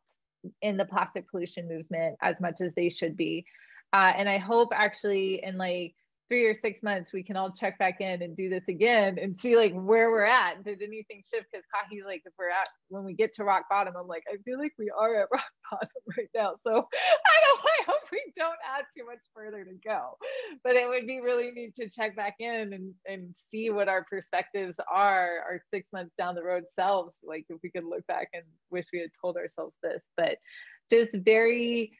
[0.62, 3.44] in the plastic pollution movement as much as they should be.
[3.92, 5.94] Uh, and I hope actually in like
[6.28, 9.36] three or six months we can all check back in and do this again and
[9.36, 10.62] see like where we're at.
[10.64, 11.46] Did anything shift?
[11.50, 14.36] Because kahi's like if we're at when we get to rock bottom i'm like i
[14.44, 16.54] feel like we are at rock bottom right now.
[16.60, 20.16] So i don't i hope we don't add too much further to go.
[20.62, 24.04] But it would be really neat to check back in and and see what our
[24.04, 28.28] perspectives are our six months down the road selves like if we could look back
[28.32, 30.02] and wish we had told ourselves this.
[30.16, 30.38] But
[30.90, 31.92] just very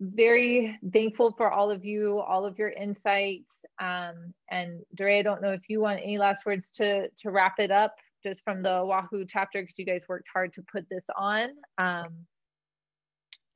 [0.00, 3.58] very thankful for all of you, all of your insights.
[3.80, 7.58] Um, and Doorae, I don't know if you want any last words to to wrap
[7.58, 11.04] it up, just from the Oahu chapter, because you guys worked hard to put this
[11.16, 11.50] on.
[11.78, 12.26] Um,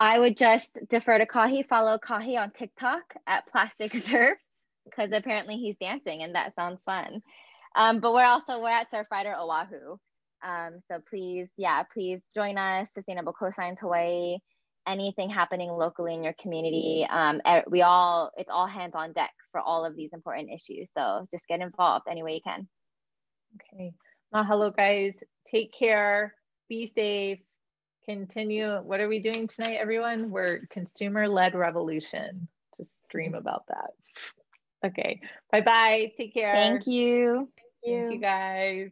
[0.01, 1.67] I would just defer to Kahi.
[1.67, 4.39] Follow Kahi on TikTok at Plastic Surf,
[4.85, 7.23] because apparently he's dancing and that sounds fun.
[7.77, 9.99] Um, but we're also we're at Surf Surfrider Oahu.
[10.43, 12.93] Um, so please, yeah, please join us.
[12.93, 14.39] Sustainable Coastlines Hawaii
[14.89, 17.07] anything happening locally in your community.
[17.09, 20.89] Um, we all, it's all hands on deck for all of these important issues.
[20.97, 22.67] So just get involved any way you can.
[23.75, 23.93] Okay.
[24.35, 25.15] Mahalo, guys.
[25.47, 26.35] Take care.
[26.69, 27.41] Be safe.
[28.05, 28.79] Continue.
[28.79, 30.31] What are we doing tonight, everyone?
[30.31, 32.49] We're consumer led revolution.
[32.77, 33.91] Just dream about that.
[34.87, 35.21] Okay.
[35.51, 36.13] Bye bye.
[36.17, 36.55] Take care.
[36.55, 37.49] Thank you.
[37.57, 38.91] Thank you, Thank you guys.